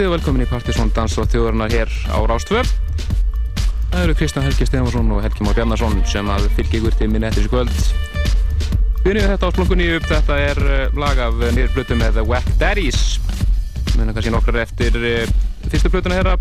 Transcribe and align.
kvöldið 0.00 0.14
og 0.14 0.16
velkomin 0.16 0.44
í 0.46 0.48
Partisón 0.48 0.90
Dans 0.96 1.14
og 1.20 1.26
þjóðurnar 1.28 1.72
hér 1.74 1.90
á 2.08 2.16
Rástvöf. 2.24 2.70
Það 3.90 4.04
eru 4.06 4.14
Kristján 4.16 4.46
Helgi 4.46 4.64
Stefansson 4.64 5.10
og 5.12 5.20
Helgi 5.20 5.44
Már 5.44 5.58
Bjarnarsson 5.58 5.98
sem 6.08 6.30
að 6.32 6.46
fylgja 6.56 6.78
ykkur 6.78 6.96
til 6.96 7.08
minni 7.12 7.28
eftir 7.28 7.44
þessu 7.44 7.52
kvöld. 7.52 7.74
Við 9.04 9.18
þetta 9.28 9.50
á 9.50 9.52
slungunni 9.52 9.90
upp, 9.98 10.06
þetta 10.08 10.38
er 10.40 10.60
eh, 10.64 10.96
lag 10.96 11.20
af 11.20 11.36
með 11.36 12.16
The 12.16 12.24
Wack 12.24 12.48
Daddies. 12.56 13.20
Muna 13.98 14.16
kannski 14.16 14.32
nokkrar 14.32 14.62
eftir 14.62 14.96
uh, 14.96 15.36
fyrstu 15.68 15.92
blötuna 15.92 16.16
hér 16.16 16.32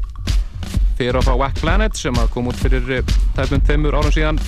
fyrir 0.95 1.19
á 1.19 1.21
frá 1.27 1.35
Wack 1.35 1.59
Planet 1.59 1.99
sem 1.99 2.15
að 2.15 2.31
kom 2.31 2.47
út 2.47 2.63
fyrir 2.63 2.87
uh, 3.01 3.13
tæpum 3.35 3.59
tveimur 3.59 3.99
árum 3.99 4.15
síðan. 4.15 4.39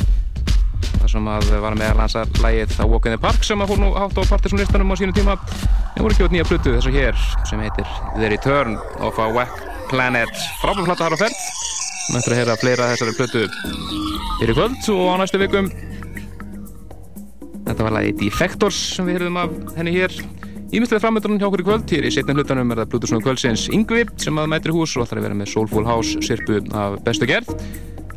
Það 1.02 1.12
sem 1.18 1.32
að 1.36 1.52
var 1.68 1.76
meðal 1.76 2.06
hans 2.06 2.16
að 2.16 2.40
lægið 2.40 2.78
The 2.78 2.88
Walk 2.88 3.12
in 3.12 3.18
the 3.18 3.20
Park 3.28 3.44
sem 3.44 3.60
að 3.60 3.74
fór 3.74 3.84
nú 3.84 3.92
hátt 3.92 4.16
á 4.16 4.24
Partisónlistanum 4.24 4.96
á 4.96 4.96
sínu 5.04 5.20
tíma. 5.20 5.36
Það 6.02 6.08
voru 6.08 6.16
ekki 6.16 6.26
út 6.26 6.34
nýja 6.34 6.46
blötu 6.50 6.72
þess 6.74 6.88
að 6.90 6.96
hér 6.98 7.18
sem 7.46 7.60
heitir 7.62 7.90
The 8.16 8.30
Return 8.32 8.72
of 9.06 9.20
a 9.22 9.26
Wack 9.36 9.60
Planet. 9.92 10.32
Frábæðflatta 10.58 11.06
har 11.06 11.14
á 11.14 11.18
felt. 11.22 11.42
Möndur 12.10 12.34
að 12.34 12.40
heyra 12.40 12.56
fleira 12.58 12.88
þessari 12.90 13.12
blötu 13.20 13.42
fyrir 14.40 14.58
kvöld 14.58 14.88
og 14.96 15.02
á 15.14 15.16
næstu 15.22 15.42
vikum. 15.44 15.68
Þetta 17.68 17.86
var 17.86 17.94
lagið 18.00 18.16
Defectors 18.24 18.80
sem 18.96 19.06
við 19.06 19.20
heyrðum 19.20 19.38
af 19.44 19.54
henni 19.76 19.94
hér. 20.00 20.16
Ímyndstilega 20.72 21.04
framöndunum 21.04 21.38
hjá 21.38 21.46
okkur 21.52 21.62
í 21.62 21.68
kvöld. 21.70 21.94
Hér 21.94 22.08
í 22.10 22.14
setna 22.16 22.34
hlutanum 22.34 22.74
er 22.74 22.82
það 22.82 22.90
Bluetooth 22.96 23.22
kvöldsins 23.28 23.68
Yngvi 23.70 24.08
sem 24.26 24.42
að 24.42 24.50
mætir 24.56 24.74
hús 24.74 24.96
og 24.98 25.06
ætlar 25.06 25.22
að 25.22 25.28
vera 25.28 25.38
með 25.44 25.52
Soulful 25.54 25.86
House 25.86 26.18
sirpu 26.26 26.64
af 26.74 26.98
bestu 27.06 27.30
gerð. 27.30 27.52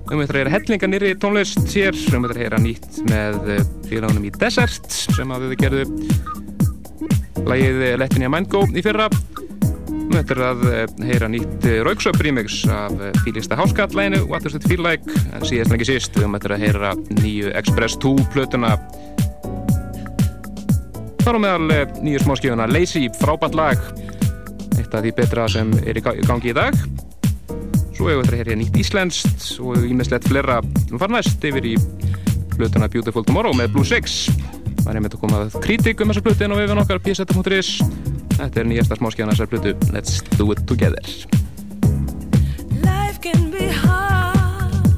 Við 0.08 0.22
möttum 0.22 0.38
að 0.38 0.40
heyra 0.40 0.54
hellinga 0.56 0.88
nýri 0.88 1.12
tónlist 1.20 1.68
hér. 1.68 1.92
Við 1.92 2.16
möttum 2.16 2.32
að 2.32 2.46
heyra 2.46 2.62
nýtt 2.64 3.04
með 3.10 3.52
eh, 3.58 3.68
félagunum 3.90 4.24
í 4.24 4.32
Desert 4.40 4.88
sem 4.88 5.36
að 5.36 5.50
við 5.50 5.60
gerðum 5.66 6.33
lægið 7.48 7.82
eh, 7.84 7.96
Lettinja 8.00 8.30
Mango 8.32 8.64
í 8.72 8.82
fyrra. 8.84 9.08
Og 9.08 10.12
þetta 10.12 10.34
er 10.34 10.42
að 10.46 10.64
eh, 10.70 10.84
heyra 11.10 11.28
nýtt 11.32 11.66
eh, 11.68 11.80
Rauksöp 11.86 12.18
remix 12.24 12.62
af 12.72 12.94
Fílista 13.24 13.58
Háskall 13.58 13.94
læginu 13.96 14.24
What 14.30 14.44
Does 14.46 14.56
It 14.58 14.66
Feel 14.68 14.84
Like? 14.84 15.04
En 15.32 15.44
síðast 15.46 15.72
en 15.72 15.78
ekki 15.78 15.88
síst 15.88 16.16
við 16.16 16.26
höfum 16.26 16.38
þetta 16.38 16.56
að 16.56 16.64
heyra 16.66 16.92
nýju 17.20 17.52
Express 17.60 17.98
2 18.04 18.14
plötuna. 18.34 18.74
Þar 21.24 21.40
á 21.40 21.44
meðal 21.44 21.78
nýju 22.04 22.24
smáskifuna 22.24 22.68
Lazy, 22.68 23.06
frábært 23.20 23.56
lag. 23.56 23.84
Eitt 24.76 24.92
af 24.92 25.04
því 25.04 25.14
betra 25.16 25.48
sem 25.48 25.72
er 25.84 26.00
í 26.00 26.04
gangi 26.04 26.52
í 26.52 26.56
dag. 26.56 26.76
Svo 27.94 28.10
hefur 28.10 28.26
þetta 28.26 28.34
að 28.34 28.40
heyra 28.42 28.58
nýtt 28.60 28.80
íslenskt 28.82 29.52
og 29.62 29.86
ímestlegt 29.86 30.26
flera 30.28 30.58
við 30.64 30.98
farum 30.98 31.16
næst 31.16 31.44
yfir 31.46 31.72
í 31.74 31.78
plötuna 32.54 32.90
Beautiful 32.90 33.24
Tomorrow 33.26 33.54
með 33.56 33.72
Blue 33.74 33.88
6 33.88 34.53
var 34.84 34.98
einmitt 34.98 35.14
að 35.16 35.22
koma 35.24 35.44
að 35.46 35.56
kritik 35.64 36.02
um 36.04 36.10
þessa 36.12 36.24
blutu 36.24 36.44
en 36.44 36.52
á 36.52 36.60
vefin 36.60 36.82
okkar 36.82 37.00
písettum.is 37.04 37.70
Þetta 38.34 38.60
er 38.60 38.68
nýjasta 38.68 38.98
smáskjana 38.98 39.32
þessar 39.32 39.50
blutu 39.52 39.72
Let's 39.94 40.20
do 40.36 40.50
it 40.52 40.64
together. 40.68 41.00
Life 42.82 43.20
can 43.22 43.50
be 43.50 43.68
hard. 43.68 44.88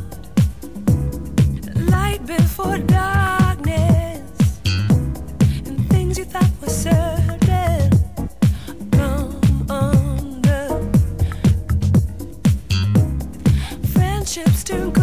Light 1.91 2.25
before 2.27 2.79
darkness. 2.79 4.25
And 5.67 5.89
things 5.91 6.19
you 6.19 6.25
thought 6.25 6.51
were 6.61 6.73
certain 6.73 7.91
Come 8.91 9.71
under. 9.71 10.65
Friendships 13.93 14.65
to 14.65 14.96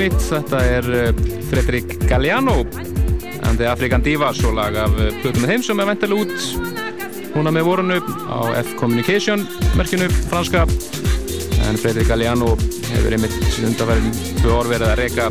nýtt. 0.00 0.20
Þetta 0.30 0.60
er 0.64 0.86
Fredrik 1.50 1.98
Galliano 2.08 2.62
and 3.42 3.58
the 3.58 3.66
African 3.68 4.02
Divas 4.02 4.40
og 4.46 4.54
lag 4.56 4.76
af 4.78 4.94
Plutum 5.20 5.44
þeim 5.48 5.64
sem 5.66 5.80
er 5.82 5.88
ventilega 5.90 6.24
út 6.24 7.32
núna 7.34 7.52
með 7.54 7.66
vorunu 7.66 7.98
á 8.28 8.40
F-Communication 8.62 9.44
merkinu 9.76 10.08
franska 10.30 10.64
en 11.68 11.80
Fredrik 11.80 12.08
Galliano 12.08 12.54
hefur 12.92 13.16
einmitt 13.16 13.36
undanverðin 13.64 14.14
tvö 14.40 14.54
orð 14.58 14.74
verið 14.74 14.88
að 14.90 15.02
reyka 15.02 15.28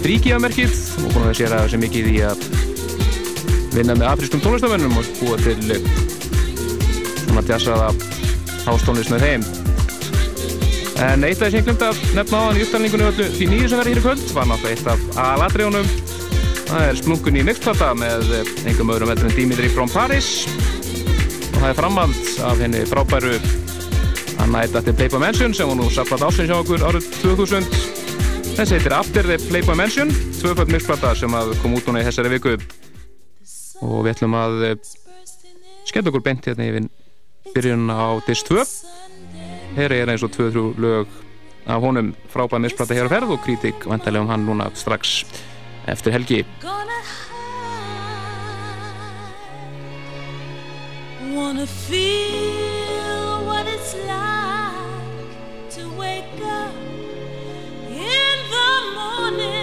fríkíamerkið 0.00 0.76
og 1.04 1.14
búin 1.14 1.30
að 1.30 1.38
sér 1.40 1.56
að 1.56 1.66
þessi 1.66 1.82
mikið 1.84 2.10
í 2.12 2.18
að 2.28 2.44
vinna 3.76 3.96
með 3.96 4.08
afrískum 4.10 4.44
tónlistamönnum 4.44 5.00
og 5.00 5.10
búa 5.20 5.40
til 5.44 5.58
svona 7.24 7.46
tjassaða 7.46 7.90
hástónlist 8.66 9.12
með 9.14 9.26
þeim 9.28 9.59
En 11.00 11.24
eitt 11.24 11.40
af 11.40 11.46
þessi 11.48 11.60
ég 11.62 11.64
glemt 11.64 11.82
að 11.86 12.00
nefna 12.12 12.38
á 12.38 12.42
hann 12.44 12.58
í 12.58 12.64
upptalningunni 12.66 13.06
öllu 13.08 13.26
því 13.32 13.46
nýju 13.48 13.68
sem 13.70 13.80
verði 13.80 13.92
hér 13.94 14.00
í 14.00 14.04
kvöld 14.04 14.32
var 14.36 14.48
náttúrulega 14.50 14.76
eitt 14.76 14.90
af 14.92 15.20
aladrjónum. 15.22 15.86
Það 16.70 16.84
er 16.86 16.98
Splungun 17.00 17.38
í 17.40 17.44
Nixplata 17.46 17.88
með 17.96 18.34
einhverjum 18.36 18.92
öðrum 18.92 19.10
veldur 19.10 19.30
en 19.30 19.36
Dimitri 19.38 19.70
from 19.72 19.88
Paris 19.88 20.28
og 20.44 21.56
það 21.56 21.70
er 21.70 21.78
framhald 21.78 22.28
af 22.50 22.60
henni 22.60 22.82
frábæru 22.90 23.32
Anna 24.44 24.62
Eiddatti 24.66 24.92
Playboy 24.96 25.24
Mansion 25.24 25.56
sem 25.56 25.72
hún 25.72 25.80
nú 25.80 25.88
saplat 25.92 26.26
ásins 26.28 26.52
hjá 26.52 26.58
okkur 26.58 26.84
árið 26.84 27.08
2000. 27.22 27.66
Þessi 28.58 28.76
heitir 28.76 28.94
After 28.96 29.24
the 29.24 29.40
Playboy 29.48 29.80
Mansion, 29.80 30.12
tvöfald 30.36 30.72
Nixplata 30.74 31.14
sem 31.16 31.32
kom 31.62 31.78
út 31.80 31.88
núna 31.88 32.04
í 32.04 32.08
þessari 32.10 32.34
viku 32.36 32.58
og 33.80 34.02
við 34.04 34.12
ætlum 34.12 34.36
að 34.36 34.64
eh, 34.68 34.74
skemmt 35.88 36.12
okkur 36.12 36.24
bent 36.28 36.44
hérna 36.50 36.68
yfir 36.68 36.90
byrjun 37.54 37.88
á 37.88 38.20
Disc 38.28 38.52
2 38.52 38.68
Her 39.76 39.92
er 39.94 40.10
eins 40.10 40.22
og 40.26 40.30
2-3 40.34 40.80
lög 40.82 41.06
af 41.66 41.80
honum. 41.80 42.14
Frábæð 42.32 42.58
misplata 42.58 42.94
hér 42.94 43.06
á 43.06 43.12
ferð 43.12 43.30
og 43.36 43.40
kritik 43.44 43.86
vantarlega 43.86 44.22
um 44.22 44.28
hann 44.28 44.46
núna 44.46 44.70
strax 44.74 45.24
eftir 45.88 46.12
helgi. 46.12 46.44
Wanna 51.34 51.66
feel 51.66 53.46
what 53.46 53.66
it's 53.66 53.94
like 53.94 55.30
to 55.76 55.82
wake 55.98 56.42
up 56.42 56.74
in 57.88 58.36
the 58.50 58.70
morning. 58.96 59.59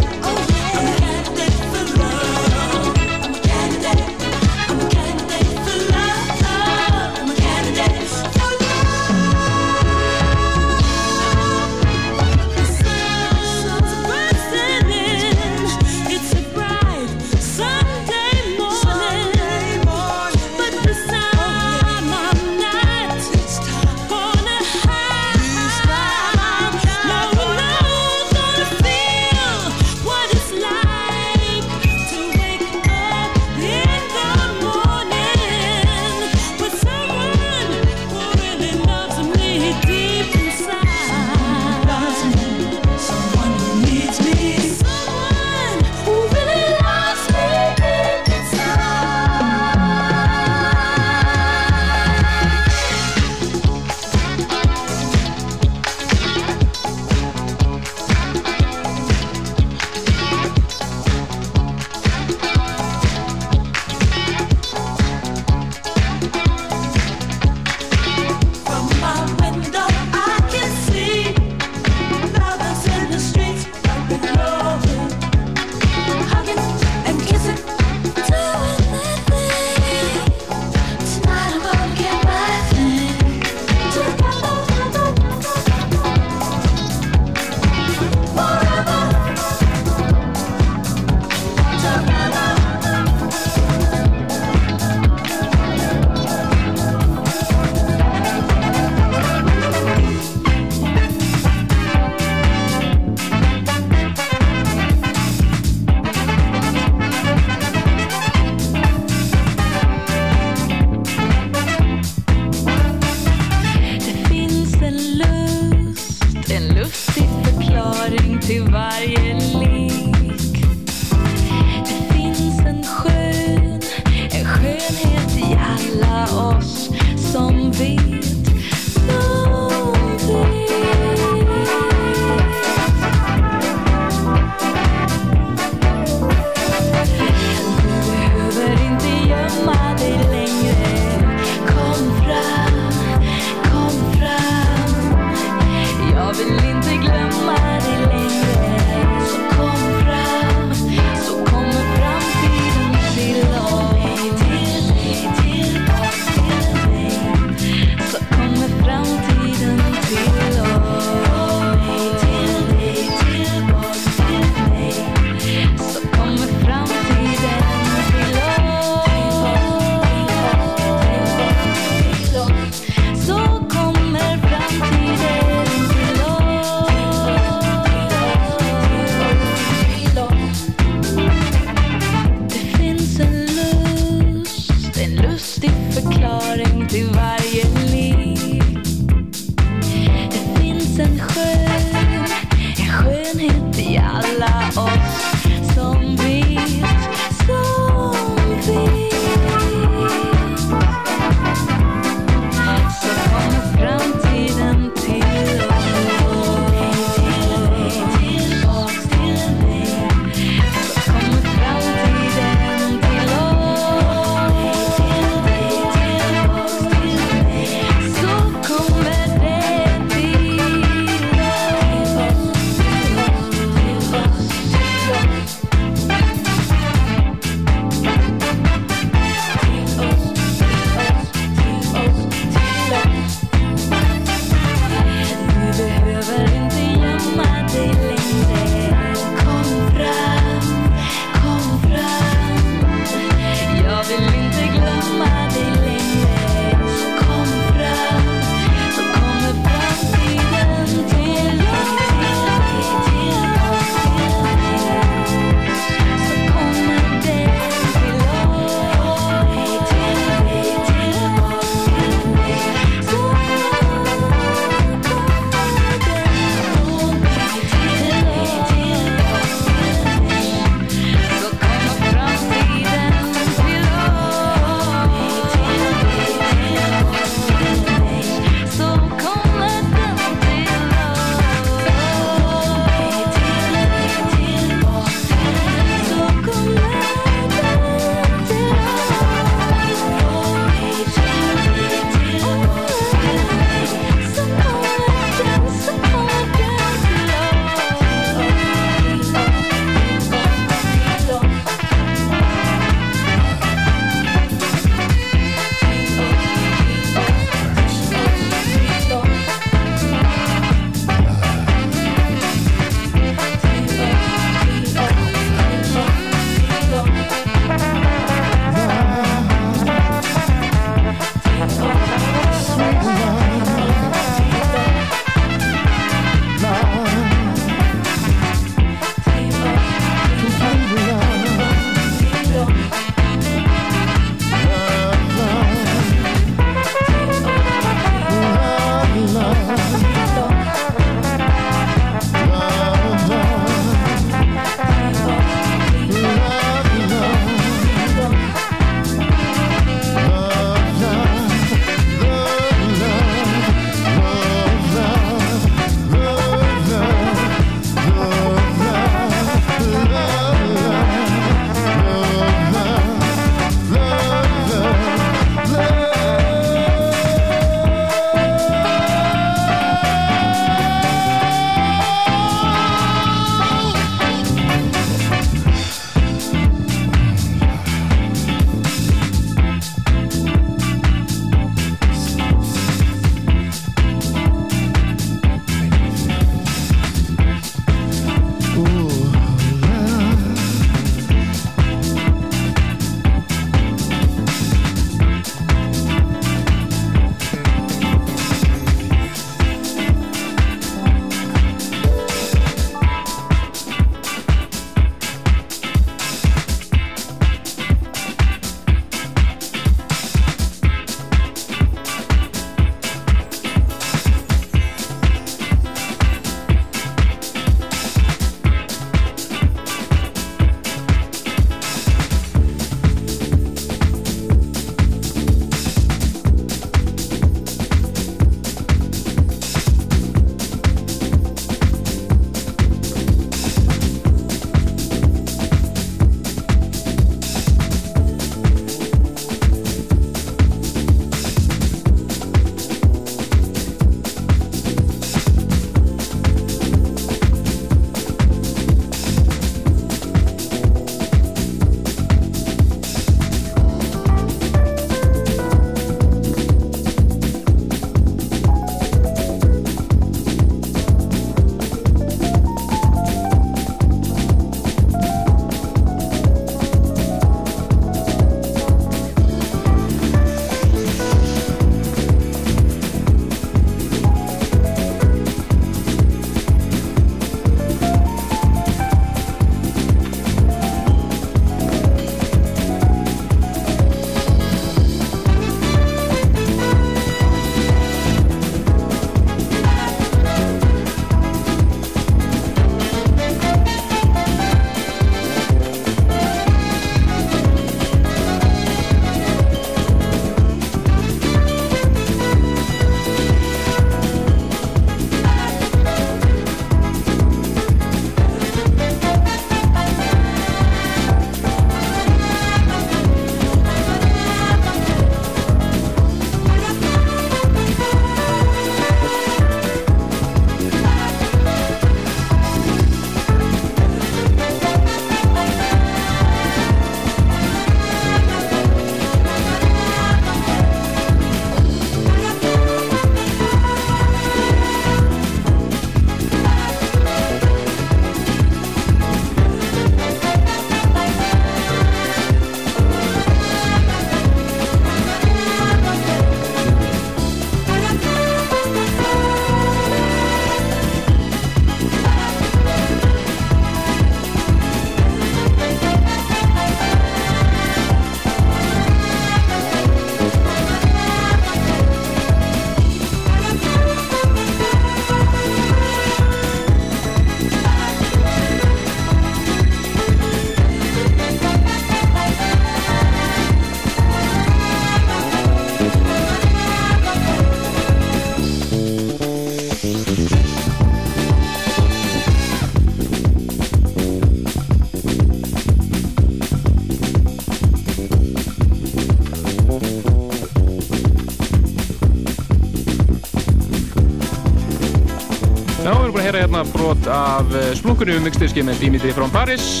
Af 597.34 597.72
eh, 597.74 597.90
splunkunni 597.98 598.36
um 598.38 598.44
mixdiski 598.46 598.84
með 598.86 599.00
Dimitri 599.02 599.32
from 599.34 599.50
Paris 599.54 600.00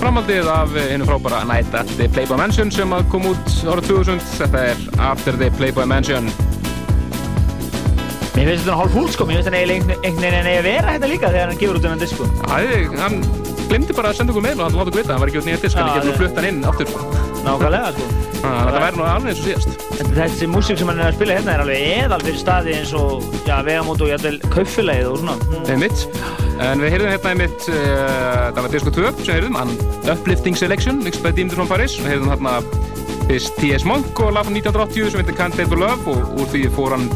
framhaldið 0.00 0.48
af 0.48 0.72
eh, 0.80 0.86
hennu 0.94 1.08
frábæra 1.08 1.42
Night 1.48 1.74
at 1.76 1.90
the 1.98 2.08
Playboy 2.08 2.38
Mansion 2.40 2.72
sem 2.72 2.92
að 2.96 3.08
kom 3.12 3.26
út 3.30 3.50
ára 3.68 3.82
2000 3.84 4.22
þetta 4.38 4.62
er 4.72 4.80
After 5.10 5.36
the 5.40 5.50
Playboy 5.58 5.88
Mansion 5.90 6.30
Mér 8.30 8.46
finnst 8.54 8.64
þetta 8.64 8.76
hálf 8.78 8.94
fúl 8.94 9.08
sko, 9.12 9.26
mér 9.28 9.40
finnst 9.40 9.50
þetta 9.50 9.60
einhvern 9.60 10.22
veginn 10.22 10.50
að 10.54 10.64
vera 10.64 10.94
þetta 10.94 11.10
líka 11.10 11.32
þegar 11.34 11.50
hann 11.50 11.60
gefur 11.60 11.76
út 11.80 11.84
þennan 11.84 12.00
disk 12.00 12.16
sko. 12.16 12.28
Æ, 12.46 12.60
hann 13.02 13.18
glemdi 13.68 13.96
bara 13.98 14.12
að 14.14 14.20
senda 14.20 14.32
okkur 14.32 14.44
mail 14.46 14.54
og 14.56 14.64
hann 14.64 14.78
láta 14.78 14.86
okkur 14.86 15.00
vita 15.02 15.12
hann 15.12 15.22
var 15.24 15.32
ekki 15.32 15.42
út 15.42 15.48
nýja 15.50 15.60
disk, 15.66 15.76
hann 15.76 15.90
getur 15.90 16.00
það- 16.00 16.08
nú 16.08 16.18
flutt 16.22 16.38
hann 16.38 16.48
inn 16.48 16.62
sko. 16.64 17.00
Nákvæmlega 17.44 17.92
sko. 17.98 18.08
Þannig 18.40 18.56
að 18.56 18.70
þetta 18.70 18.82
væri 18.86 18.96
nú 18.96 19.04
alveg 19.04 19.30
eins 19.34 19.40
og 19.40 19.46
síðast 19.50 19.90
þessi 20.16 20.46
músík 20.48 20.78
sem 20.80 20.88
hann 20.88 21.00
er 21.02 21.10
að 21.10 21.18
spila 21.18 21.36
hérna 21.36 21.52
er 21.54 21.62
alveg 21.66 21.82
eðal 22.00 22.20
fyrir 22.24 22.40
staði 22.40 22.74
eins 22.78 22.92
og 22.96 23.26
já, 23.44 23.56
vegamót 23.66 24.00
og 24.00 24.08
jætvel 24.14 24.38
kaupfélagið 24.54 25.10
og 25.10 25.18
svona. 25.20 25.36
Mm. 25.50 25.70
einmitt 25.74 26.06
en 26.60 26.82
við 26.82 26.92
heyrðum 26.94 27.12
hérna 27.14 27.32
einmitt 27.32 27.66
uh, 27.72 28.50
það 28.52 28.62
var 28.64 28.72
Disco 28.74 28.92
2 28.94 29.12
sem 29.24 29.34
heyrðum 29.38 29.58
hann 29.60 29.74
Uplifting 30.12 30.58
Selection, 30.58 31.00
mixed 31.04 31.24
by 31.24 31.32
Dimitri 31.36 31.56
from 31.60 31.70
Paris 31.70 31.96
við 32.00 32.14
heyrðum 32.14 32.32
hérna 32.34 32.56
fyrst 33.30 33.60
T.S. 33.62 33.84
Monk 33.86 34.18
og 34.20 34.34
lag 34.34 34.46
frá 34.48 34.54
1980 34.56 35.12
sem 35.14 35.22
heitir 35.22 35.38
Can't 35.38 35.56
Take 35.56 35.70
for 35.70 35.80
Love 35.80 36.10
og 36.10 36.40
úr 36.42 36.50
því 36.50 36.64
fór 36.74 36.96
hann 36.96 37.06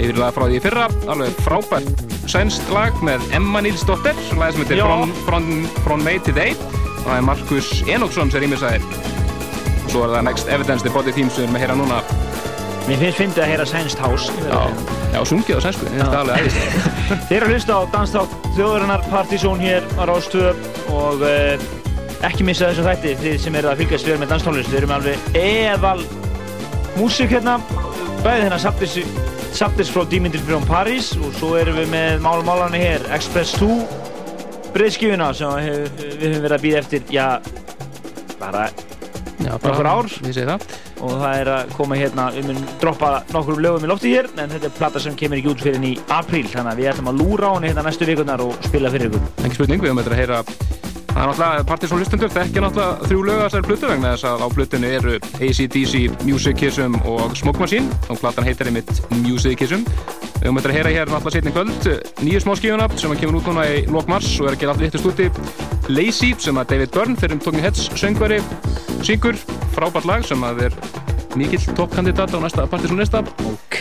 yfir 0.00 0.18
lag 0.18 0.34
frá 0.34 0.48
því 0.48 0.58
í 0.58 0.62
fyrra 0.64 0.88
alveg 1.12 1.40
frábært 1.46 2.02
sænst 2.30 2.68
lag 2.74 2.96
með 3.06 3.24
Emma 3.36 3.62
Nilsdóttir 3.64 4.18
lag 4.40 4.54
sem 4.54 4.64
heitir. 4.64 4.82
From, 4.82 5.14
from, 5.26 5.48
from 5.86 6.04
May 6.06 6.20
to 6.26 6.34
Day 6.34 6.56
og 6.56 7.06
það 7.06 7.16
er 7.16 7.26
Markus 7.30 7.72
Enoksson 7.86 8.32
sem 8.32 8.44
rýmir 8.44 8.60
sæðir 8.60 8.84
svo 9.90 10.06
er 10.06 10.14
það 10.16 10.26
Next 10.28 10.52
Evidence 10.52 10.86
The 10.86 10.92
Body 10.94 11.14
Theme 11.14 11.30
sem 11.30 11.44
við 11.44 11.48
erum 11.48 11.58
að 11.60 11.64
heyra 11.66 11.78
núna 11.78 12.02
Mér 12.88 12.98
finnst 12.98 13.20
fyndið 13.20 13.44
að 13.44 13.52
heyra 13.52 13.66
Sænst 13.70 14.00
House. 14.02 14.32
já, 14.42 14.62
já 15.14 15.20
sungið 15.30 15.58
á 15.58 15.60
sænsku, 15.68 15.90
þetta 15.92 16.08
er 16.08 16.22
alveg 16.24 16.40
aðeins 16.40 16.56
Þeir 17.28 17.36
eru 17.36 17.46
að 17.46 17.54
hlusta 17.54 17.76
á 17.78 17.80
danstátt 17.94 18.41
þjóðurinnar 18.56 19.04
Partizón 19.08 19.62
hér 19.62 19.86
á 19.96 20.02
Rástöðu 20.08 20.52
og 20.92 21.22
uh, 21.24 21.64
ekki 22.26 22.44
missa 22.46 22.68
þessu 22.70 22.84
þætti 22.86 23.14
þið 23.22 23.38
sem 23.42 23.56
eru 23.58 23.70
að 23.72 23.82
fylgjast 23.82 24.08
við 24.08 24.20
með 24.20 24.32
danstónlist. 24.34 24.70
Við 24.72 24.80
erum 24.82 24.94
alveg 24.98 25.38
eðal 25.40 26.04
músík 26.98 27.32
hérna, 27.32 27.56
bæði 28.22 28.46
hérna 28.46 28.60
Saptis, 29.52 29.90
frá 29.92 30.04
Dimitri 30.08 30.40
from 30.46 30.64
Paris 30.68 31.12
og 31.18 31.32
svo 31.38 31.54
erum 31.60 31.76
við 31.80 31.90
með 31.92 32.22
málmálarni 32.24 32.80
hér, 32.82 33.04
Express 33.16 33.56
2 33.60 33.68
breyðskifuna 34.72 35.32
sem 35.36 35.52
við 35.58 36.22
höfum 36.28 36.46
verið 36.46 36.56
að 36.56 36.64
býða 36.64 36.80
eftir, 36.80 37.02
já, 37.12 37.26
bara 38.40 38.68
já, 39.42 39.52
Nokkur 39.52 39.88
ár. 39.90 40.08
ég 40.24 40.32
segi 40.36 40.48
það 40.48 40.64
og 41.02 41.16
það 41.18 41.38
er 41.40 41.50
að 41.56 41.72
koma 41.78 41.98
hérna, 41.98 42.28
við 42.34 42.50
munum 42.50 42.68
droppa 42.82 43.12
nokkur 43.34 43.62
lögum 43.62 43.86
í 43.86 43.90
lofti 43.90 44.14
hér, 44.14 44.30
en 44.36 44.52
þetta 44.54 44.70
er 44.70 44.76
plata 44.78 45.02
sem 45.02 45.16
kemur 45.18 45.40
ekki 45.40 45.52
út 45.52 45.64
fyrir 45.66 45.88
í 45.88 45.96
apríl, 46.14 46.46
þannig 46.50 46.74
að 46.74 46.82
við 46.82 46.92
ætlum 46.92 47.10
að 47.12 47.24
lúra 47.24 47.50
á 47.50 47.54
henni 47.56 47.72
hérna 47.72 47.88
næstu 47.88 48.08
vikurnar 48.08 48.44
og 48.44 48.54
spila 48.68 48.92
fyrir 48.94 49.10
ykkur. 49.10 49.26
ekki 49.42 49.58
spurning, 49.58 49.82
við 49.82 49.92
höfum 49.92 50.02
eitthvað 50.04 50.16
að 50.18 50.22
heyra 50.22 50.71
það 51.12 51.22
er 51.22 51.28
náttúrulega 51.28 51.64
Partisan 51.68 52.00
hlustendur 52.00 52.32
þekkja 52.32 52.64
náttúrulega 52.64 53.08
þrjú 53.10 53.22
lög 53.28 53.38
að 53.38 53.44
þessari 53.46 53.68
plötu 53.68 53.90
vegna 53.90 54.12
þess 54.14 54.28
að 54.30 54.44
á 54.44 54.48
plötunni 54.56 54.92
eru 54.96 55.18
AC/DC, 55.38 56.02
Musicism 56.24 56.96
og 57.04 57.36
Smoke 57.36 57.60
Machine. 57.60 58.00
Og 58.08 58.20
platan 58.20 58.48
heitir 58.48 58.70
einmitt 58.70 58.92
Musicism 59.22 59.84
við 60.42 60.48
höfum 60.48 60.58
eitthvað 60.58 60.72
að 60.72 60.78
heyra 60.80 60.94
hér 60.96 61.12
náttúrulega 61.12 61.36
setni 61.36 61.52
kvöld 61.54 61.84
nýju 62.26 62.40
smá 62.42 62.56
skífuna 62.58 62.88
sem 62.98 63.14
kemur 63.20 63.38
út 63.38 63.50
núna 63.52 63.66
í 63.70 63.84
lok 63.86 64.08
mars 64.10 64.26
og 64.40 64.48
er 64.48 64.56
að 64.56 64.64
gera 64.64 64.74
allt 64.74 64.82
vittust 64.82 65.06
úti. 65.06 65.28
Lazy 65.92 66.32
sem 66.38 66.58
að 66.58 66.74
David 66.74 66.96
Byrne 66.96 67.16
fyrir 67.20 67.36
um 67.36 67.44
Talking 67.44 67.62
Heads 67.62 67.86
söngveri 67.94 68.42
syngur. 69.06 69.38
Frábært 69.76 70.08
lag 70.08 70.26
sem 70.26 70.42
að 70.42 70.66
er 70.66 70.78
mikill 71.38 71.64
toppkandidat 71.76 72.34
á 72.34 72.38
næsta 72.42 72.66
Partisan 72.70 72.98
lista. 73.00 73.22
Ok. 73.46 73.80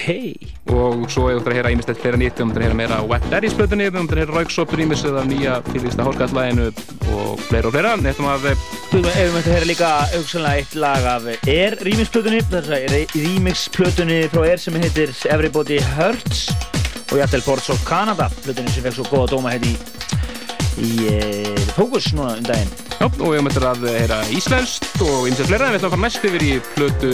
og 0.71 1.09
svo 1.11 1.27
hefur 1.29 1.41
þetta 1.41 1.51
að 1.51 1.57
heyra 1.57 1.71
ímislegt 1.75 2.01
fleira 2.01 2.17
nýtt, 2.17 2.33
við 2.33 2.41
höfum 2.41 2.51
þetta 2.51 2.61
að 2.61 2.65
heyra 2.65 2.77
meira 2.79 2.97
Wet 3.09 3.25
Daddy's 3.31 3.55
plötunni, 3.57 3.87
við 3.87 3.97
höfum 3.97 4.07
þetta 4.07 4.17
að 4.17 4.21
heyra 4.23 4.37
Rauksopp 4.37 4.75
rýmis 4.79 5.05
eða 5.05 5.23
nýja 5.29 5.57
fyrirlista 5.67 6.07
hálfgæðslæginu 6.07 6.67
og 7.17 7.43
fleira 7.47 7.67
og 7.67 7.75
fleira, 7.75 7.95
nefnum 8.01 8.31
að 8.31 8.49
Þú 8.91 9.01
veist, 9.05 9.15
ef 9.15 9.21
við 9.21 9.33
möttum 9.35 9.51
að 9.51 9.55
heyra 9.55 9.69
líka 9.69 9.89
auksanlega 10.17 10.57
eitt 10.61 10.73
lag 10.75 11.03
af 11.13 11.23
Air 11.47 11.77
remix-plötunni, 11.85 12.41
þess 12.51 12.71
að 12.75 12.81
remix-plötunni 13.15 14.19
frá 14.33 14.41
Air 14.47 14.59
sem 14.59 14.75
heitir 14.81 15.09
Everybody 15.29 15.79
Hurts. 15.95 16.47
Og 17.11 17.19
Jættel 17.19 17.43
Ports 17.43 17.67
í, 20.81 20.91
e, 21.09 21.55
Focus 21.75 22.11
núna 22.17 22.35
um 22.37 22.45
daginn. 22.45 22.71
Já, 22.97 23.07
og 23.07 23.17
við 23.21 23.37
höfum 23.37 23.49
þetta 23.49 23.71
að 23.71 23.85
heyra 23.95 24.19
íslenskt 24.35 25.03
og 25.05 25.27
ymsið 25.29 25.51
fleira, 25.51 25.67
en 25.67 25.75
við 25.75 25.79
ætlum 25.79 25.91
að 25.91 25.95
fara 25.95 26.05
næst 26.05 26.27
yfir 26.29 26.45
í 26.45 26.51
plötu 26.75 27.11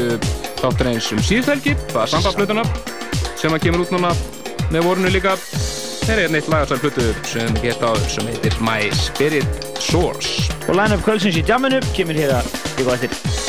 þáttur 0.62 0.92
eins 0.92 1.10
um 1.16 1.24
síðusthelgi, 1.24 1.76
það 1.94 2.04
er 2.04 2.14
sambandplötuna 2.16 2.66
sem 3.38 3.54
að 3.54 3.64
kemur 3.68 3.86
út 3.86 3.94
núna 3.96 4.14
með 4.74 4.88
vorunu 4.90 5.14
líka. 5.14 5.36
Þeir 6.08 6.22
eru 6.24 6.34
neitt 6.38 6.48
lagastar 6.52 6.80
plötu 6.80 7.10
sem 7.28 7.60
geta 7.60 7.92
áður 7.92 8.08
sem 8.14 8.32
heitir 8.32 8.56
My 8.64 8.88
Spirit 8.96 9.68
Source. 9.84 10.48
Og 10.68 10.80
line-up 10.80 11.04
kvöldsins 11.04 11.40
í 11.40 11.44
jamminu 11.48 11.84
kemur 11.92 12.20
hér 12.20 12.40
að 12.40 12.56
ykkur 12.78 12.96
eftir. 12.96 13.47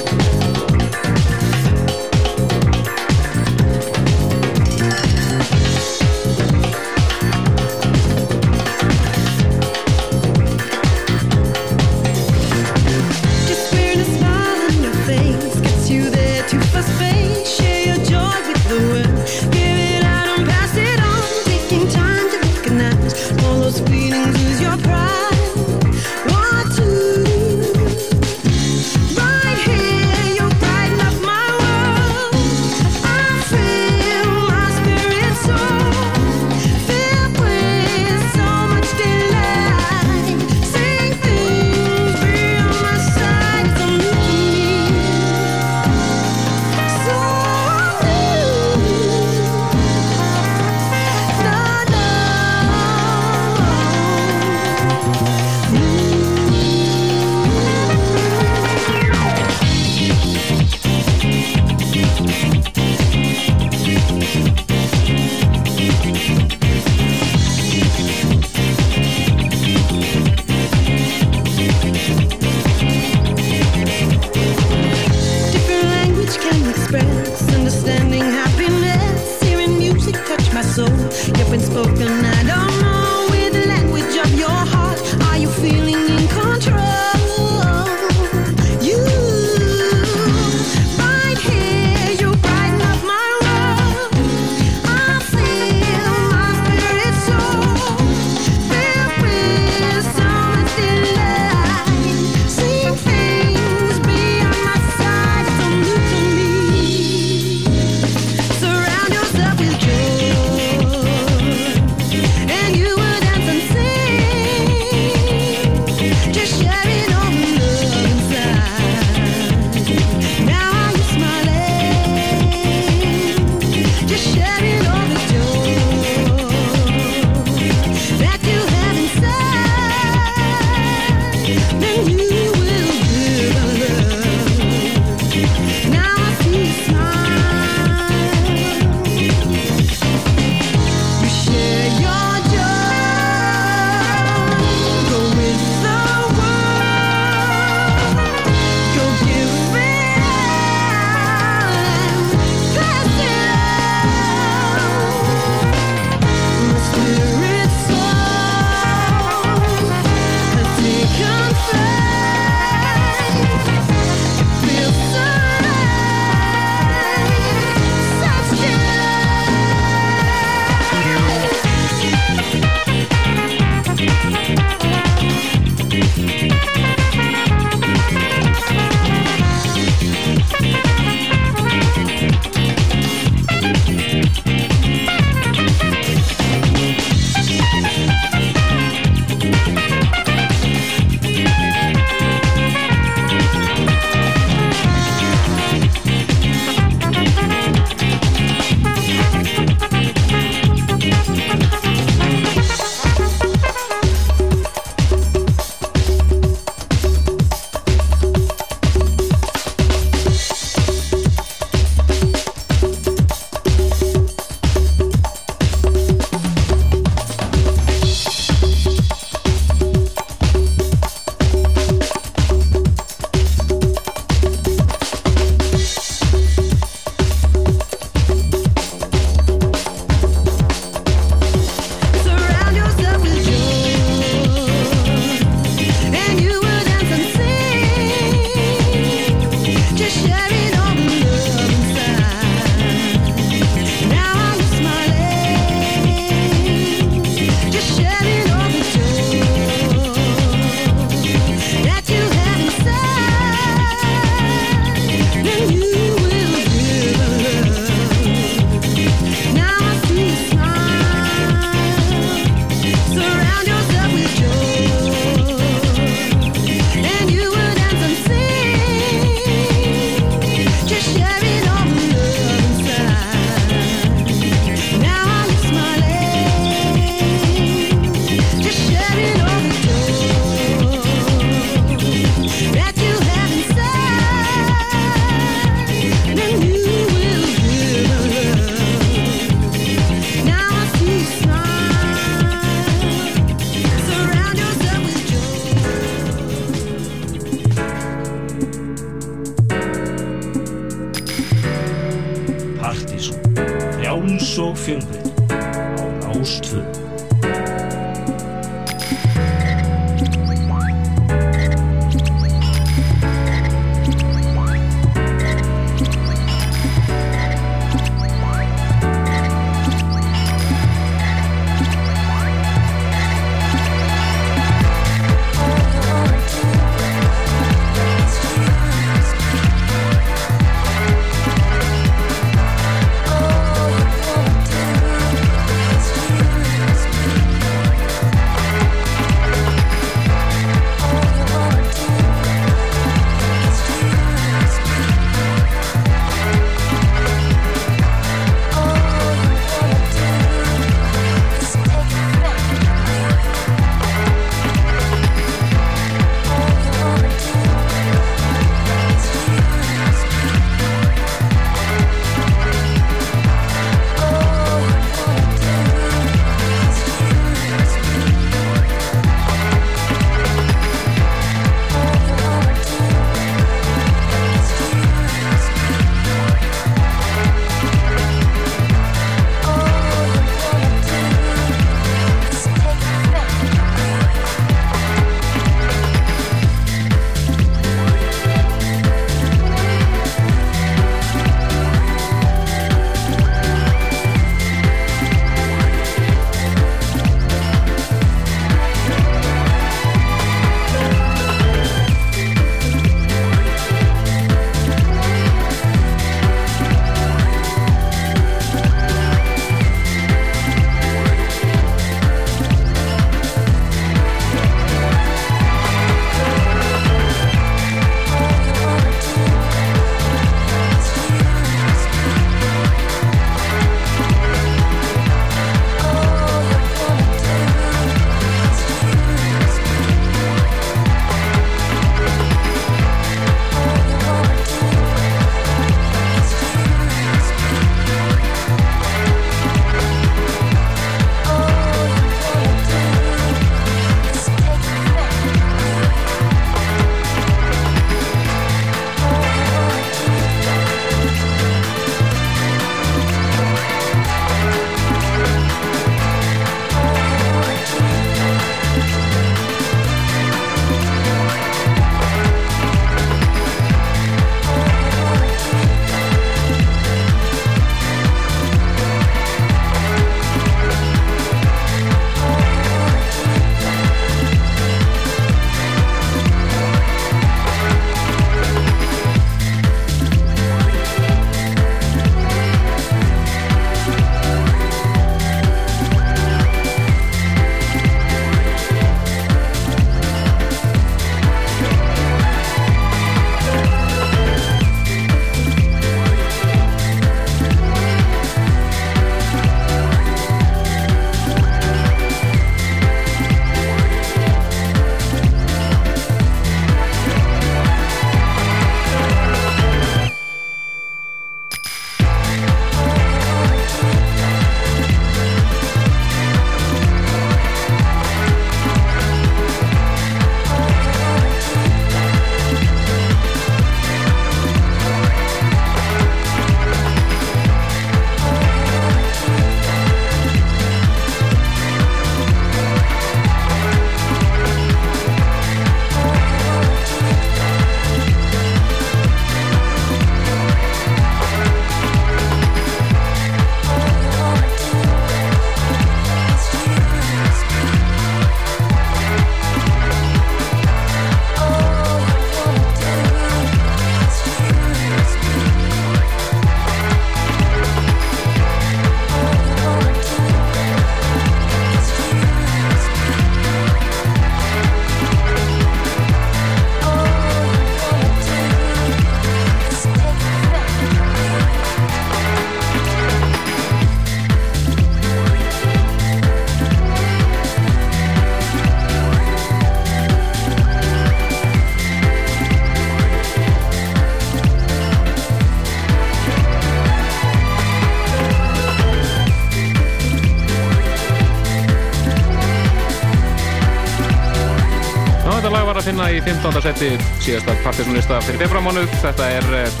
Að 596.04 596.10
finna 596.10 596.24
í 596.28 596.40
15. 596.44 596.82
seti 596.84 597.06
síðasta 597.40 597.74
partysónlista 597.80 598.36
fyrir 598.44 598.60
februarmánuð. 598.60 599.12
Þetta 599.22 599.44
er 599.56 599.68
uh, 599.72 600.00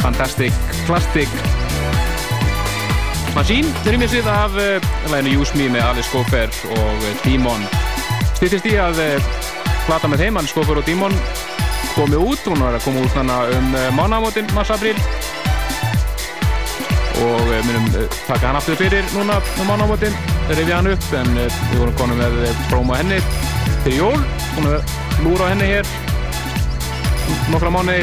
Fantastic 0.00 0.56
Plastic 0.88 1.30
Machine, 3.36 3.70
rýmisið 3.86 4.26
af 4.32 4.56
uh, 4.58 4.88
læginu 5.12 5.44
Use 5.44 5.54
Me 5.54 5.68
með 5.70 5.84
Alice 5.86 6.10
Cooper 6.10 6.50
og 6.74 6.98
uh, 6.98 7.12
Demon. 7.22 7.62
Stýttist 8.32 8.66
í 8.66 8.74
að 8.80 8.98
plata 9.86 10.10
með 10.10 10.24
þeim, 10.24 10.40
Alice 10.42 10.56
Cooper 10.56 10.82
og 10.82 10.88
Demon, 10.88 11.14
komi 11.94 12.18
út, 12.18 12.42
hún 12.50 12.66
var 12.66 12.80
að 12.80 12.88
koma 12.88 13.06
út 13.06 13.14
hana 13.20 13.38
um 13.54 13.70
mánamótin, 14.00 14.50
mars-april 14.56 14.98
og 17.22 17.40
uh, 17.46 17.56
munum 17.70 17.90
taka 18.26 18.48
hann 18.48 18.58
aftur 18.58 18.82
fyrir 18.82 19.06
núna 19.14 19.38
um 19.62 19.70
mánamótin, 19.70 20.22
rifja 20.50 20.82
hann 20.82 20.90
upp 20.96 21.10
en 21.22 21.34
við 21.38 21.78
vorum 21.78 21.98
konum 22.02 22.22
með 22.24 22.46
próma 22.66 22.98
henni 23.04 23.22
fyrir 23.84 24.00
jól, 24.02 24.30
hún 24.56 24.72
er 24.74 24.95
lúra 25.24 25.50
henni 25.52 25.70
hér. 25.70 25.88
Nokkra 27.52 27.70
mánu 27.72 27.96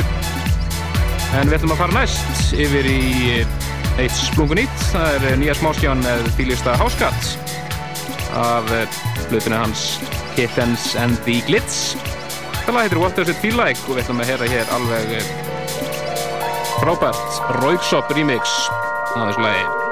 en 1.34 1.50
við 1.50 1.58
ætlum 1.58 1.74
að 1.74 1.82
fara 1.82 1.98
næst 1.98 2.54
yfir 2.56 2.88
í 2.88 3.04
uh, 3.42 3.54
eitt 4.02 4.16
splungun 4.16 4.62
nýtt, 4.62 4.84
það 4.92 5.16
er 5.18 5.28
uh, 5.32 5.38
nýja 5.42 5.56
smáskján 5.58 6.04
með 6.06 6.28
fílista 6.38 6.76
Housecut 6.82 7.32
af 8.38 8.70
uh, 8.74 9.00
hlutinu 9.30 9.58
hans 9.58 9.98
Kittens 10.36 10.94
and 10.96 11.18
the 11.26 11.42
Glitz. 11.48 11.94
Það 12.64 12.74
lag 12.76 12.88
heitir 12.88 13.02
What 13.02 13.18
Does 13.18 13.30
It 13.34 13.42
Feel 13.44 13.58
Like? 13.60 13.82
Og 13.88 13.98
við 13.98 14.06
ætlum 14.06 14.24
að 14.24 14.32
heyra 14.32 14.50
hér 14.54 14.74
alveg 14.78 15.16
eh, 15.20 15.32
frábært 16.80 17.56
Rauksopp 17.60 18.14
remix 18.18 18.58
af 19.14 19.28
þessu 19.28 19.46
lagi. 19.46 19.83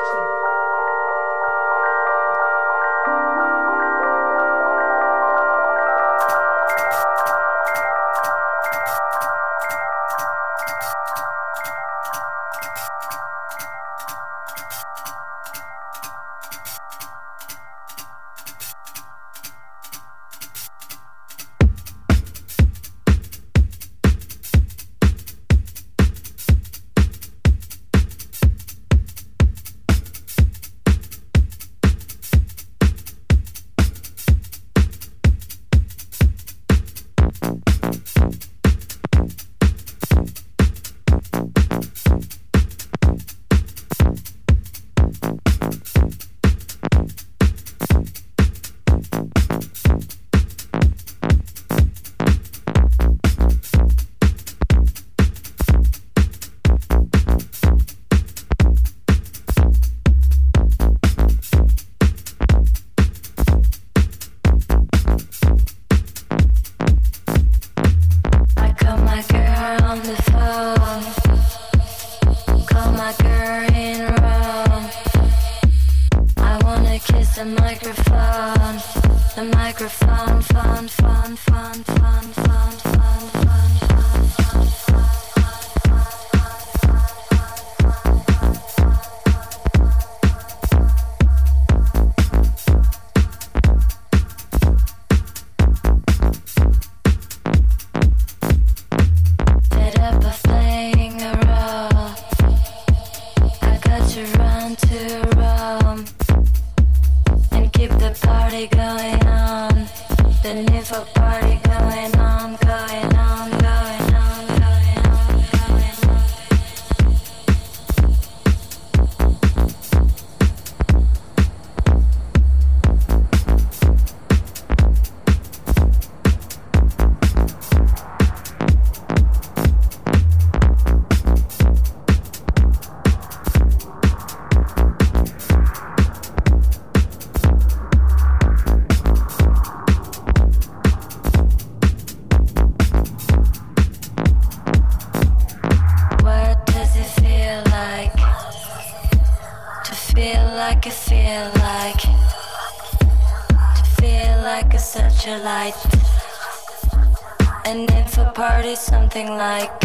Something 159.12 159.36
like 159.36 159.80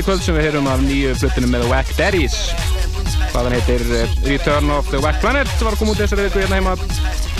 í 0.00 0.06
kvöld 0.06 0.22
sem 0.24 0.36
við 0.36 0.48
heyrum 0.48 0.68
af 0.70 0.82
nýju 0.84 1.14
fluttunum 1.20 1.54
með 1.54 1.68
Wack 1.70 1.94
Daddies. 1.98 2.36
Hvaðan 3.30 3.56
heitir 3.58 3.82
eh, 3.94 4.18
Return 4.26 4.72
of 4.74 4.88
the 4.90 5.00
Wack 5.04 5.20
Planet 5.22 5.50
var 5.60 5.76
komið 5.78 5.94
út 5.94 6.04
þessari 6.04 6.28
viku 6.28 6.42
hérna 6.42 6.60
heima. 6.60 6.76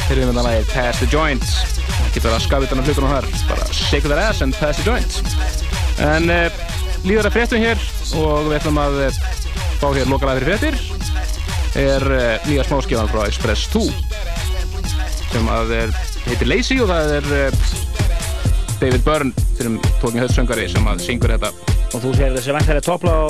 Heyrum 0.09 0.21
við 0.21 0.27
hérna 0.27 0.35
þannig 0.35 0.43
að 0.43 0.51
það 0.51 0.59
er 0.61 0.73
Pass 0.75 1.01
the 1.01 1.11
Joint 1.11 1.79
getur 2.11 2.31
það 2.31 2.37
að 2.37 2.45
skafa 2.47 2.67
utan 2.67 2.83
á 2.83 2.87
flutunum 2.89 3.15
þar. 3.15 3.29
Bara 3.51 3.67
shake 3.75 4.09
their 4.09 4.23
ass 4.23 4.43
and 4.45 4.57
pass 4.59 4.81
the 4.81 4.87
joint 4.87 5.21
en 6.01 6.31
uh, 6.33 6.61
líður 7.05 7.29
að 7.29 7.37
fréttum 7.37 7.63
hér 7.63 7.83
og 8.19 8.49
við 8.49 8.57
ætlum 8.59 8.81
að 8.81 9.01
uh, 9.07 9.19
fá 9.81 9.89
hér 9.97 10.11
lokalæðir 10.11 10.49
fréttir 10.49 10.79
er 11.81 12.07
uh, 12.09 12.49
nýja 12.49 12.67
smáskifan 12.67 13.11
frá 13.13 13.27
Express 13.27 13.69
2 13.75 13.85
sem 15.31 15.51
að 15.53 15.75
er, 15.77 15.99
heitir 16.27 16.51
Lazy 16.51 16.81
og 16.83 16.91
það 16.91 17.17
er 17.21 17.59
David 18.81 19.05
Byrne 19.07 19.51
fyrir 19.59 19.75
um 19.75 19.83
tókni 20.01 20.25
höfðsöngari 20.25 20.71
sem 20.73 20.89
að 20.89 21.05
syngur 21.05 21.37
þetta 21.37 21.70
og 21.91 22.03
þú 22.03 22.13
sér 22.17 22.37
þessi 22.37 22.55
vengtæri 22.57 22.83
toppla 22.87 23.15
á 23.15 23.27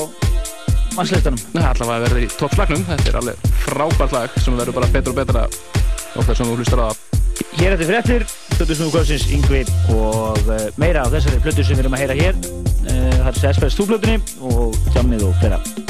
mannslistanum. 0.97 1.41
Það 1.53 1.63
er 1.63 1.69
alltaf 1.71 1.93
að 1.93 2.05
verða 2.07 2.23
í 2.25 2.29
toppslagnum, 2.37 2.85
þetta 2.89 3.11
er 3.13 3.21
alveg 3.21 3.47
frábært 3.65 4.17
lag 4.17 4.41
sem 4.45 4.59
verður 4.59 4.79
bara 4.81 4.91
betra 4.97 5.15
og 5.15 5.21
betra 5.21 5.47
og 6.17 6.27
þessum 6.29 6.51
þú 6.51 6.59
hlustar 6.61 6.83
á 6.83 6.89
það. 6.91 7.07
Hér 7.57 7.75
er 7.75 7.79
þetta 7.81 7.87
fyrir 7.89 8.01
eftir, 8.01 8.25
Plutusnúðu 8.57 8.93
Góðsins 8.97 9.29
Yngvi 9.37 9.63
og 9.97 10.51
eh, 10.53 10.67
meira 10.81 11.07
af 11.07 11.15
þessari 11.15 11.41
plötu 11.45 11.65
sem 11.65 11.79
við 11.79 11.87
erum 11.87 11.97
að 11.97 12.05
heyra 12.05 12.19
hér. 12.21 12.43
Eh, 12.91 13.15
það 13.15 13.31
er 13.33 13.41
Sessbergs 13.45 13.79
túplötunni 13.81 14.21
og 14.51 14.77
tjámið 14.93 15.31
og 15.31 15.41
fleira. 15.41 15.90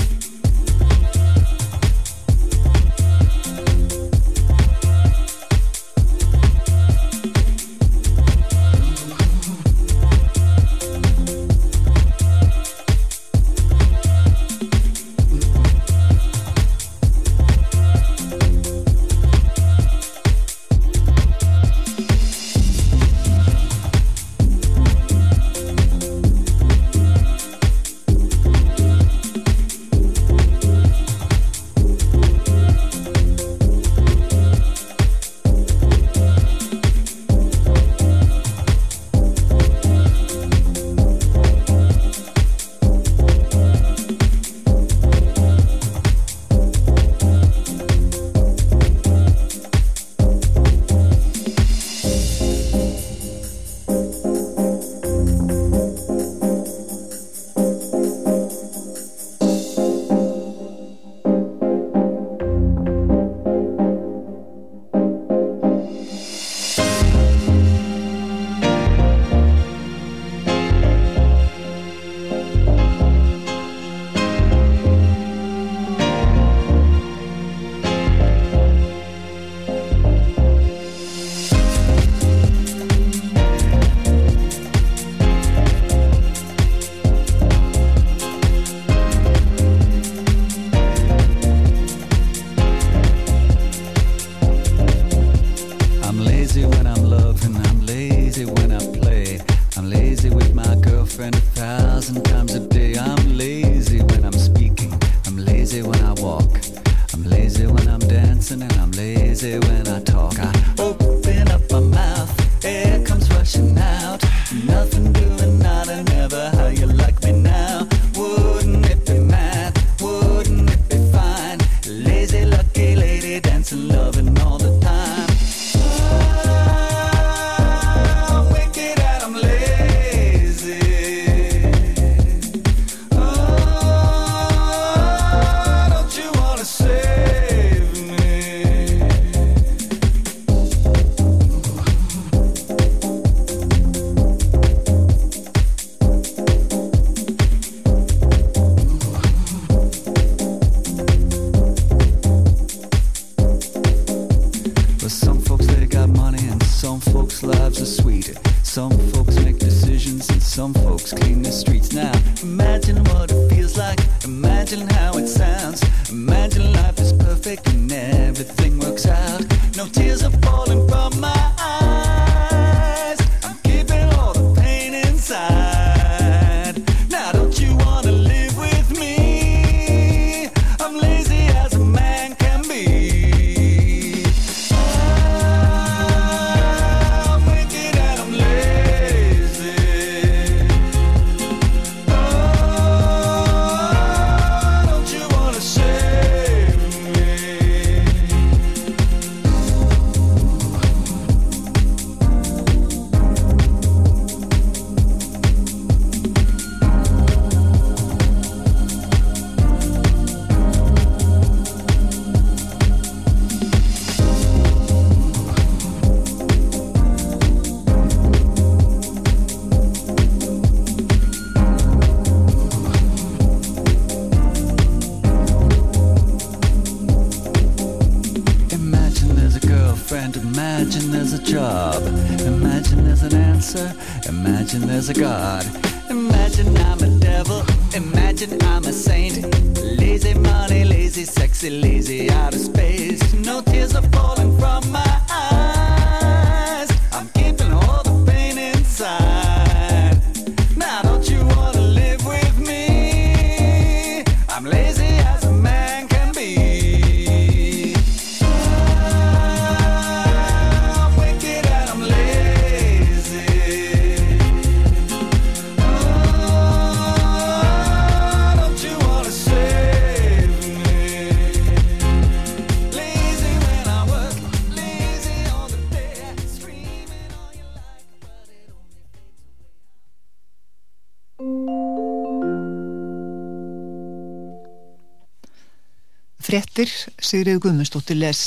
Sigrið 287.30 287.60
Guðmundsdóttir 287.62 288.16
les. 288.18 288.40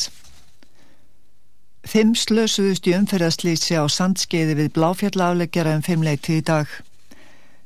Fimm 1.88 2.10
slösuðust 2.20 2.88
í 2.90 2.96
umferðaslýsi 2.98 3.78
á 3.80 3.88
sandskeiði 3.88 4.58
við 4.58 4.72
bláfjallafleggjara 4.76 5.78
um 5.78 5.84
fimmleiti 5.86 6.42
í 6.42 6.44
dag. 6.44 6.68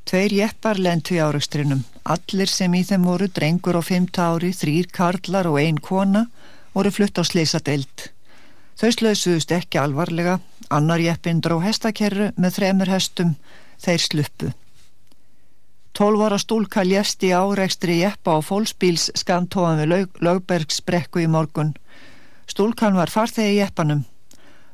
Tveir 0.05 0.36
jeppar 0.38 0.78
lentu 0.78 1.15
í 1.18 1.22
áraugstrinum. 1.24 1.82
Allir 2.05 2.51
sem 2.51 2.76
í 2.78 2.84
þeim 2.86 3.07
voru 3.09 3.32
drengur 3.34 3.80
á 3.80 3.82
fimmta 3.82 4.28
ári, 4.30 4.51
þrýr 4.53 4.91
karlar 4.93 5.49
og 5.49 5.57
ein 5.63 5.82
kona 5.82 6.28
voru 6.76 6.93
flutt 6.93 7.18
á 7.18 7.24
slýsadeild. 7.26 8.11
Þau 8.78 8.91
slösuðust 8.99 9.55
ekki 9.57 9.82
alvarlega. 9.82 10.38
Annar 10.70 11.01
jeppin 11.01 11.41
dró 11.41 11.57
hestakerru 11.65 12.30
með 12.38 12.59
þremur 12.59 12.93
hestum. 12.93 13.34
Þeir 13.82 14.05
sluppu. 14.05 14.53
Tólvara 15.97 16.37
stúlka 16.37 16.83
lést 16.85 17.23
í 17.25 17.31
árekstri 17.33 17.95
jeppa 18.03 18.35
á 18.37 18.39
fólksbíls 18.45 19.07
skamtóðan 19.17 19.79
við 19.81 19.87
lög, 19.89 20.19
lögbergsbrekku 20.21 21.23
í 21.23 21.25
morgun. 21.25 21.71
Stúlkan 22.45 22.93
var 22.93 23.09
farþegi 23.09 23.55
jeppanum. 23.57 24.03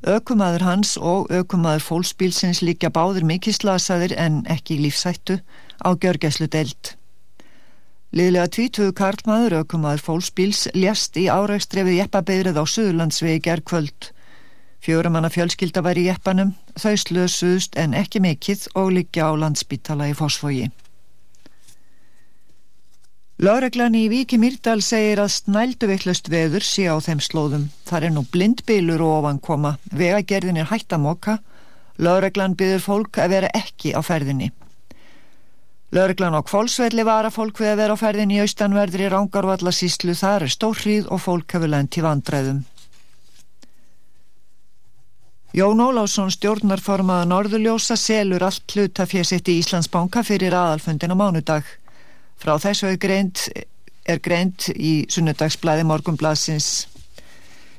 Ökumaður 0.03 0.65
hans 0.67 0.97
og 0.99 1.31
ökumaður 1.31 1.85
fólksbílsins 1.85 2.59
líka 2.59 2.91
báður 2.91 3.23
mikið 3.29 3.55
slasaðir 3.55 4.17
en 4.19 4.41
ekki 4.51 4.81
lífsættu 4.83 5.39
á 5.79 5.95
gjörgæslu 5.95 6.49
deild. 6.51 6.97
Liðlega 8.11 8.51
tvítuðu 8.57 8.91
karlmaður 8.91 9.61
ökumaður 9.63 10.03
fólksbíls 10.09 10.67
lést 10.75 11.15
í 11.15 11.29
árekstri 11.31 11.87
við 11.87 12.01
jeppabegrið 12.01 12.59
á 12.59 12.67
Suðurlandsvegi 12.67 13.39
gerðkvöld. 13.47 14.11
Fjóramanna 14.83 15.31
fjölskylda 15.31 15.87
var 15.87 15.95
í 15.95 16.09
jeppanum, 16.11 16.51
þau 16.75 16.99
slösuðust 16.99 17.79
en 17.79 17.95
ekki 17.95 18.19
mikill 18.19 18.59
og 18.75 18.91
liggja 18.99 19.31
á 19.31 19.39
landsbítala 19.39 20.11
í 20.11 20.17
Fossvogi. 20.19 20.67
Láreglan 23.41 23.95
í 23.97 24.03
Víki 24.11 24.37
Myrdal 24.37 24.83
segir 24.85 25.17
að 25.17 25.31
snælduviklust 25.33 26.27
veður 26.29 26.61
sé 26.61 26.85
á 26.85 27.01
þeim 27.01 27.17
slóðum. 27.17 27.63
Það 27.89 28.05
er 28.05 28.13
nú 28.13 28.21
blindbylur 28.29 29.01
og 29.01 29.13
ofankoma. 29.23 29.71
Vegagerðin 29.89 30.59
er 30.61 30.69
hætt 30.69 30.93
að 30.93 31.01
moka. 31.07 31.39
Láreglan 31.97 32.53
byður 32.53 32.85
fólk 32.85 33.17
að 33.17 33.33
vera 33.33 33.49
ekki 33.57 33.95
á 33.97 34.05
ferðinni. 34.05 34.51
Láreglan 35.93 36.37
á 36.37 36.45
Kvolsvelli 36.45 37.05
var 37.05 37.25
að 37.25 37.35
fólk 37.39 37.57
við 37.57 37.73
að 37.73 37.81
vera 37.81 37.97
á 37.97 38.01
ferðinni 38.03 38.37
í 38.37 38.45
austanverðri 38.45 39.09
Rángarvalla 39.09 39.73
síslu. 39.73 40.13
Það 40.13 40.45
er 40.45 40.53
stórhrið 40.53 41.09
og 41.09 41.25
fólk 41.25 41.57
hefur 41.57 41.73
lent 41.73 41.97
í 41.97 42.05
vandræðum. 42.05 42.63
Jón 45.53 45.81
Ólásson 45.81 46.29
stjórnarformaða 46.33 47.27
Norðurljósa 47.29 47.97
selur 47.97 48.45
allt 48.45 48.73
hlutafjesitt 48.73 49.49
í 49.49 49.59
Íslandsbanka 49.61 50.21
fyrir 50.25 50.53
aðalfundin 50.53 51.13
á 51.13 51.17
mánudag. 51.17 51.65
Frá 52.43 52.57
þessu 52.59 52.89
er 52.91 52.97
greint, 52.99 53.45
er 54.03 54.19
greint 54.19 54.65
í 54.75 55.05
sunnudagsblæði 55.07 55.85
morgunblaðsins. 55.87 56.89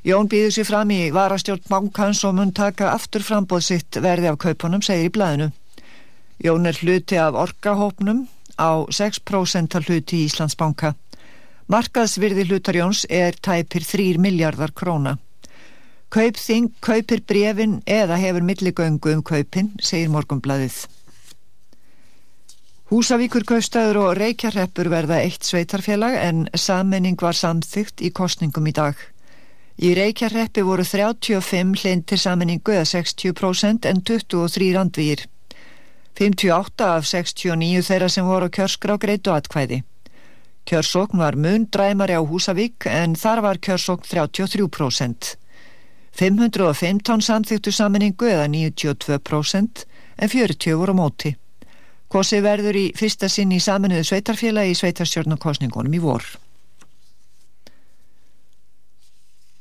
Jón 0.05 0.25
býður 0.29 0.55
sér 0.55 0.65
fram 0.65 0.93
í 0.93 1.11
varastjórn 1.13 1.67
bankans 1.69 2.23
og 2.25 2.33
mun 2.39 2.53
taka 2.53 2.89
aftur 2.95 3.21
frambóð 3.25 3.61
sitt 3.67 3.99
verði 4.01 4.31
af 4.31 4.39
kaupunum, 4.41 4.81
segir 4.81 5.11
í 5.11 5.13
blæðinu. 5.13 5.51
Jón 6.41 6.65
er 6.65 6.81
hluti 6.81 7.19
af 7.21 7.37
orkahópnum 7.43 8.25
á 8.57 8.89
6% 8.89 9.77
af 9.77 9.85
hluti 9.85 10.23
í 10.23 10.25
Íslandsbanka. 10.31 10.95
Markaðsvirði 11.69 12.47
hlutar 12.49 12.81
Jóns 12.81 13.05
er 13.05 13.37
tæpir 13.37 13.85
3 13.85 14.17
miljardar 14.17 14.73
króna. 14.73 15.19
Kaupþing 16.09 16.73
kaupir 16.81 17.21
brefin 17.21 17.83
eða 17.85 18.17
hefur 18.17 18.41
milligöngu 18.49 19.13
um 19.13 19.21
kaupin, 19.21 19.75
segir 19.77 20.09
morgunblæðið. 20.09 20.85
Húsavíkur 22.95 23.43
kaustæður 23.43 23.97
og 23.99 24.13
Reykjarreppur 24.15 24.87
verða 24.87 25.17
eitt 25.19 25.43
sveitarfélag 25.43 26.13
en 26.15 26.45
sammenning 26.55 27.17
var 27.19 27.35
samþygt 27.35 27.99
í 28.07 28.13
kostningum 28.15 28.69
í 28.69 28.73
dag. 28.77 28.95
Í 29.83 29.89
Reykjarreppi 29.97 30.63
voru 30.63 30.85
35 30.87 31.75
hlindir 31.81 32.23
sammenningu 32.23 32.71
eða 32.71 32.87
60% 32.93 33.89
en 33.91 33.99
23 33.99 34.71
andvíir. 34.79 35.25
58 36.15 36.87
af 36.93 37.11
69 37.11 37.83
þeirra 37.89 38.11
sem 38.15 38.31
voru 38.31 38.47
kjörskrá 38.47 38.95
greitu 38.95 39.35
atkvæði. 39.35 39.83
Kjörsókn 40.63 41.19
var 41.19 41.35
mun 41.35 41.67
dræmari 41.67 42.15
á 42.15 42.23
Húsavík 42.23 42.87
en 42.87 43.19
þar 43.19 43.43
var 43.43 43.59
kjörsókn 43.59 44.07
33%. 44.07 45.35
515 46.15 47.27
samþyktu 47.27 47.75
sammenningu 47.75 48.31
eða 48.31 48.47
92% 48.47 49.89
en 50.15 50.39
40 50.39 50.79
voru 50.79 50.95
móti. 50.95 51.35
Kosið 52.11 52.43
verður 52.45 52.77
í 52.79 52.85
fyrsta 52.97 53.29
sinn 53.31 53.53
í 53.55 53.61
saminuðu 53.63 54.05
sveitarfélagi 54.07 54.73
í 54.73 54.79
sveitarstjórnarkosningunum 54.79 55.95
í 55.97 56.01
vor. 56.03 56.25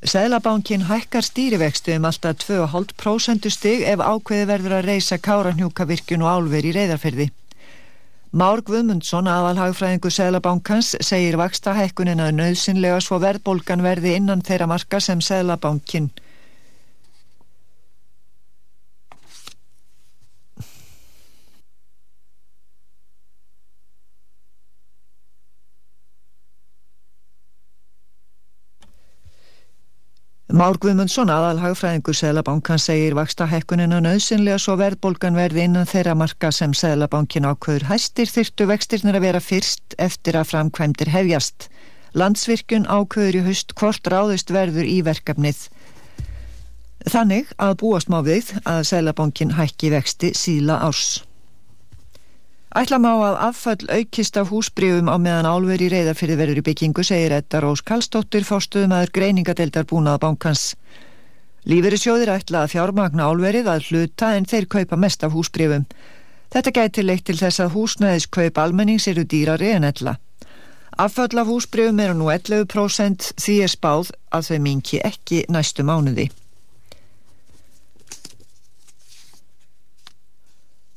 Sæðlabankin 0.05 0.85
hækkar 0.85 1.25
stýrivextu 1.25 1.95
um 1.97 2.05
alltaf 2.05 2.43
2,5% 2.45 3.49
stig 3.49 3.87
ef 3.89 4.03
ákveði 4.05 4.49
verður 4.51 4.75
að 4.79 4.91
reysa 4.91 5.17
káranhjúkavirkjun 5.17 6.27
og 6.27 6.33
álver 6.35 6.69
í 6.69 6.75
reyðarferði. 6.77 7.31
Már 8.35 8.61
Guðmundsson, 8.67 9.31
aðalhagfræðingu 9.31 10.11
Sæðlabankans, 10.11 10.97
segir 11.01 11.39
vaksta 11.41 11.73
hækkunin 11.79 12.21
að 12.21 12.35
nöðsynlega 12.41 12.99
svo 13.01 13.21
verðbólgan 13.23 13.85
verði 13.87 14.17
innan 14.19 14.43
þeirra 14.45 14.69
marka 14.69 15.01
sem 15.01 15.23
Sæðlabankin 15.25 16.11
Már 30.55 30.77
Guðmundsson, 30.79 31.33
aðal 31.35 31.59
hagfræðingur 31.59 32.15
Sælabankan 32.15 32.79
segir 32.79 33.17
vaksta 33.19 33.49
hekkunina 33.51 33.97
nöðsynlega 34.05 34.61
svo 34.63 34.77
verðbólgan 34.79 35.35
verði 35.35 35.65
innan 35.67 35.89
þeirra 35.91 36.15
marka 36.15 36.53
sem 36.55 36.71
Sælabankin 36.79 37.49
ákvöður 37.49 37.89
hæstir 37.89 38.31
þyrtu 38.31 38.69
vextirnir 38.71 39.19
að 39.19 39.27
vera 39.27 39.41
fyrst 39.43 39.97
eftir 39.99 40.39
að 40.39 40.53
framkvæmdir 40.53 41.11
hefjast. 41.11 41.67
Landsvirkjun 42.15 42.87
ákvöður 42.87 43.41
í 43.41 43.45
haust 43.49 43.75
hvort 43.75 44.07
ráðust 44.15 44.55
verður 44.55 44.87
í 44.87 45.01
verkefnið. 45.03 45.67
Þannig 47.03 47.51
að 47.59 47.79
búast 47.83 48.15
má 48.15 48.21
við 48.23 48.55
að 48.63 48.85
Sælabankin 48.93 49.57
hækki 49.59 49.91
vexti 49.97 50.37
síla 50.39 50.79
árs. 50.87 51.25
Ætla 52.75 52.99
má 52.99 53.13
að 53.23 53.37
affall 53.39 53.85
aukist 53.87 54.35
af 54.35 54.49
húsbrifum 54.51 55.07
á 55.07 55.15
meðan 55.15 55.47
álveri 55.47 55.87
reyðarfyrði 55.93 56.37
verður 56.41 56.59
í 56.59 56.65
byggingu, 56.67 57.05
segir 57.07 57.31
Edda 57.37 57.61
Rós 57.63 57.85
Kallstóttir, 57.87 58.43
fórstuðum 58.43 58.97
aður 58.97 59.13
greiningadeildar 59.15 59.87
búnað 59.87 60.19
bankans. 60.25 60.65
Líferi 61.71 62.01
sjóðir 62.03 62.35
ætla 62.35 62.65
að 62.65 62.75
fjármagna 62.75 63.31
álverið 63.31 63.71
að 63.71 63.87
hluta 63.93 64.33
en 64.35 64.51
þeir 64.51 64.67
kaupa 64.75 64.99
mest 64.99 65.23
af 65.23 65.39
húsbrifum. 65.39 65.87
Þetta 66.51 66.75
gæti 66.75 67.07
leitt 67.07 67.25
til 67.31 67.39
þess 67.39 67.63
að 67.63 67.77
húsnæðiskaup 67.79 68.59
almennings 68.59 69.07
eru 69.07 69.23
dýrari 69.23 69.71
en 69.77 69.87
ella. 69.95 70.19
Affall 70.99 71.39
af 71.39 71.47
húsbrifum 71.47 72.03
eru 72.03 72.19
nú 72.19 72.27
11% 72.35 73.37
því 73.39 73.61
er 73.63 73.71
spáð 73.71 74.11
að 74.35 74.51
þau 74.51 74.59
minki 74.67 74.99
ekki 75.07 75.47
næstu 75.47 75.87
mánuði. 75.87 76.33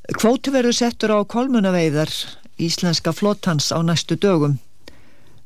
Kvóti 0.07 0.53
verður 0.55 0.71
settur 0.71 1.11
á 1.11 1.19
kolmunaveiðar 1.27 2.07
íslenska 2.63 3.11
flottans 3.11 3.73
á 3.75 3.83
næstu 3.83 4.15
dögum. 4.15 4.53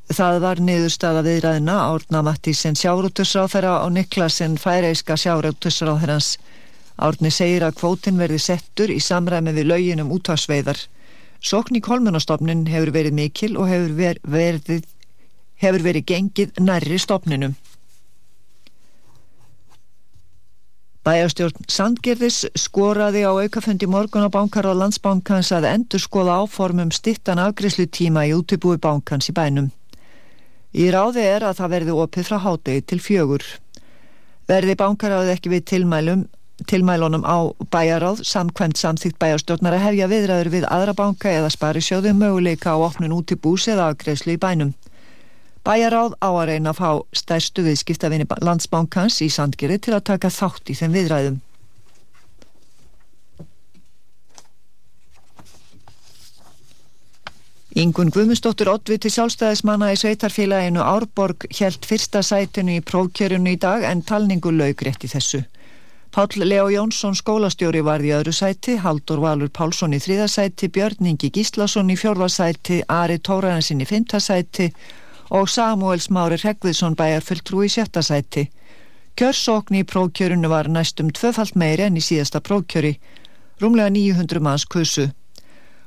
Það 0.06 0.38
var 0.44 0.60
niðurstaða 0.62 1.24
viðræðina 1.26 1.74
Árna 1.88 2.20
Mattísen 2.22 2.78
sjárótusráþæra 2.78 3.72
og 3.82 3.90
Niklasen 3.96 4.54
færeiska 4.62 5.16
sjárótusráþærans. 5.18 6.36
Árni 6.94 7.32
segir 7.34 7.66
að 7.66 7.80
kvótin 7.80 8.22
verði 8.22 8.38
settur 8.38 8.94
í 8.94 9.00
samræmi 9.02 9.50
við 9.56 9.66
lögin 9.72 10.04
um 10.04 10.14
útvarsveiðar. 10.14 10.78
Sokn 11.42 11.80
í 11.80 11.82
kolmunastofnin 11.82 12.68
hefur 12.70 12.94
verið 12.94 13.18
mikil 13.18 13.56
og 13.56 13.66
hefur 13.66 13.98
ver, 13.98 14.22
verið, 14.22 14.86
hefur 15.58 15.82
verið 15.90 16.06
gengið 16.06 16.62
nærri 16.62 17.02
stofninum. 17.02 17.58
Bæjarstjórn 21.02 21.64
Sandgerðis 21.66 22.44
skoraði 22.54 23.24
á 23.26 23.34
aukafundi 23.34 23.88
morgun 23.90 24.22
á 24.22 24.30
bankar 24.30 24.68
á 24.70 24.74
landsbankans 24.78 25.48
að 25.50 25.64
endur 25.72 25.98
skoða 25.98 26.36
áformum 26.44 26.92
stittan 26.94 27.40
afgriðslu 27.42 27.88
tíma 27.90 28.22
í 28.28 28.34
útibúi 28.36 28.78
bankans 28.78 29.26
í 29.26 29.34
bænum. 29.34 29.72
Í 30.70 30.86
ráði 30.94 31.24
er 31.26 31.42
að 31.48 31.58
það 31.58 31.72
verði 31.74 31.96
opið 32.04 32.28
frá 32.28 32.38
hádegi 32.44 32.84
til 32.86 33.00
fjögur. 33.02 33.42
Verði 34.46 34.78
bankaráði 34.78 35.34
ekki 35.34 35.50
við 35.56 35.64
tilmælum, 35.72 36.22
tilmælunum 36.70 37.26
á 37.26 37.50
bæjaráð 37.74 38.22
samkvæmt 38.22 38.78
samþýtt 38.78 39.18
bæjarstjórnar 39.18 39.74
að 39.74 39.86
hefja 39.88 40.10
viðræður 40.14 40.52
við 40.54 40.68
aðra 40.70 40.94
banka 41.02 41.34
eða 41.34 41.50
sparisjóðu 41.50 42.14
möguleika 42.14 42.78
á 42.78 42.78
opnun 42.78 43.18
útibús 43.18 43.66
eða 43.66 43.90
afgriðslu 43.90 44.38
í 44.38 44.42
bænum. 44.46 44.70
Bæjaráð 45.62 46.16
á 46.18 46.28
að 46.34 46.46
reyna 46.50 46.72
að 46.72 46.80
fá 46.82 46.90
stærstu 47.14 47.62
viðskiptavinni 47.62 48.26
landsbankans 48.42 49.20
í 49.22 49.28
Sandgeri 49.30 49.78
til 49.78 49.94
að 49.94 50.06
taka 50.10 50.30
þátt 50.34 50.72
í 50.72 50.74
þeim 50.74 50.96
viðræðum. 50.96 51.40
Ingun 57.72 58.10
Guðmundsdóttir 58.12 58.68
Oddviti 58.68 59.08
sjálfstæðismanna 59.08 59.94
í 59.94 59.96
sveitarfélaginu 59.96 60.82
Árborg 60.84 61.46
hjælt 61.56 61.86
fyrsta 61.88 62.20
sætinu 62.20 62.74
í 62.76 62.82
prófkjörunu 62.84 63.54
í 63.54 63.60
dag 63.62 63.86
en 63.88 64.02
talningu 64.04 64.52
laug 64.52 64.82
rétt 64.84 65.06
í 65.06 65.08
þessu. 65.08 65.40
Páll 66.12 66.42
Leo 66.44 66.66
Jónsson 66.68 67.14
skólastjóri 67.16 67.80
varði 67.86 68.10
í 68.10 68.16
öðru 68.18 68.34
sæti, 68.36 68.74
Haldur 68.82 69.22
Valur 69.22 69.48
Pálsson 69.48 69.96
í 69.96 70.02
þriðasæti, 70.04 70.68
Björn 70.68 71.08
Ingi 71.14 71.30
Gíslason 71.32 71.88
í 71.88 71.96
fjórðasæti, 71.96 72.82
Ari 72.92 73.16
Tóraðansinn 73.24 73.80
í 73.80 73.88
fymtasæti 73.88 74.68
og 75.32 75.48
Samuel 75.48 76.00
Smári 76.04 76.36
Hreggviðsson 76.42 76.96
bæjar 76.98 77.24
fulltrú 77.24 77.62
í 77.64 77.70
sjötta 77.72 78.02
sæti. 78.04 78.44
Kjörsókn 79.16 79.78
í 79.80 79.82
prófkjörunu 79.88 80.48
var 80.52 80.68
næstum 80.68 81.08
tvöfalt 81.16 81.56
meiri 81.56 81.86
enn 81.86 81.96
í 81.96 82.04
síðasta 82.04 82.40
prófkjöri, 82.44 82.94
rúmlega 83.60 83.92
900 83.96 84.44
manns 84.44 84.64
kusu. 84.68 85.08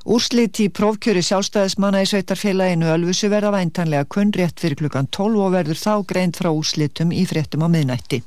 Úrslit 0.06 0.60
í 0.62 0.68
prófkjöri 0.70 1.22
sjálfstæðismanna 1.26 2.04
í 2.06 2.10
sveitarfélaginu 2.10 2.90
Ölfusu 2.94 3.30
verða 3.34 3.54
væntanlega 3.56 4.06
kunn 4.16 4.34
rétt 4.34 4.62
fyrir 4.62 4.78
klukkan 4.82 5.10
12 5.10 5.42
og 5.46 5.54
verður 5.58 5.82
þá 5.82 5.94
greint 6.12 6.38
frá 6.42 6.52
úrslitum 6.54 7.14
í 7.14 7.26
fréttum 7.30 7.66
á 7.66 7.70
miðnætti. 7.70 8.22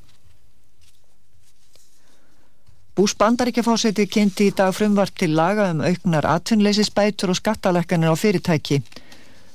Bús 2.98 3.14
bandaríkjafáseti 3.14 4.08
kynnti 4.10 4.48
í 4.50 4.54
dag 4.58 4.72
frumvart 4.74 5.14
til 5.14 5.36
laga 5.38 5.68
um 5.70 5.84
auknar 5.86 6.26
atvinnleysisbætur 6.26 7.30
og 7.30 7.38
skattalekkanir 7.38 8.10
á 8.10 8.16
fyrirtæki. 8.18 8.82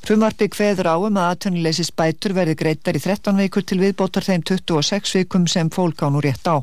Frumvarpi 0.03 0.49
kveður 0.51 0.89
á 0.91 0.95
um 0.99 1.15
að 1.15 1.29
atvinnleysisbætur 1.33 2.33
verði 2.35 2.57
greitar 2.59 2.97
í 2.99 2.99
13 2.99 3.37
vikur 3.39 3.63
til 3.63 3.77
viðbótar 3.79 4.25
þeim 4.27 4.41
26 4.49 5.13
vikum 5.15 5.45
sem 5.47 5.69
fólk 5.71 6.03
á 6.03 6.11
nú 6.11 6.19
rétt 6.19 6.43
á. 6.43 6.59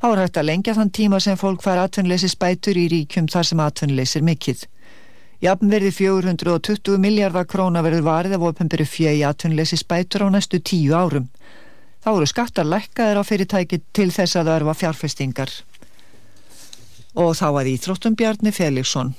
Þá 0.00 0.06
er 0.10 0.20
hægt 0.20 0.36
að 0.36 0.46
lengja 0.50 0.74
þann 0.76 0.92
tíma 0.92 1.20
sem 1.24 1.38
fólk 1.40 1.64
fær 1.64 1.80
atvinnleysisbætur 1.86 2.76
í 2.76 2.84
ríkjum 2.92 3.30
þar 3.32 3.48
sem 3.48 3.62
atvinnleysir 3.64 4.26
mikill. 4.28 4.60
Jafn 5.40 5.72
verði 5.72 5.94
420 6.02 7.00
miljardar 7.00 7.48
króna 7.48 7.80
verður 7.80 8.04
varið 8.10 8.36
af 8.36 8.44
ofinbyrju 8.50 8.88
fjö 8.92 9.16
í 9.16 9.24
atvinnleysisbætur 9.24 10.28
á 10.28 10.28
næstu 10.28 10.60
tíu 10.60 10.92
árum. 10.92 11.32
Þá 12.04 12.10
eru 12.12 12.28
skattar 12.28 12.68
lækkaðir 12.68 13.20
á 13.20 13.24
fyrirtæki 13.24 13.80
til 13.96 14.10
þess 14.12 14.36
að 14.36 14.52
örfa 14.58 14.76
fjárfestingar. 14.84 15.56
Og 17.16 17.32
þá 17.40 17.48
að 17.56 17.72
íþróttum 17.72 18.20
Bjarni 18.20 18.52
Felixson. 18.52 19.16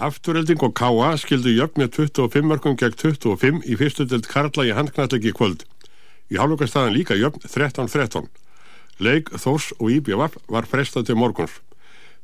Afturölding 0.00 0.62
og 0.64 0.72
Káa 0.72 1.10
skildu 1.20 1.50
jöfn 1.52 1.82
með 1.82 1.98
25 2.08 2.46
mörgum 2.48 2.76
gegn 2.80 2.94
25 2.96 3.58
í 3.68 3.74
fyrstu 3.76 4.06
delt 4.08 4.28
Karla 4.32 4.64
í 4.64 4.72
handknallegi 4.72 5.32
kvöld. 5.36 5.66
Í 6.32 6.38
hálfleikastaðan 6.40 6.94
líka 6.94 7.18
jöfn 7.20 7.42
13-13. 7.44 8.30
Leik 9.04 9.28
Þórs 9.36 9.74
og 9.76 9.90
Íbjavaf 9.92 10.38
var 10.48 10.64
frestað 10.70 11.10
til 11.10 11.18
morguns. 11.20 11.58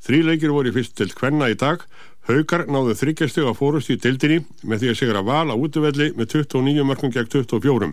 Þrý 0.06 0.22
leikir 0.24 0.54
voru 0.56 0.72
í 0.72 0.72
fyrstu 0.72 1.02
delt 1.02 1.16
Kvenna 1.18 1.50
í 1.52 1.56
dag. 1.60 1.84
Haukar 2.30 2.64
náðu 2.64 2.94
þryggjasteg 2.96 3.44
að 3.44 3.58
fórust 3.58 3.92
í 3.92 3.98
deildinni 4.00 4.46
með 4.64 4.80
því 4.80 4.92
að 4.92 4.98
segra 5.02 5.22
val 5.26 5.52
á 5.52 5.56
útvelli 5.60 6.14
með 6.16 6.32
29 6.32 6.86
mörgum 6.88 7.12
gegn 7.12 7.28
24. 7.28 7.90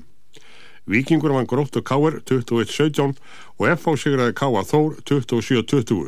Víkingur 0.87 1.35
vann 1.35 1.49
gróttu 1.49 1.83
Káar 1.83 2.21
21-17 2.23 3.17
og 3.59 3.67
FH 3.67 3.97
sigraði 3.99 4.37
Káa 4.39 4.63
Þór 4.63 4.95
27-20. 5.11 6.07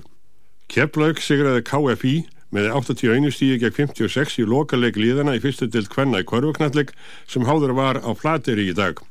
Keflaug 0.71 1.19
sigraði 1.19 1.67
KFI 1.67 2.15
með 2.55 2.69
81 2.71 3.33
stíði 3.35 3.57
gegn 3.65 3.91
56 3.91 4.39
í 4.39 4.45
lokaleg 4.47 4.95
liðana 4.99 5.35
í 5.35 5.41
fyrstu 5.43 5.67
dild 5.67 5.89
Kvenna 5.91 6.21
í 6.23 6.27
Korfuknalleg 6.27 6.93
sem 7.27 7.45
háður 7.47 7.75
var 7.75 7.99
á 7.99 8.09
Flateri 8.15 8.69
í 8.71 8.77
dag. 8.77 9.01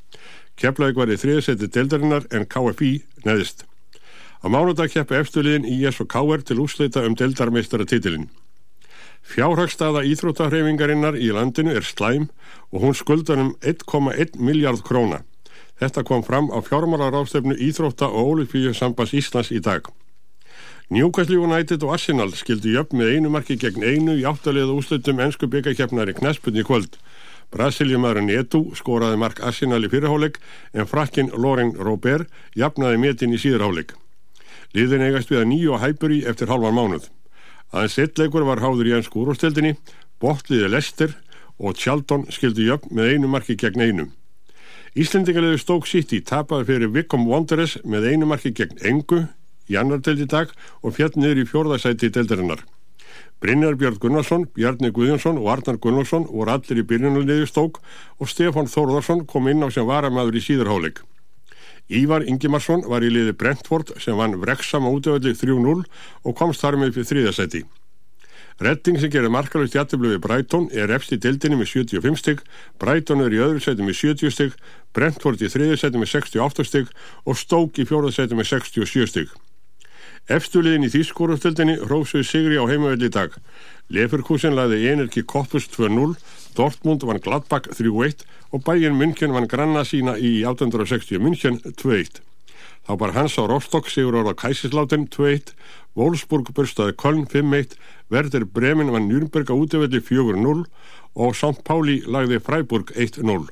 Keflaug 0.57 0.97
var 0.97 1.11
í 1.13 1.19
þriðasetti 1.21 1.69
dildarinnar 1.75 2.29
en 2.33 2.47
KFI 2.49 2.95
neðist. 3.27 3.67
Á 4.45 4.47
mánudag 4.49 4.93
keppi 4.93 5.19
eftirliðin 5.19 5.69
IS 5.69 6.01
og 6.05 6.09
KR 6.13 6.45
til 6.47 6.61
úsleita 6.65 7.05
um 7.05 7.17
dildarmeistara 7.19 7.87
titilinn. 7.89 8.31
Fjárhagstaða 9.25 10.05
íþróttahreifingarinnar 10.05 11.17
í 11.17 11.31
landinu 11.33 11.73
er 11.73 11.85
slæm 11.85 12.29
og 12.71 12.85
hún 12.85 12.97
skuldar 12.97 13.41
um 13.41 13.55
1,1 13.65 14.37
miljard 14.37 14.85
króna. 14.85 15.23
Þetta 15.81 16.05
kom 16.07 16.23
fram 16.23 16.53
á 16.55 16.61
fjármálarástefnu 16.63 17.57
Íþrótta 17.57 18.07
og 18.07 18.37
Ólipíu 18.37 18.75
sambas 18.77 19.15
Íslands 19.17 19.51
í 19.51 19.59
dag. 19.65 19.89
Newcastle 20.91 21.39
United 21.41 21.83
og 21.83 21.95
Arsenal 21.95 22.35
skildu 22.37 22.69
jöfn 22.75 22.99
með 23.01 23.15
einu 23.15 23.31
marki 23.33 23.55
gegn 23.57 23.81
einu 23.81 24.19
í 24.21 24.25
áttaliða 24.29 24.75
úslutum 24.77 25.21
ennsku 25.25 25.49
byggakefnar 25.49 26.11
í 26.13 26.15
knespunni 26.19 26.61
kvöld. 26.61 26.99
Brasiljumæðurinn 27.57 28.29
Edu 28.35 28.61
skoraði 28.77 29.17
mark 29.17 29.41
Arsenal 29.41 29.81
í 29.81 29.89
fyrirháleik 29.89 30.37
en 30.77 30.89
frakkin 30.91 31.31
Loren 31.33 31.73
Robert 31.79 32.29
jafnaði 32.53 32.99
metin 33.01 33.33
í 33.33 33.41
síðurháleik. 33.41 33.95
Liðin 34.77 35.07
eigast 35.07 35.33
við 35.33 35.41
að 35.41 35.49
nýju 35.55 35.73
á 35.73 35.83
Hæburi 35.87 36.19
eftir 36.29 36.53
halvan 36.53 36.77
mánuð. 36.77 37.07
Aðeins 37.73 37.97
eitt 38.05 38.21
leikur 38.21 38.45
var 38.45 38.61
háður 38.61 38.91
í 38.91 38.93
ennsku 38.99 39.23
úrústeldinni, 39.23 39.79
botliði 40.21 40.69
Lester 40.69 41.15
og 41.57 41.79
Tjaldon 41.81 42.27
skildu 42.29 42.67
jöfn 42.67 42.93
með 42.93 43.15
einu 43.15 43.31
marki 43.33 43.57
gegn 43.57 43.81
einu. 43.81 44.07
Íslendingarlegu 44.93 45.63
Stoke 45.63 45.89
City 45.89 46.21
tapaði 46.21 46.69
fyrir 46.69 46.93
Wickham 46.93 47.25
Wanderers 47.31 47.79
með 47.89 48.11
einu 48.13 48.29
marki 48.29 48.53
gegn 48.53 48.85
engu 48.85 49.23
í 49.71 49.79
annar 49.81 50.03
deild 50.05 50.25
í 50.25 50.31
dag 50.31 50.53
og 50.83 50.97
fjall 50.97 51.13
niður 51.17 51.43
í 51.45 51.49
fjórðasæti 51.51 52.11
í 52.11 52.15
deildarinnar. 52.15 52.65
Brynjar 53.45 53.77
Björn 53.77 53.99
Gunnarsson, 54.01 54.47
Bjarni 54.57 54.89
Guðjónsson 54.95 55.37
og 55.41 55.51
Arnar 55.53 55.77
Gunnarsson 55.77 56.25
voru 56.31 56.55
allir 56.55 56.81
í 56.81 56.87
byrjunarliði 56.89 57.49
Stók 57.51 57.83
og 58.17 58.31
Stefán 58.31 58.71
Þórðarsson 58.73 59.27
kom 59.29 59.51
inn 59.53 59.61
á 59.61 59.69
sem 59.75 59.85
varamæður 59.85 60.39
í 60.41 60.45
síðurháleik. 60.47 61.03
Ívar 61.93 62.25
Ingimarsson 62.25 62.87
var 62.89 63.05
í 63.05 63.11
liði 63.13 63.35
Brentford 63.37 63.93
sem 64.01 64.17
vann 64.17 64.39
Vrexam 64.41 64.89
á 64.89 64.91
útöfalli 64.91 65.35
3-0 65.37 65.85
og 66.25 66.37
komst 66.39 66.65
þar 66.65 66.81
með 66.81 66.97
fyrir 66.97 67.11
þriðasæti. 67.11 67.65
Redding 68.65 69.01
sem 69.03 69.11
gerir 69.11 69.33
markalust 69.35 69.75
jættiblu 69.75 70.15
við 70.15 70.21
Brighton 70.25 70.69
er 70.73 70.93
efst 70.95 71.13
í 71.13 71.19
dildinni 71.21 71.59
með 71.59 71.73
75 71.75 72.21
stygg, 72.23 72.45
Brighton 72.79 73.25
er 73.25 73.35
í 73.35 73.41
öðru 73.43 73.61
seti 73.61 73.83
með 73.83 73.99
70 73.99 74.33
stygg, 74.33 74.61
Brentford 74.95 75.43
í 75.43 75.51
þriði 75.51 75.81
seti 75.81 76.01
með 76.01 76.13
68 76.13 76.69
stygg 76.71 76.95
og 77.27 77.37
Stoke 77.37 77.83
í 77.83 77.89
fjóraða 77.89 78.15
seti 78.23 78.39
með 78.39 78.55
67 78.55 79.11
stygg. 79.11 79.35
Efstuliðin 80.25 80.87
í 80.87 80.89
Þýskórastildinni 80.89 81.75
hrósuði 81.83 82.25
sigri 82.25 82.57
á 82.57 82.65
heimavelli 82.65 83.11
í 83.11 83.13
dag. 83.13 83.35
Leferkusen 83.93 84.55
laði 84.57 84.87
Energi 84.89 85.21
Koppus 85.21 85.67
2-0, 85.69 86.15
Dortmund 86.57 87.05
vann 87.05 87.21
Gladbach 87.21 87.69
3-1 87.69 88.25
og 88.49 88.63
Bayern 88.65 88.97
München 88.97 89.35
vann 89.37 89.51
Granna 89.53 89.83
sína 89.85 90.15
í 90.17 90.39
860 90.49 91.21
München 91.21 91.61
2-1. 91.67 92.23
Þá 92.89 92.93
bar 93.01 93.13
Hans 93.13 93.37
á 93.37 93.45
Rostock 93.45 93.93
sigur 93.93 94.17
ára 94.17 94.33
Kæsisláten 94.33 95.05
2-1, 95.13 95.53
Wolfsburg 95.93 96.49
burstaði 96.57 96.97
Köln 96.97 97.27
5-1, 97.29 97.77
Werder 98.09 98.49
Bremen 98.49 98.95
vann 98.97 99.11
Nürnberg 99.13 99.53
á 99.53 99.57
útöfelli 99.61 100.01
4-0 100.01 100.65
og 101.21 101.37
St. 101.37 101.61
Pauli 101.69 102.01
lagði 102.09 102.41
Freiburg 102.41 102.97
1-0. 102.97 103.45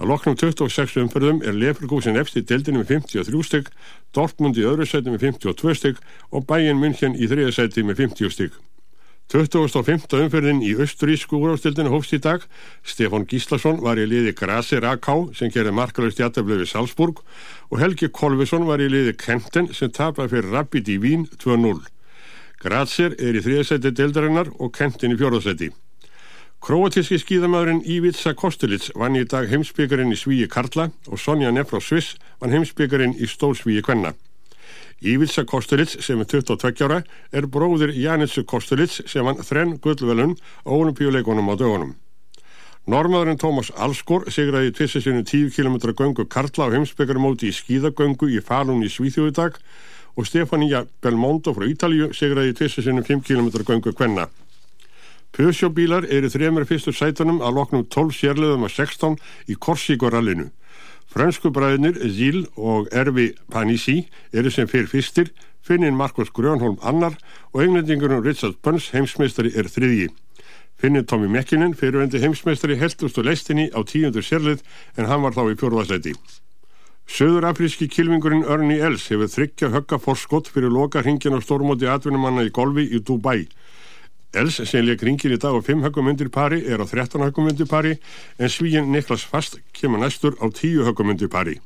Að 0.00 0.10
loknum 0.10 0.34
26 0.34 0.96
umferðum 1.04 1.40
er 1.46 1.54
Leferkusen 1.54 2.18
efst 2.18 2.38
í 2.40 2.42
deildinu 2.42 2.82
með 2.82 2.96
53 2.96 3.42
stygg, 3.46 3.68
Dortmund 4.14 4.58
í 4.58 4.66
öðru 4.66 4.88
seti 4.90 5.12
með 5.12 5.28
52 5.28 5.74
stygg 5.78 6.00
og 6.34 6.46
Bayern 6.48 6.80
München 6.82 7.14
í 7.14 7.28
þriða 7.30 7.54
seti 7.54 7.84
með 7.86 8.02
50 8.08 8.34
stygg. 8.34 8.56
25. 9.32 10.04
umferðin 10.18 10.60
í 10.62 10.74
austrísku 10.76 11.38
úrástildinu 11.38 11.92
hófst 11.94 12.12
í 12.12 12.20
dag. 12.20 12.42
Stefán 12.84 13.24
Gíslason 13.30 13.80
var 13.82 13.98
í 13.98 14.04
liði 14.06 14.34
Grasi 14.36 14.82
Raká 14.82 15.16
sem 15.34 15.50
gerði 15.54 15.72
markalust 15.78 16.20
jættablu 16.20 16.58
við 16.60 16.68
Salzburg 16.74 17.22
og 17.70 17.80
Helgi 17.80 18.10
Kolvisson 18.12 18.68
var 18.68 18.84
í 18.84 18.90
liði 18.90 19.16
Kenten 19.16 19.72
sem 19.72 19.94
tapaði 19.94 20.36
fyrir 20.36 20.52
Rapid 20.58 20.92
í 20.92 20.98
Vín 21.00 21.24
2-0. 21.40 21.80
Grazer 22.64 23.16
er 23.20 23.36
í 23.36 23.42
þriðasæti 23.44 23.94
deildarinnar 23.96 24.52
og 24.58 24.74
Kentin 24.76 25.12
í 25.12 25.18
fjórðasæti. 25.20 25.72
Kroatíski 26.64 27.18
skíðamæðurinn 27.20 27.82
Ivica 27.92 28.30
Kostelits 28.32 28.86
vann 28.96 29.18
í 29.20 29.26
dag 29.28 29.50
heimsbyggarinn 29.50 30.14
í 30.14 30.16
Svíi 30.16 30.46
Karla 30.48 30.86
og 31.12 31.20
Sonja 31.20 31.50
Nefrá 31.52 31.76
Sviss 31.84 32.14
vann 32.40 32.54
heimsbyggarinn 32.56 33.12
í 33.20 33.26
Stórsvíi 33.28 33.82
Kvenna. 33.84 34.14
Ívilsa 35.04 35.44
Kostelits 35.44 35.98
sem 36.00 36.22
er 36.24 36.30
22 36.30 36.86
ára 36.86 37.02
er 37.36 37.44
bróðir 37.52 37.92
Janitsu 37.92 38.46
Kostelits 38.48 39.02
sem 39.12 39.28
hann 39.28 39.44
þrenn 39.44 39.74
gullvelun 39.84 40.32
á 40.64 40.70
olimpíuleikonum 40.72 41.50
á 41.52 41.54
dögunum. 41.60 41.90
Normaðurinn 42.88 43.42
Tómas 43.44 43.68
Alskor 43.76 44.24
sigraði 44.32 44.72
tvissesinu 44.78 45.20
10 45.20 45.52
km 45.52 45.92
göngu 45.92 46.24
Karla 46.24 46.70
á 46.72 46.72
heimsbyggarmóti 46.78 47.52
í 47.52 47.58
skíðagöngu 47.58 48.30
í 48.32 48.40
Falun 48.40 48.80
í 48.80 48.88
Svíþjóðu 48.88 49.36
dag 49.36 49.60
og 50.16 50.24
Stefania 50.24 50.86
Belmondo 51.04 51.52
frá 51.52 51.68
Ítalju 51.68 52.14
sigraði 52.16 52.56
tvissesinu 52.56 53.04
5 53.04 53.20
km 53.28 53.52
göngu 53.68 53.92
Kvenna. 53.92 54.30
Peugeot-bílar 55.34 56.04
eru 56.14 56.28
þremur 56.30 56.62
fyrstur 56.68 56.94
sætunum 56.94 57.40
að 57.42 57.56
loknum 57.56 57.86
12 57.90 58.12
sérleðum 58.14 58.66
að 58.68 58.76
16 58.76 59.16
í 59.50 59.56
Korsíkorallinu. 59.58 60.52
Fransku 61.10 61.50
bræðinir 61.54 61.98
Zil 62.14 62.44
og 62.54 62.86
Ervi 62.94 63.32
Panissi 63.50 64.04
eru 64.32 64.52
sem 64.54 64.70
fyrir 64.70 64.86
fyrstir, 64.90 65.32
finnin 65.62 65.98
Markus 65.98 66.30
Grönholm 66.34 66.78
annar 66.86 67.18
og 67.52 67.64
englendingurinn 67.64 68.22
Richard 68.22 68.60
Burns 68.62 68.92
heimsmeistari 68.94 69.50
er 69.58 69.66
þriðji. 69.70 70.12
Finnin 70.78 71.06
Tommy 71.06 71.26
Mekkinen 71.30 71.74
fyrirvendi 71.74 72.22
heimsmeistari 72.22 72.78
heldust 72.78 73.18
og 73.18 73.26
leistinni 73.26 73.70
á 73.74 73.82
tíundur 73.82 74.22
sérlið 74.22 74.62
en 74.98 75.10
hann 75.10 75.22
var 75.26 75.34
þá 75.34 75.50
í 75.50 75.58
fjórðasleiti. 75.58 76.14
Söðurafríski 77.10 77.90
kilvingurinn 77.90 78.46
Örni 78.46 78.78
Els 78.78 79.10
hefur 79.10 79.28
þryggja 79.28 79.74
högga 79.74 79.98
forskott 79.98 80.46
fyrir 80.54 80.70
loka 80.72 81.02
hringin 81.02 81.36
á 81.36 81.40
stórmóti 81.42 81.90
atvinnumanna 81.90 82.46
í 82.46 82.54
golfi 82.54 82.86
í 82.86 83.02
Dubai. 83.02 83.48
Els 84.34 84.56
sem 84.66 84.82
leik 84.82 85.02
ringin 85.06 85.30
í 85.30 85.38
dag 85.38 85.54
á 85.54 85.62
5 85.62 85.84
höggum 85.86 86.08
undir 86.10 86.26
pari 86.26 86.56
er 86.66 86.82
á 86.82 86.86
13 86.90 87.22
höggum 87.22 87.52
undir 87.52 87.68
pari 87.70 87.92
en 88.34 88.50
svíin 88.50 88.90
Niklas 88.90 89.22
Fast 89.22 89.60
kemur 89.70 90.02
næstur 90.02 90.34
á 90.42 90.50
10 90.50 90.82
höggum 90.88 91.12
undir 91.14 91.30
pari. 91.30 91.60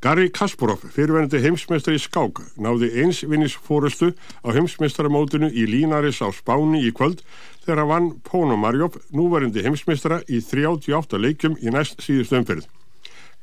Gary 0.00 0.30
Kasparov, 0.32 0.86
fyrirverðandi 0.92 1.42
heimsmeistari 1.44 2.00
í 2.00 2.00
skák, 2.00 2.40
náði 2.56 2.88
eins 3.02 3.20
vinnis 3.28 3.58
fórustu 3.60 4.14
á 4.44 4.48
heimsmeistaramótinu 4.56 5.50
í 5.52 5.66
Línaris 5.68 6.22
á 6.24 6.32
Spáni 6.32 6.80
í 6.84 6.94
kvöld 6.96 7.20
þegar 7.64 7.82
hann 7.82 7.92
vann 7.92 8.10
Póno 8.24 8.56
Marjov, 8.56 8.96
núverandi 9.12 9.64
heimsmeistara 9.64 10.22
í 10.32 10.40
38 10.40 11.20
leikum 11.20 11.60
í 11.60 11.72
næst 11.72 12.00
síðust 12.04 12.32
umferð. 12.32 12.64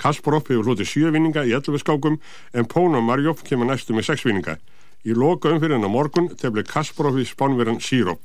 Kasparov 0.02 0.50
hefur 0.50 0.74
hlutið 0.74 0.90
7 0.90 1.14
vinninga 1.14 1.46
í 1.46 1.54
11 1.54 1.86
skákum 1.86 2.18
en 2.54 2.66
Póno 2.66 3.02
Marjov 3.02 3.46
kemur 3.46 3.70
næstu 3.70 3.94
með 3.94 4.14
6 4.14 4.26
vinninga. 4.30 4.58
Í 5.04 5.16
loka 5.18 5.52
umfyririnn 5.52 5.84
á 5.84 5.92
morgun 5.92 6.30
tefli 6.40 6.64
Kasparov 6.64 7.20
í 7.20 7.26
spánverðan 7.28 7.82
Sírop. 7.84 8.22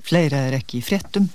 Fleira 0.00 0.46
er 0.48 0.56
ekki 0.62 0.80
í 0.80 0.84
fréttum. 0.84 1.28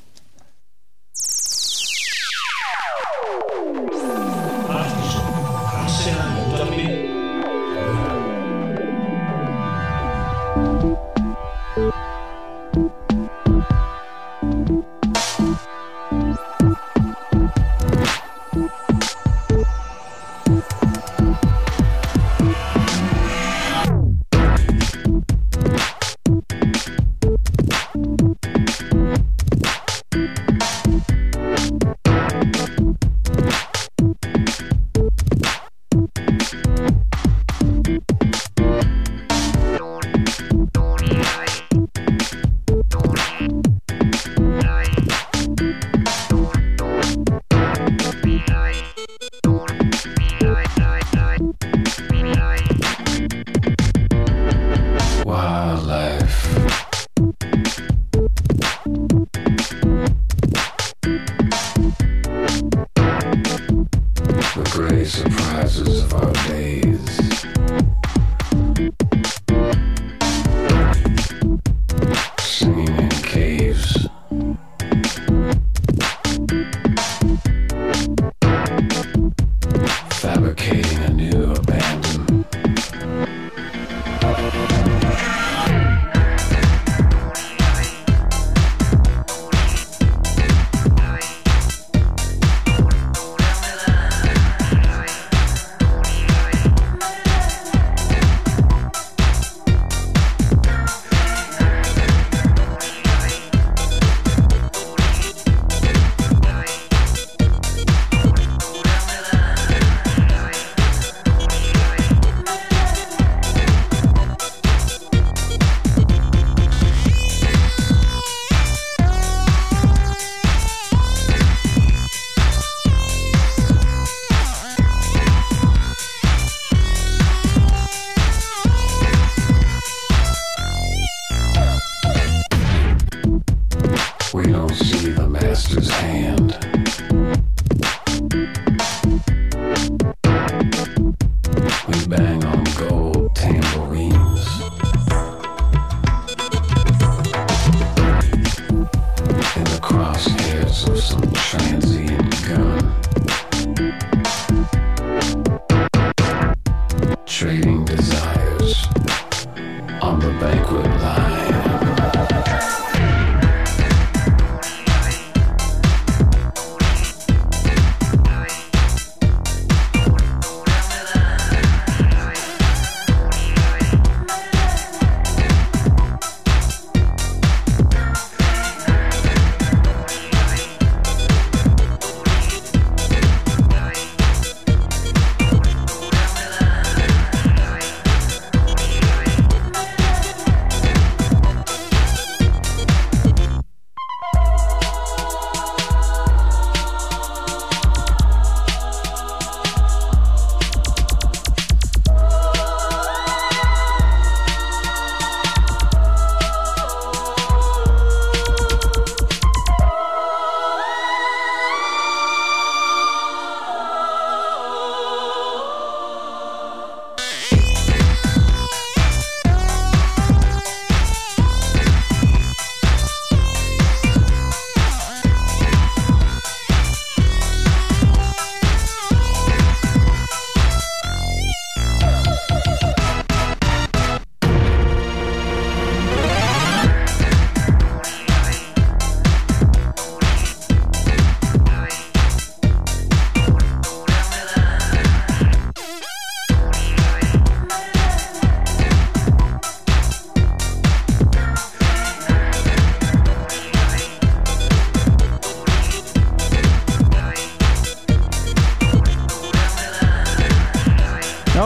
The 160.74 160.90
banquet 160.90 161.23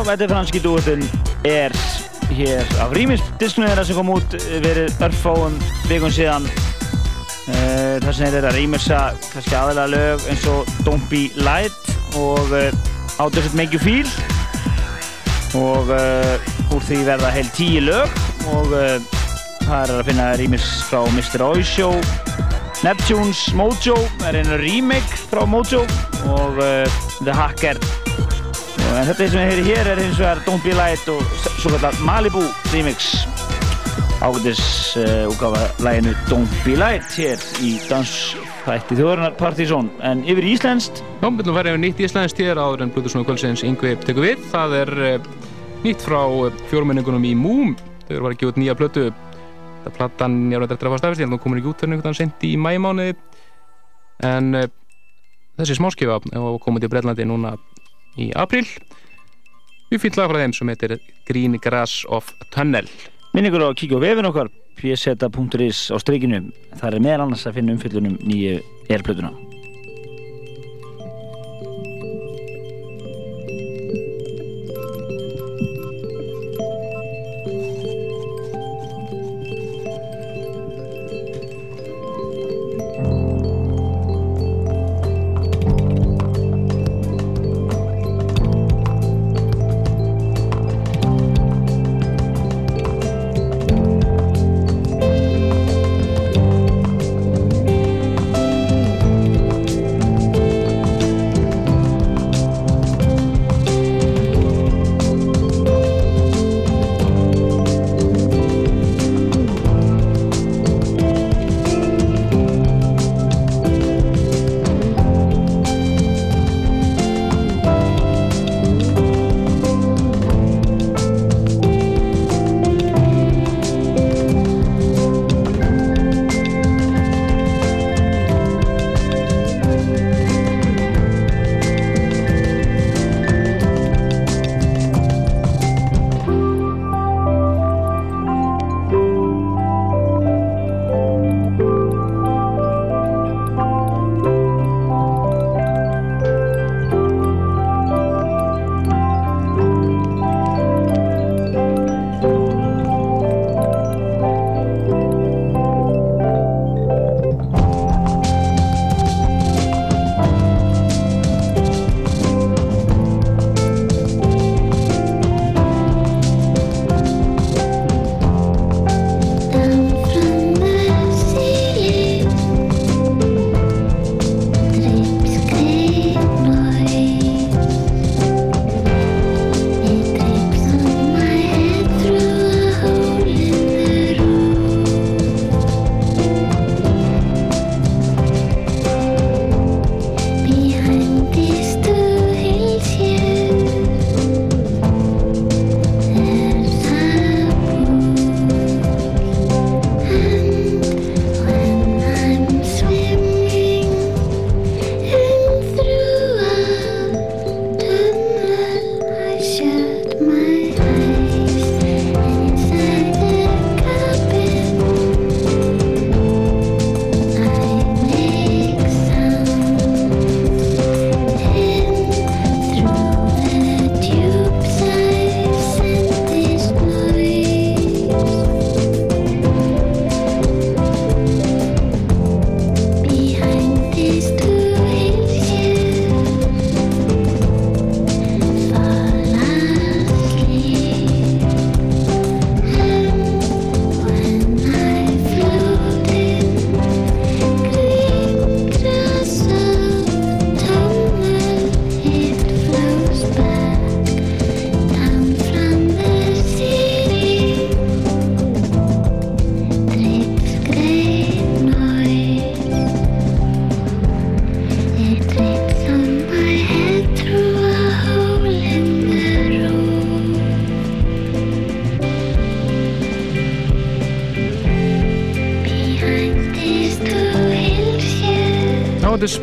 þetta 0.07 0.23
er 0.23 0.31
franski 0.31 0.59
dúettinn 0.63 1.01
er 1.47 1.73
hér 2.31 2.69
af 2.79 2.93
rýmisdisknu 2.95 3.65
þeirra 3.67 3.83
sem 3.87 3.97
kom 3.97 4.11
út 4.13 4.35
verið 4.63 5.01
örfáum 5.03 5.57
vikun 5.89 6.13
síðan 6.15 6.47
uh, 6.47 7.97
þar 8.03 8.13
sem 8.15 8.23
þeir 8.23 8.37
eru 8.39 8.49
að 8.51 8.55
rýmisa 8.55 9.01
kannski 9.33 9.57
aðalega 9.57 9.91
lög 9.91 10.29
eins 10.31 10.45
og 10.51 10.71
Don't 10.87 11.03
Be 11.11 11.25
Light 11.43 11.91
og 12.19 12.55
uh, 12.55 12.71
How 13.17 13.27
Does 13.33 13.49
It 13.49 13.57
Make 13.59 13.75
You 13.75 13.83
Feel 13.83 14.07
og 15.59 15.91
uh, 15.91 16.71
úr 16.71 16.87
því 16.87 17.03
verða 17.09 17.33
heil 17.35 17.51
tíu 17.57 17.83
lög 17.89 18.17
og 18.53 18.71
það 18.71 19.77
er 19.81 19.95
að 19.97 20.03
finna 20.07 20.31
rýmis 20.39 20.71
frá 20.87 21.03
Mr. 21.11 21.43
Oisho 21.49 21.91
Neptunes 22.85 23.47
Mojo 23.57 23.97
er 24.29 24.39
einu 24.39 24.59
remake 24.63 25.23
frá 25.27 25.43
Mojo 25.49 25.83
og 26.31 26.61
The 27.25 27.35
Hacker 27.35 27.81
en 28.93 29.09
þetta 29.09 29.27
sem 29.27 29.41
við 29.41 29.51
heyri 29.51 29.65
hér 29.67 29.91
er 29.93 30.03
hins 30.05 30.21
vegar 30.21 30.43
Don't 30.47 30.63
Be 30.65 30.77
Light 30.77 31.11
og 31.11 31.23
svo 31.57 31.73
kallar 31.75 31.97
Malibu 32.07 32.45
remix 32.71 33.13
ágætis 34.23 34.61
uh, 34.97 35.27
úgáfa 35.31 35.67
læginu 35.83 36.15
Don't 36.31 36.61
Be 36.63 36.77
Light 36.79 37.11
hér 37.19 37.41
í 37.61 37.75
dansþætti 37.89 38.97
þjóðurinnar 38.97 39.37
Partizón 39.37 39.91
en 40.05 40.23
yfir 40.25 40.47
í 40.47 40.55
Íslenskt 40.55 41.03
Já, 41.17 41.31
við 41.33 41.39
ætlum 41.41 41.55
að 41.55 41.57
fara 41.57 41.71
yfir 41.71 41.79
nýtt 41.81 42.01
íslenskt 42.05 42.39
hér 42.43 42.59
áður 42.61 42.81
en 42.85 42.91
Blutusnóðu 42.93 43.25
kvöldsins 43.25 43.63
Yngvi 43.65 43.95
tekur 44.03 44.21
við. 44.21 44.41
Það 44.51 44.73
er 44.77 44.91
uh, 45.01 45.29
nýtt 45.81 46.03
frá 46.05 46.19
uh, 46.29 46.59
fjórmenningunum 46.69 47.23
í 47.25 47.31
Múm. 47.33 47.71
Þau 48.05 48.11
eru 48.13 48.27
að 48.29 48.35
gefa 48.37 48.53
út 48.53 48.59
nýja 48.61 48.75
plötu. 48.77 49.05
Þetta 49.81 49.93
platan, 49.95 50.35
ég 50.51 50.59
er 50.59 50.65
að 50.67 50.75
eftir 50.75 50.91
að 50.91 50.93
fara 50.93 51.01
stafist, 51.01 51.23
ég 51.23 51.25
held 51.25 51.33
að 51.33 51.39
hún 51.39 51.43
komin 51.47 51.61
ekki 51.63 51.71
út 51.71 51.81
fyrir 51.81 51.95
einhvern 51.95 52.13
veginn 52.13 52.19
sent 52.19 52.45
í 52.45 52.51
mæmánuði. 52.61 53.15
En 54.29 54.59
uh, 54.61 54.69
þessi 55.57 55.79
smáskifa 55.79 56.19
var 56.21 56.61
komið 56.67 56.85
til 56.85 56.91
Breitlandi 56.93 57.27
núna 57.31 57.55
í 58.17 58.31
april. 58.35 58.65
Við 59.91 60.03
fýll 60.03 60.17
lag 60.19 60.31
frá 60.31 60.41
þeim 60.43 60.55
sem 60.57 60.71
heitir 60.73 60.97
Green 61.27 61.57
Grass 61.63 62.05
of 62.09 62.33
Tunnel. 62.51 62.87
minningur 63.33 63.63
á 63.63 63.69
að 63.69 63.77
kíkja 63.81 63.99
á 64.01 64.05
vefin 64.05 64.29
okkar 64.29 64.49
pseta.is 64.77 65.91
á 65.93 65.97
streikinu 66.01 66.47
þar 66.79 66.97
er 66.97 67.03
meðal 67.03 67.27
annars 67.27 67.45
að 67.45 67.59
finna 67.59 67.75
umfyllunum 67.75 68.17
nýju 68.23 68.61
erplötuna 68.89 69.46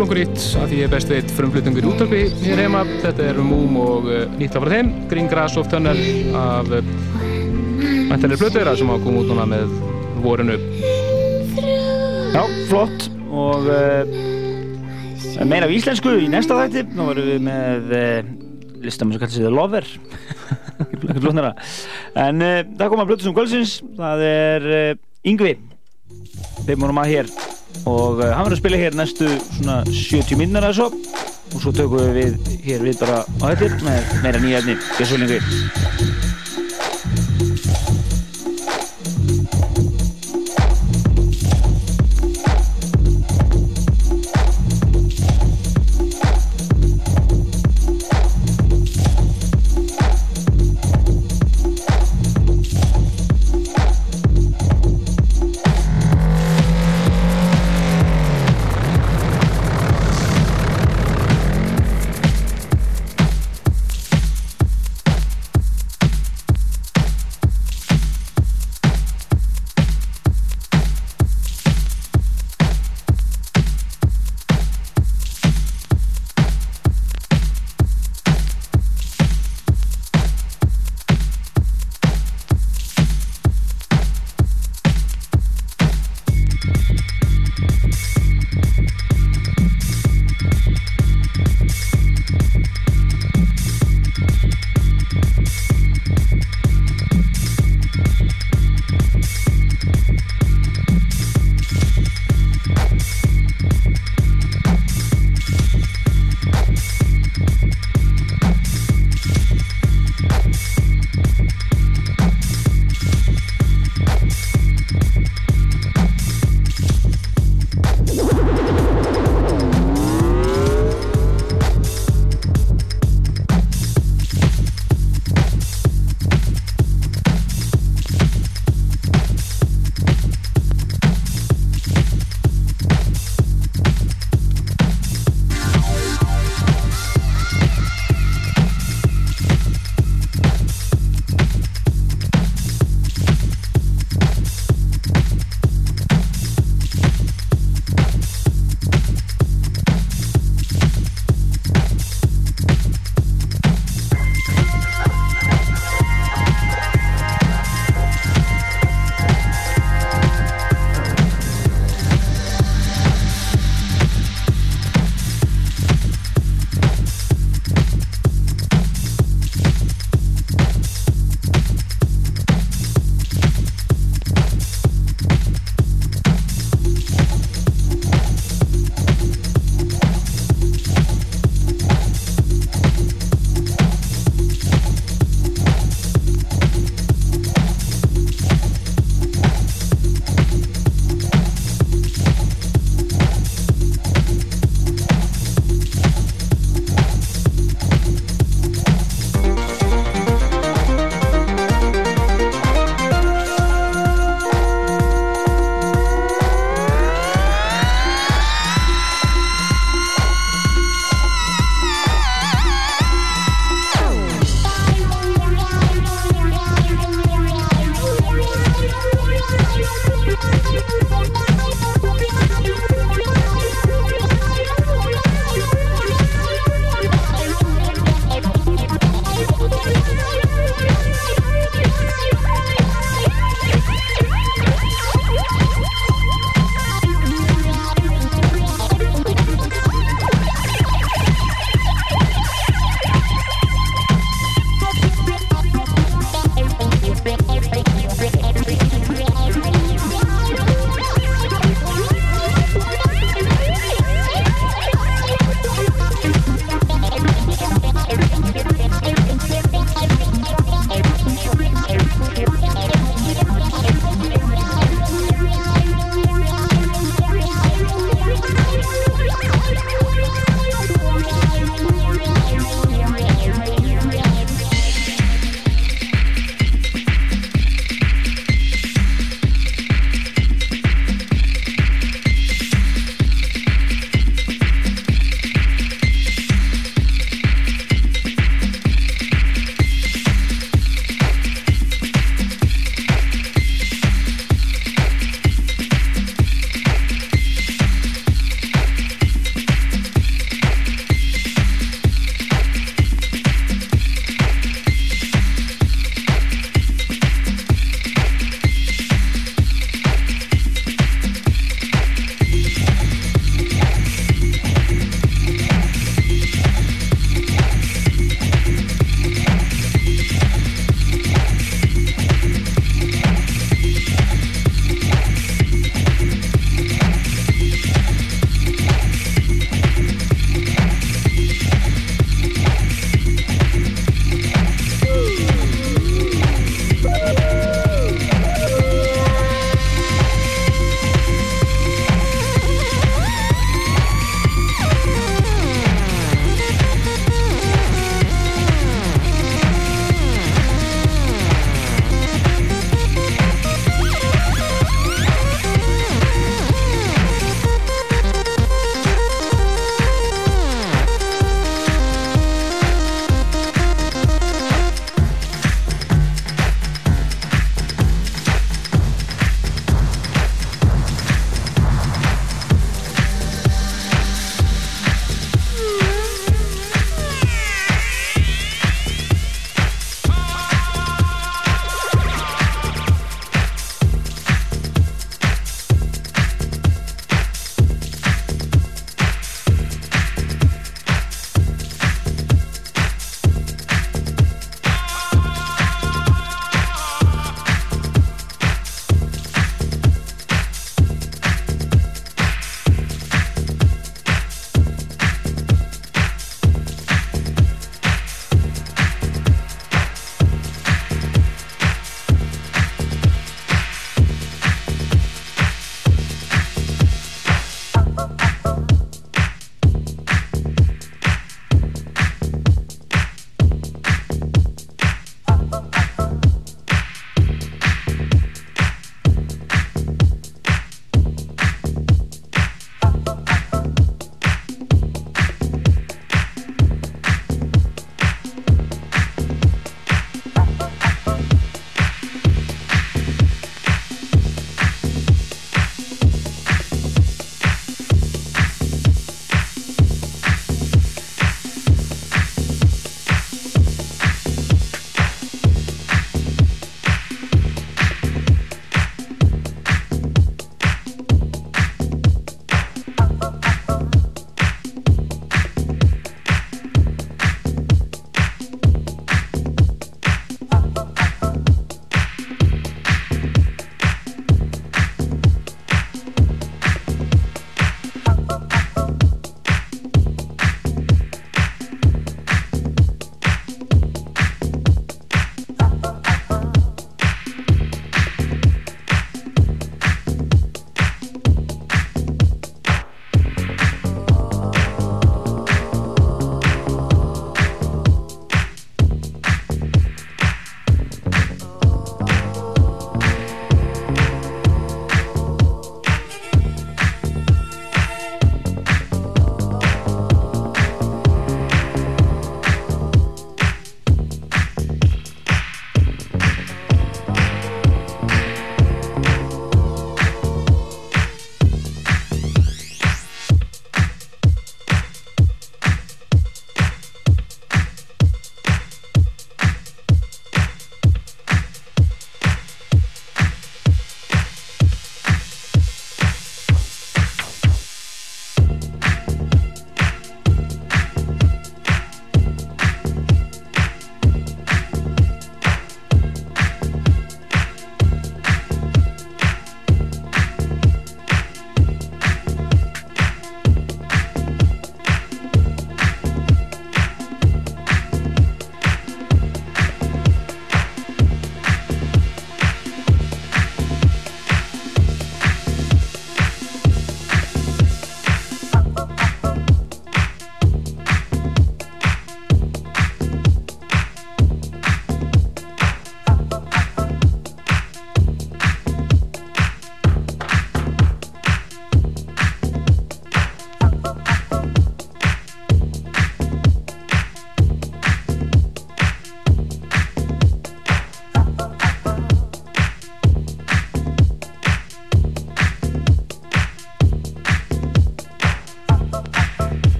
lifandi 0.00 0.24
splunkurít 0.24 0.56
að 0.56 0.70
því 0.70 0.76
ég 0.80 0.90
best 0.90 1.10
veit 1.10 1.32
frumflutningur 1.36 1.84
í 1.84 1.88
útvarpi 1.90 2.20
hér 2.40 2.60
heima. 2.62 2.84
Þetta 3.02 3.24
er 3.28 3.38
Múm 3.44 3.74
og 3.76 4.06
uh, 4.08 4.22
nýtt 4.38 4.54
af 4.56 4.64
þeim, 4.64 4.88
Green 5.10 5.28
Grass 5.28 5.58
of 5.60 5.68
Tunnel 5.68 5.98
af 6.36 6.70
uh, 6.72 6.80
mæntalir 8.08 8.40
blötuðra 8.40 8.72
sem 8.78 8.88
hafa 8.88 9.04
komið 9.04 9.20
út 9.20 9.28
núna 9.28 9.44
með 9.50 9.74
vorinu. 10.24 10.56
Já, 12.32 12.42
flott. 12.70 13.10
Og 13.28 13.68
uh, 13.68 15.44
meira 15.44 15.68
af 15.68 15.74
íslensku 15.76 16.16
í 16.16 16.30
næsta 16.32 16.56
þætti. 16.62 16.86
Nú 16.96 17.10
varum 17.10 17.28
við 17.28 17.44
með 17.50 17.94
uh, 18.00 18.32
listamann 18.80 19.18
sem 19.18 19.24
kallar 19.24 19.36
sig 19.36 19.44
The 19.44 19.52
Lover. 19.52 19.84
En 22.24 22.40
uh, 22.40 22.64
það 22.72 22.88
koma 22.88 23.04
blötu 23.04 23.28
sem 23.28 23.36
kvöldsins. 23.36 23.78
Það 24.00 24.28
er 24.30 24.70
Yngvi. 25.28 25.58
Þeim 26.64 26.86
vorum 26.88 27.04
að 27.04 27.12
hér 27.12 27.34
og 27.88 28.20
uh, 28.20 28.30
hann 28.34 28.44
verður 28.44 28.56
að 28.56 28.62
spila 28.62 28.80
hér 28.80 28.96
næstu 28.98 29.28
svona 29.56 29.80
70 29.88 30.40
minnar 30.40 30.68
eða 30.68 30.78
svo. 30.80 30.90
Og 31.50 31.62
svo 31.64 31.72
tökum 31.74 32.12
við 32.14 32.36
hér 32.66 32.84
við 32.86 33.00
bara 33.00 33.22
á 33.26 33.44
þetta 33.58 33.80
með 33.86 34.12
meira 34.22 34.42
nýja 34.42 34.60
efni 34.62 34.76
Gessul 34.98 35.24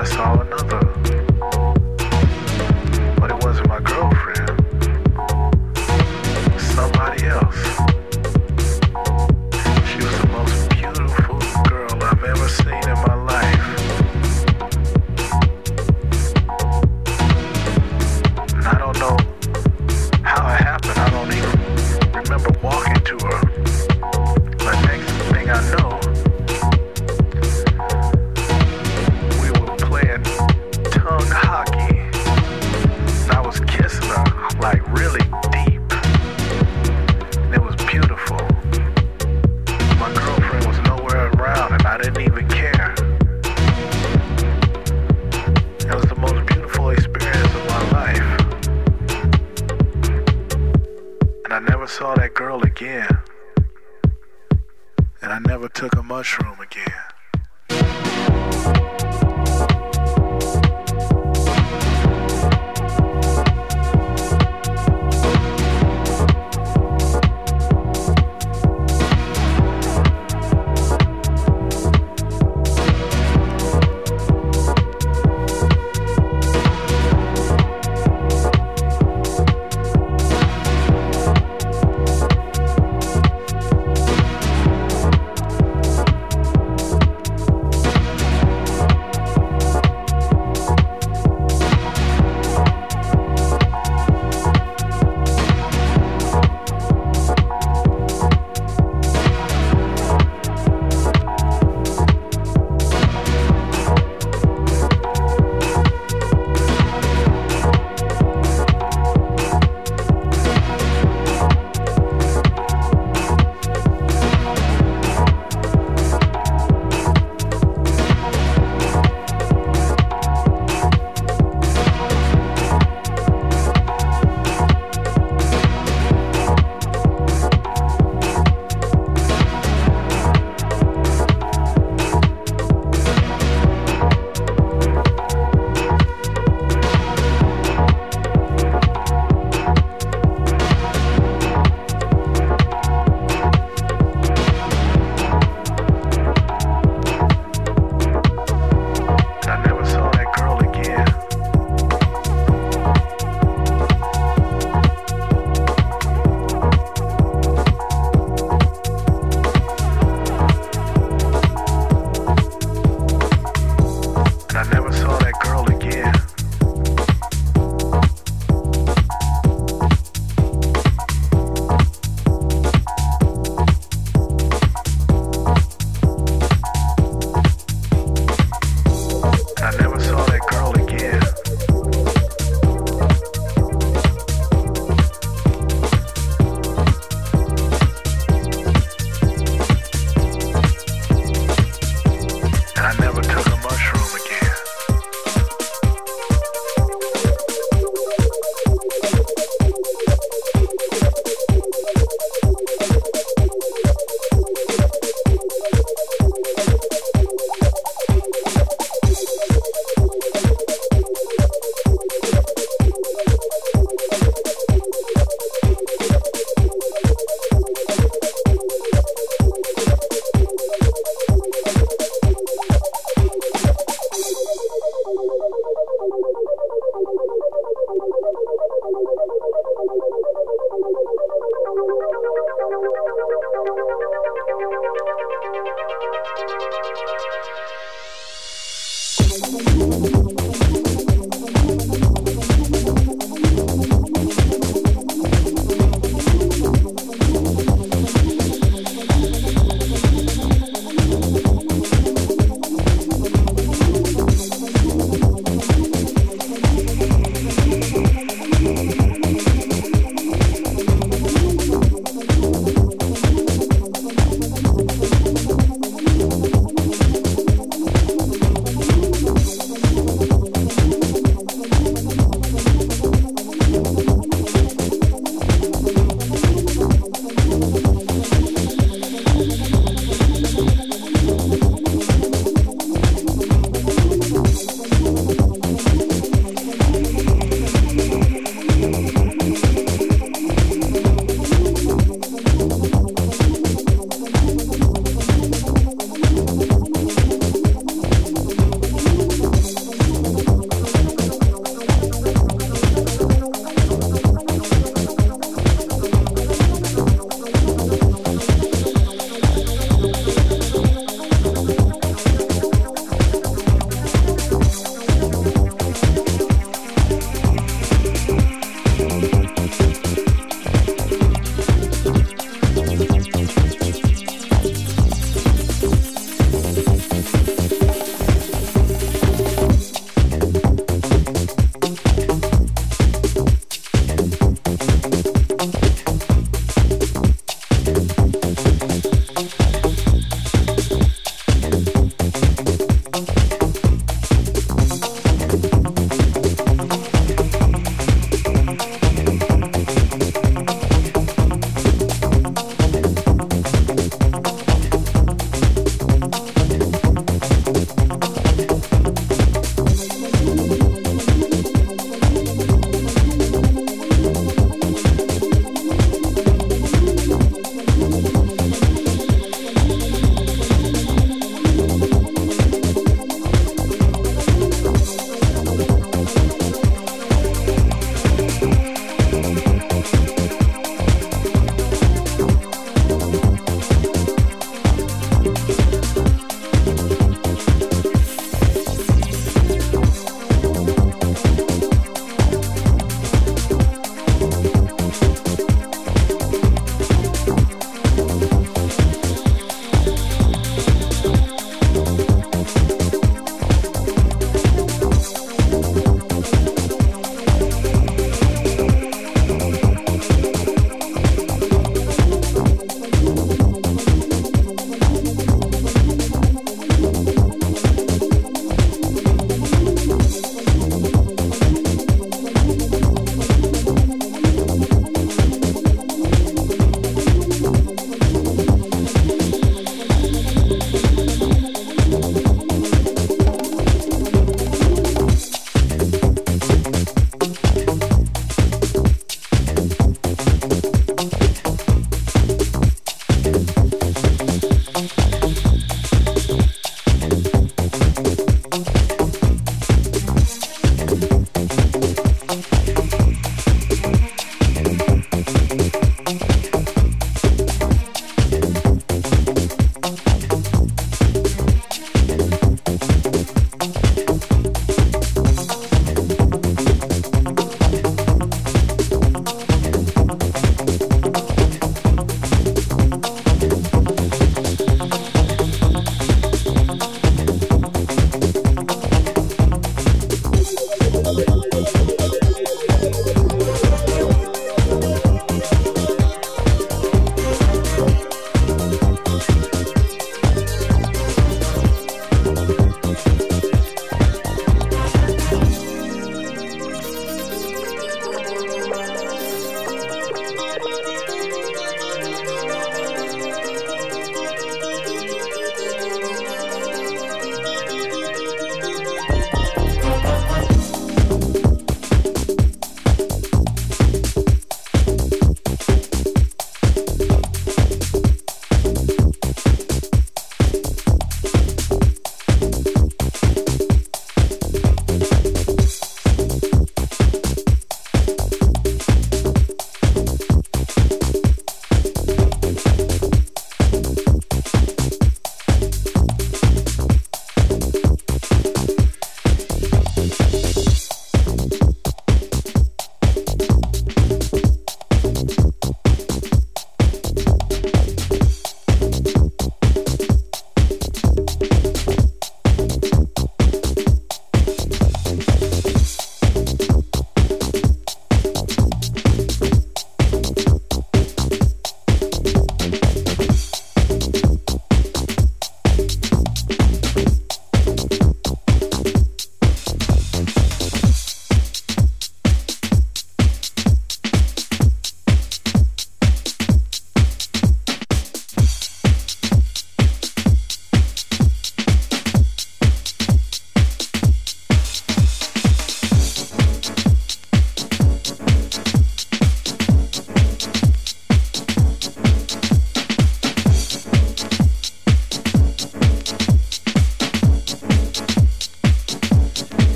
I 0.00 0.04
saw 0.04 0.39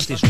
fácil. 0.00 0.27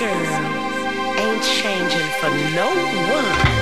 ain't 0.00 1.42
changing 1.42 2.08
for 2.20 2.30
no 2.54 2.68
one. 3.12 3.57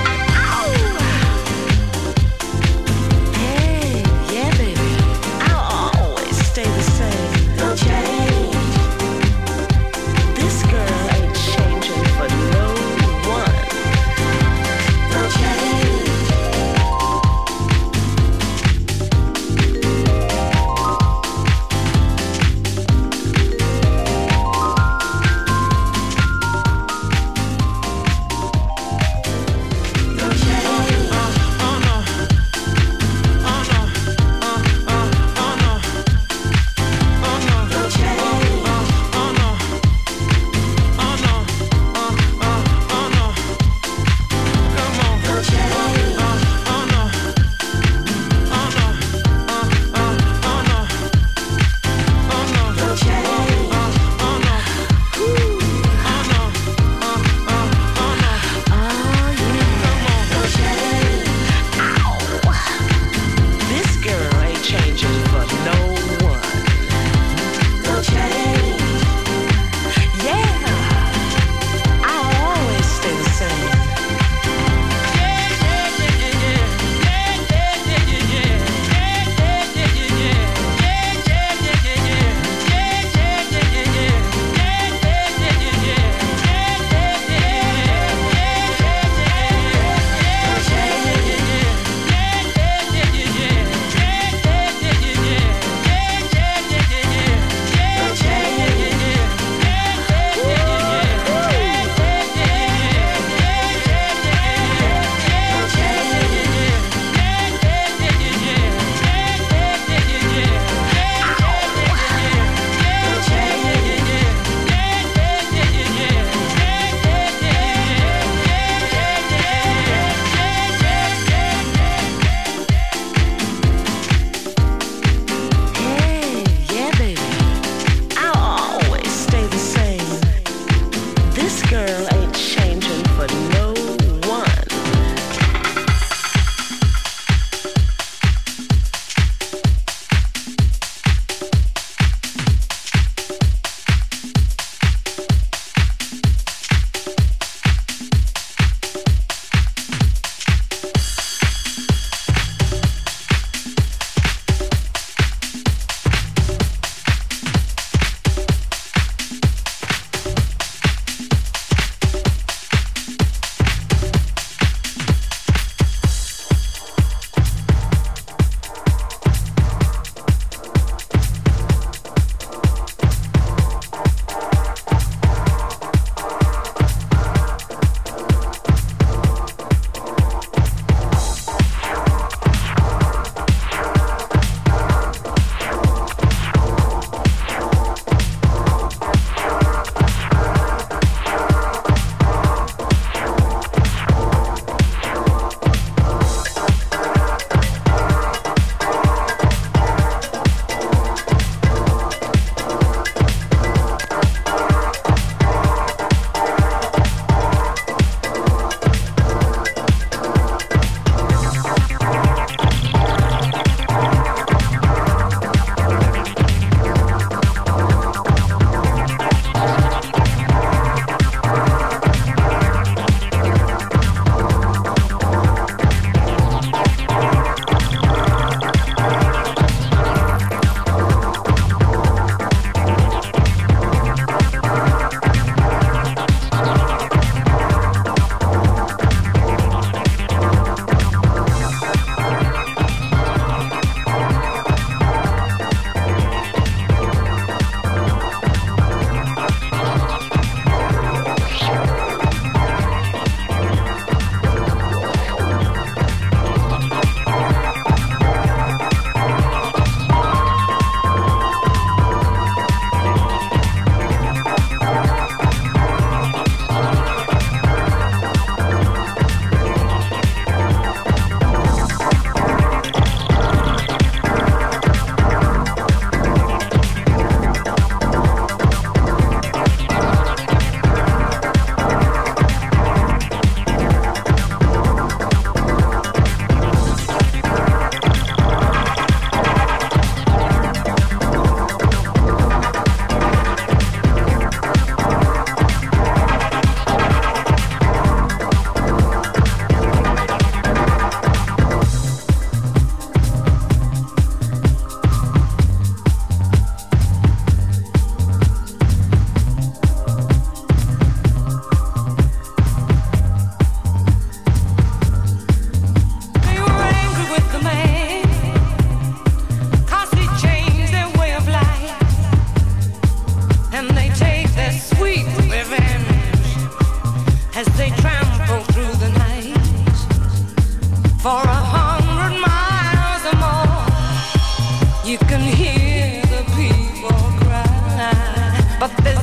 but 338.89 339.05
this 339.05 339.16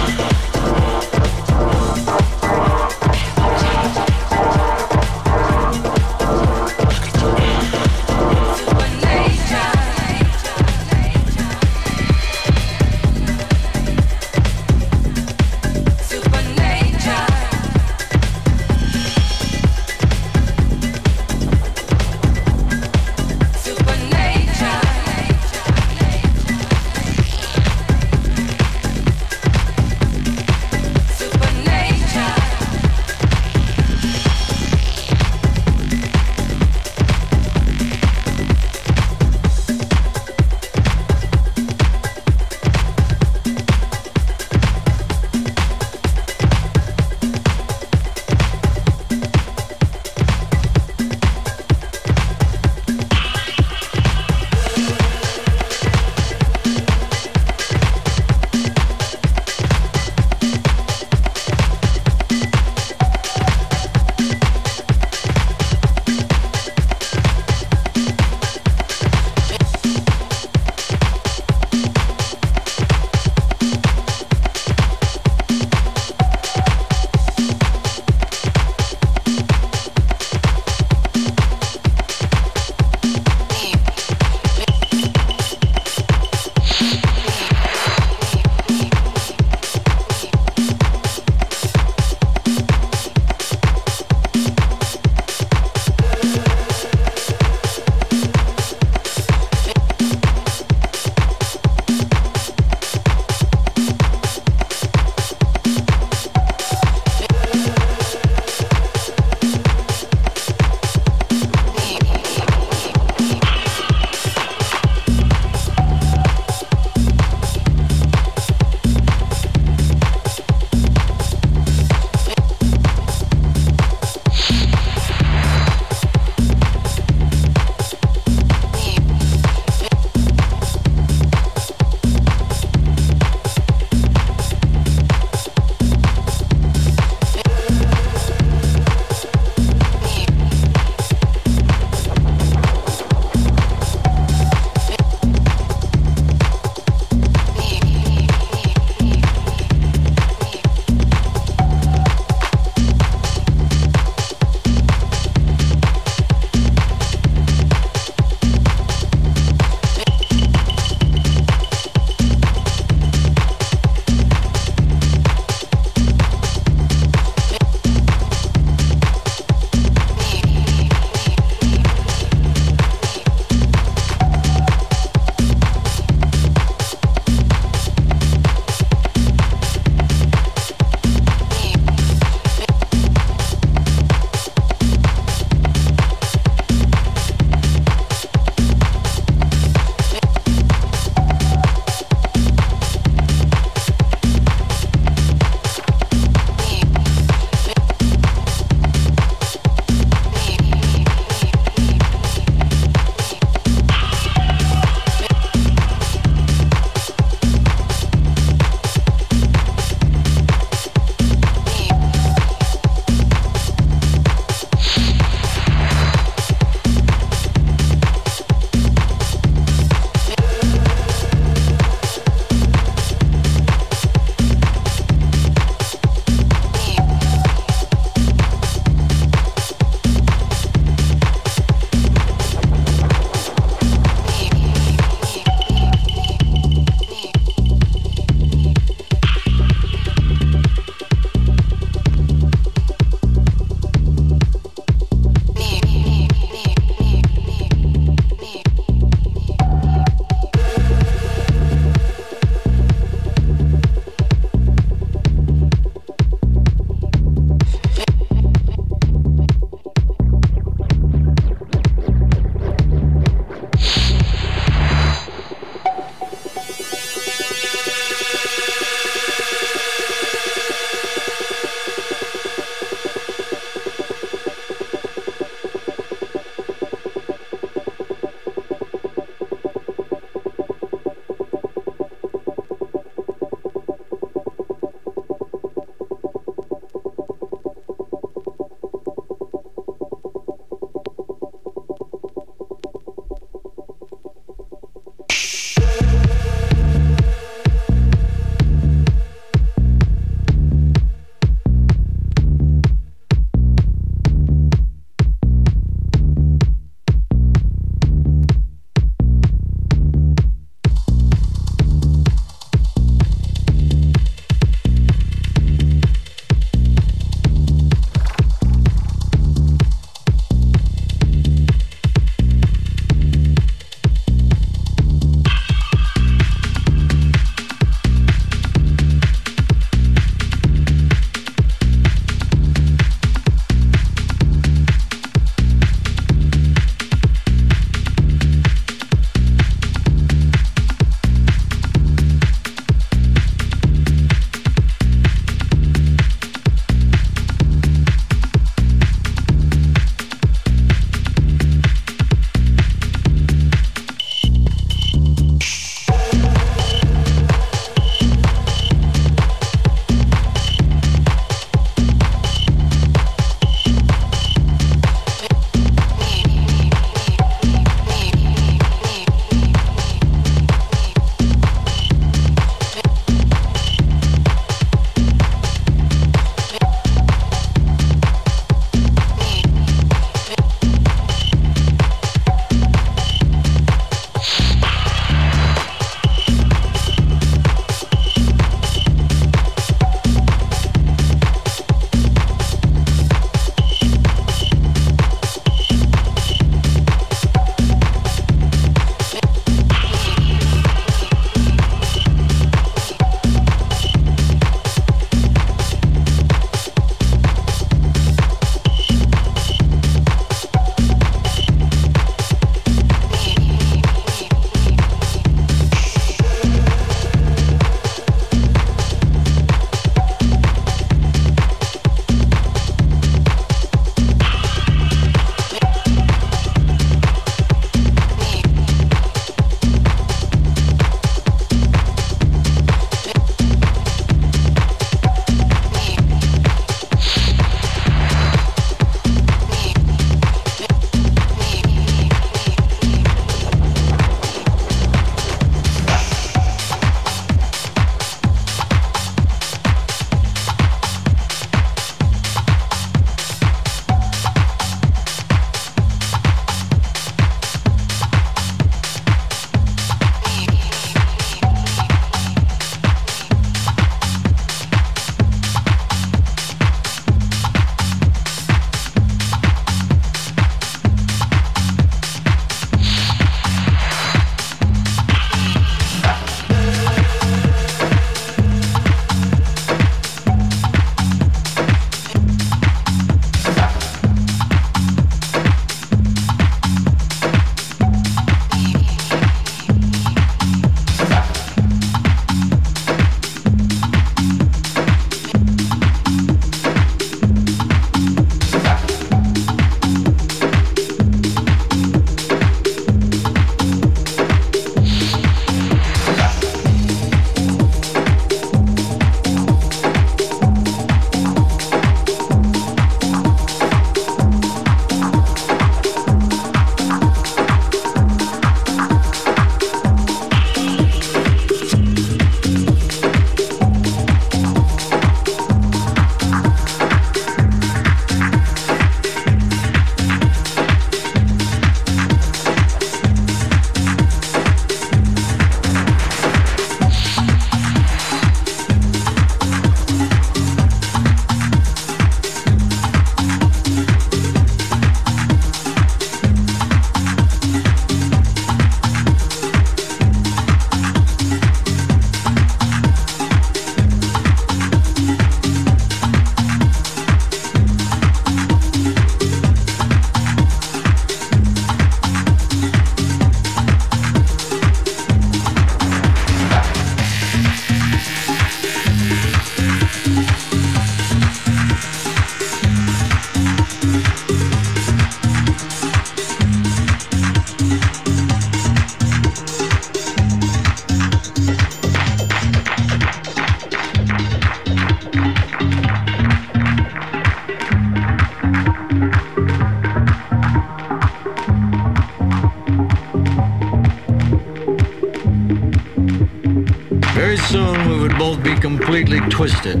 twisted, 599.60 600.00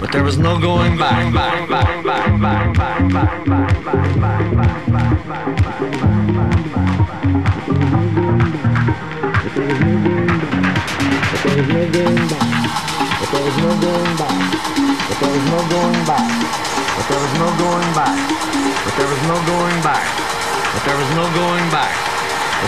but 0.00 0.08
there 0.12 0.24
was 0.24 0.38
no 0.38 0.58
going 0.58 0.96
back. 0.96 1.30
back, 1.34 1.68
back, 1.68 2.02
back, 2.02 2.40
back, 2.40 2.40
back, 2.40 2.72
back, 2.72 3.12
back, 3.12 3.44
back, 3.44 3.84
back, 3.84 3.86
back, 4.16 4.16
back, 4.16 4.88
back, 4.88 4.88
back, 4.88 5.28
back. 5.28 5.48
But 13.20 13.28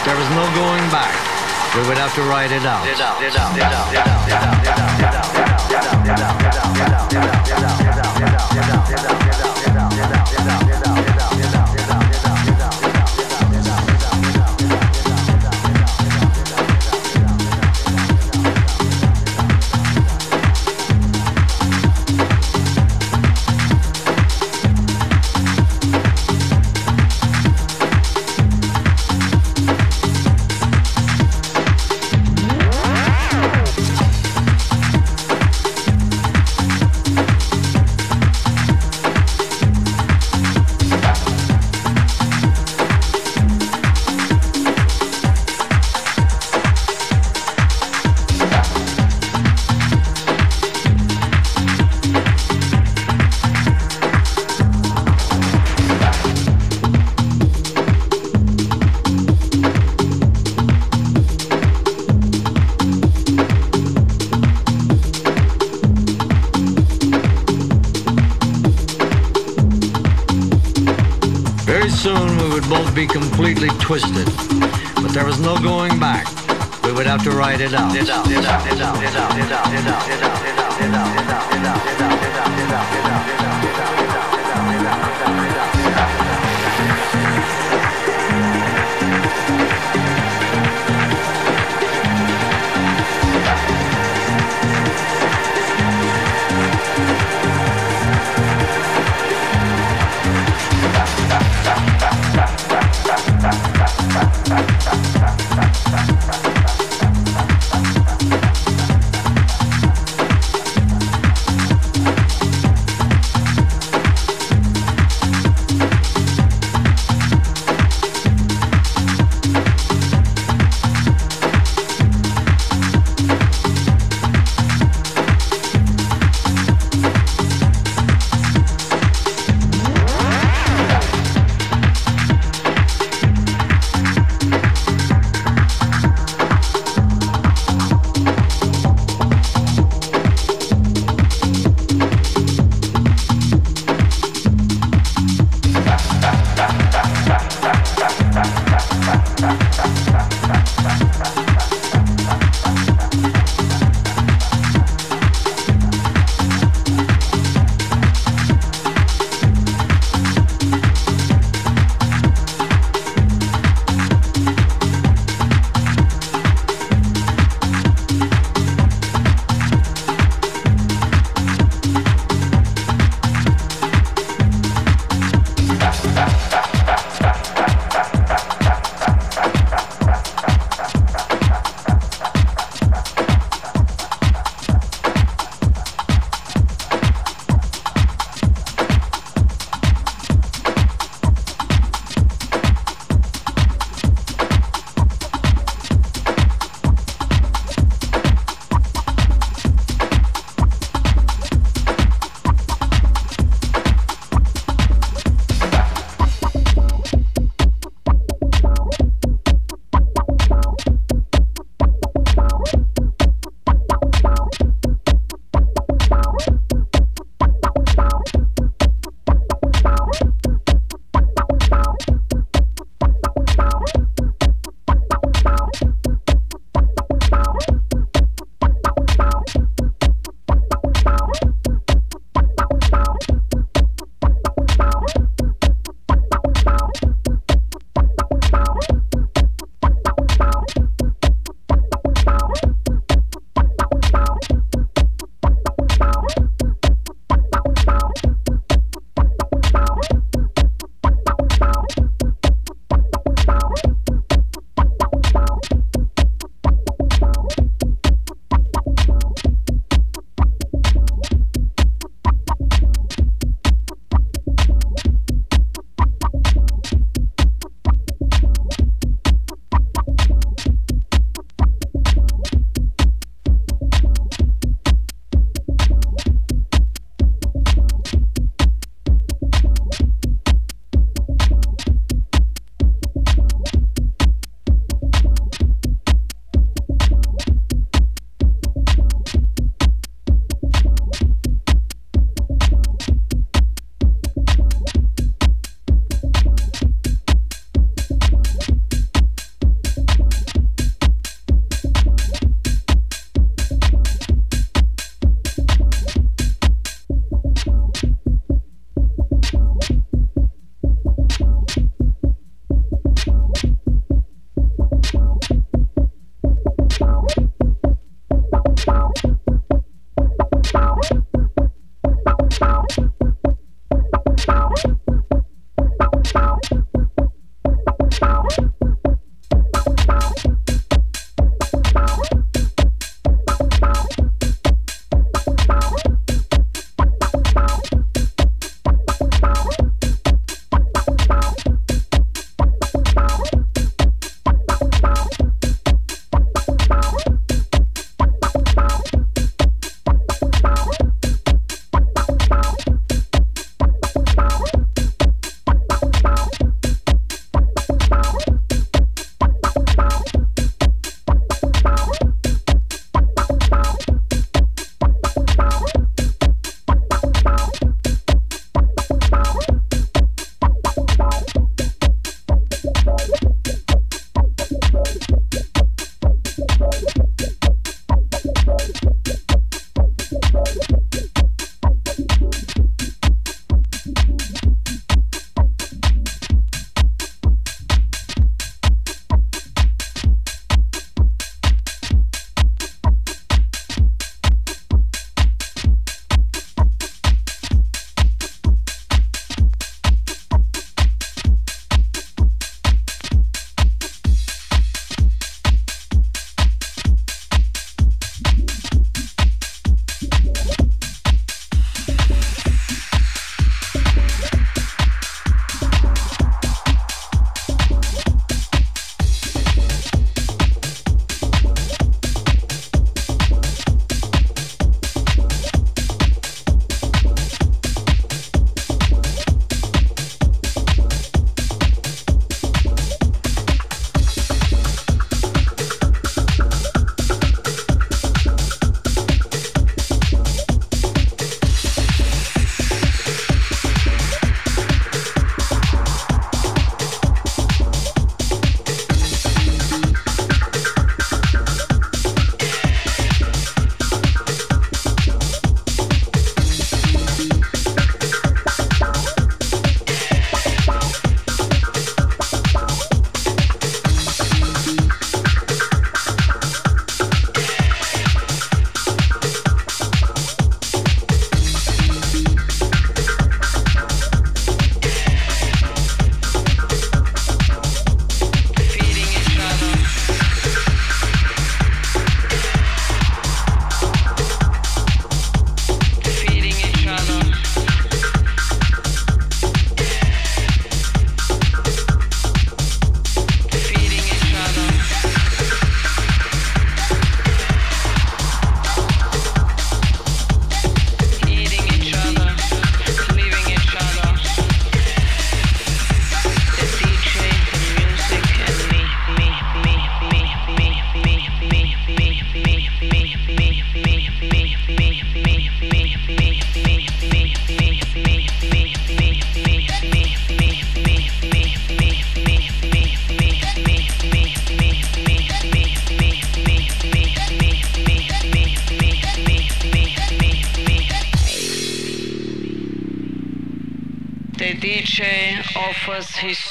there 0.04 0.16
was 0.16 0.28
no 0.36 0.44
going 0.54 0.90
back. 0.92 1.16
We 1.74 1.80
would 1.88 1.96
have 1.96 2.14
to 2.14 2.22
ride 2.24 2.52
it 2.52 2.66
out. 2.66 2.86
It 2.86 3.00
out, 3.00 3.22
it 3.22 3.34
out, 3.34 3.56
it 3.56 3.62
out, 3.62 3.92
it 3.92 3.98
out, 3.98 4.28
it 4.28 4.34
out, 4.34 4.62
it 4.62 4.68
out. 4.68 4.89
Yeah. 5.00 5.50
be 73.00 73.06
completely 73.06 73.68
twisted. 73.78 74.26
But 74.96 75.12
there 75.14 75.24
was 75.24 75.40
no 75.40 75.56
going 75.58 75.98
back. 75.98 76.26
We 76.84 76.92
would 76.92 77.06
have 77.06 77.24
to 77.24 77.30
write 77.30 77.62
it 77.62 77.72
out. 77.72 77.94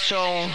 So 0.09 0.49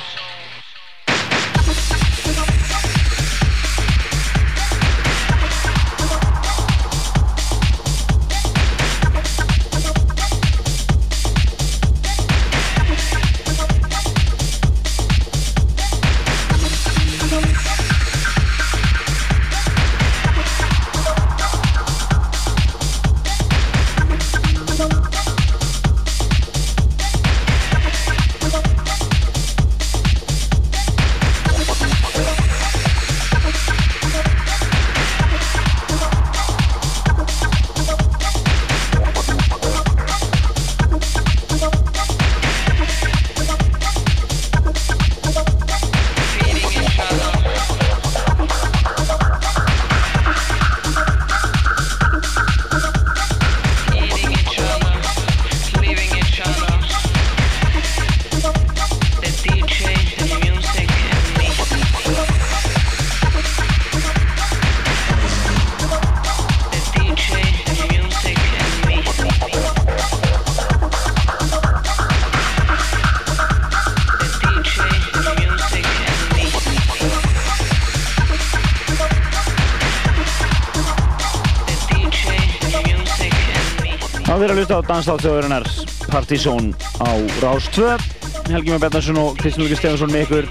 hlusta 84.64 84.80
á 84.80 84.88
Danstáttjóðurinnar 84.88 85.64
Partizón 86.08 86.72
á 86.96 87.12
Rás 87.44 87.68
2 87.68 88.00
Helgi 88.48 88.70
Már 88.70 88.80
Bjarnarsson 88.80 89.16
og 89.16 89.36
Kristján 89.36 89.64
Lukas 89.64 89.78
Stefansson 89.78 90.08
með 90.08 90.24
ykkur 90.24 90.46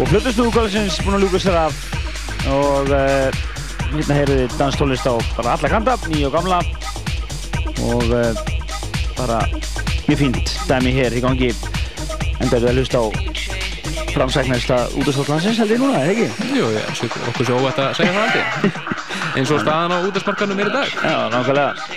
og 0.00 0.08
flutustu 0.08 0.46
úrkvæðisins 0.48 0.96
búin 1.04 1.18
að 1.18 1.26
ljúka 1.26 1.40
sér 1.44 1.58
af 1.60 1.76
og 2.48 2.88
uh, 2.88 3.28
hérna 3.92 4.16
heyrðu 4.16 4.38
þið 4.38 4.56
danstólist 4.56 5.04
á 5.04 5.14
bara 5.36 5.58
alla 5.58 5.72
kanta, 5.74 5.98
nýja 6.08 6.30
og 6.30 6.36
gamla 6.38 6.62
og 7.84 8.08
uh, 8.16 8.32
bara 9.18 9.42
mjög 10.08 10.18
fínt 10.22 10.56
dæmi 10.64 10.96
hér 10.96 11.12
í 11.12 11.20
gangi 11.24 11.52
enda 12.40 12.56
eru 12.56 12.72
að 12.72 12.80
hlusta 12.80 13.04
á 13.04 13.04
framsæknasta 14.14 14.76
útastáttlandsins 14.96 15.58
held 15.58 15.74
ég 15.74 15.84
núna, 15.84 16.00
eða 16.00 16.14
ekki? 16.14 16.54
Jú, 16.54 16.70
ég, 16.70 17.06
okkur 17.28 17.48
svo 17.50 17.60
óvægt 17.60 17.82
að 17.82 17.96
segja 17.98 18.14
það 18.14 18.24
aldrei. 18.24 18.92
Eins 19.38 19.50
og 19.50 19.62
staðan 19.64 19.90
á 19.90 19.98
útastmarkanum 20.06 20.60
er 20.62 20.70
í 20.70 20.74
dag. 20.76 20.92
Já, 21.02 21.16
nákvæmlega. 21.32 21.93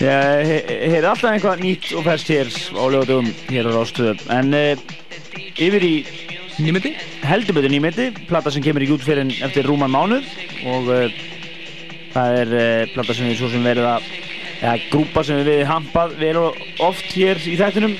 Ég 0.00 0.48
heyri 0.70 1.04
alltaf 1.04 1.28
eitthvað 1.28 1.60
nýtt 1.60 1.90
og 1.92 2.06
ferskt 2.06 2.30
hér 2.32 2.48
á 2.48 2.84
lögatum 2.88 3.26
hér 3.50 3.68
á 3.68 3.72
Rástöðu. 3.74 4.14
En 4.32 4.54
uh, 4.56 4.80
yfir 5.60 5.84
í 5.84 5.94
nýmeti? 6.56 6.94
Heldur 7.20 7.58
betur 7.58 7.72
nýmeti, 7.72 8.08
plata 8.30 8.52
sem 8.52 8.64
kemur 8.64 8.86
í 8.86 8.88
jútferinn 8.88 9.32
eftir 9.44 9.68
rúman 9.68 9.92
mánuð 9.92 10.24
og 10.72 10.88
uh, 10.88 11.20
það 12.14 12.38
er 12.38 12.56
uh, 12.56 12.88
plata 12.94 13.16
sem 13.18 13.28
við 13.28 13.42
svo 13.42 13.52
sem 13.52 13.66
verið 13.66 13.90
að 13.90 14.08
eða 14.60 14.74
grúpa 14.90 15.24
sem 15.24 15.44
við 15.44 15.62
hampað 15.68 16.16
vel 16.20 16.34
og 16.46 16.58
oft 16.84 17.12
hér 17.12 17.40
í 17.44 17.56
þættinum. 17.60 17.94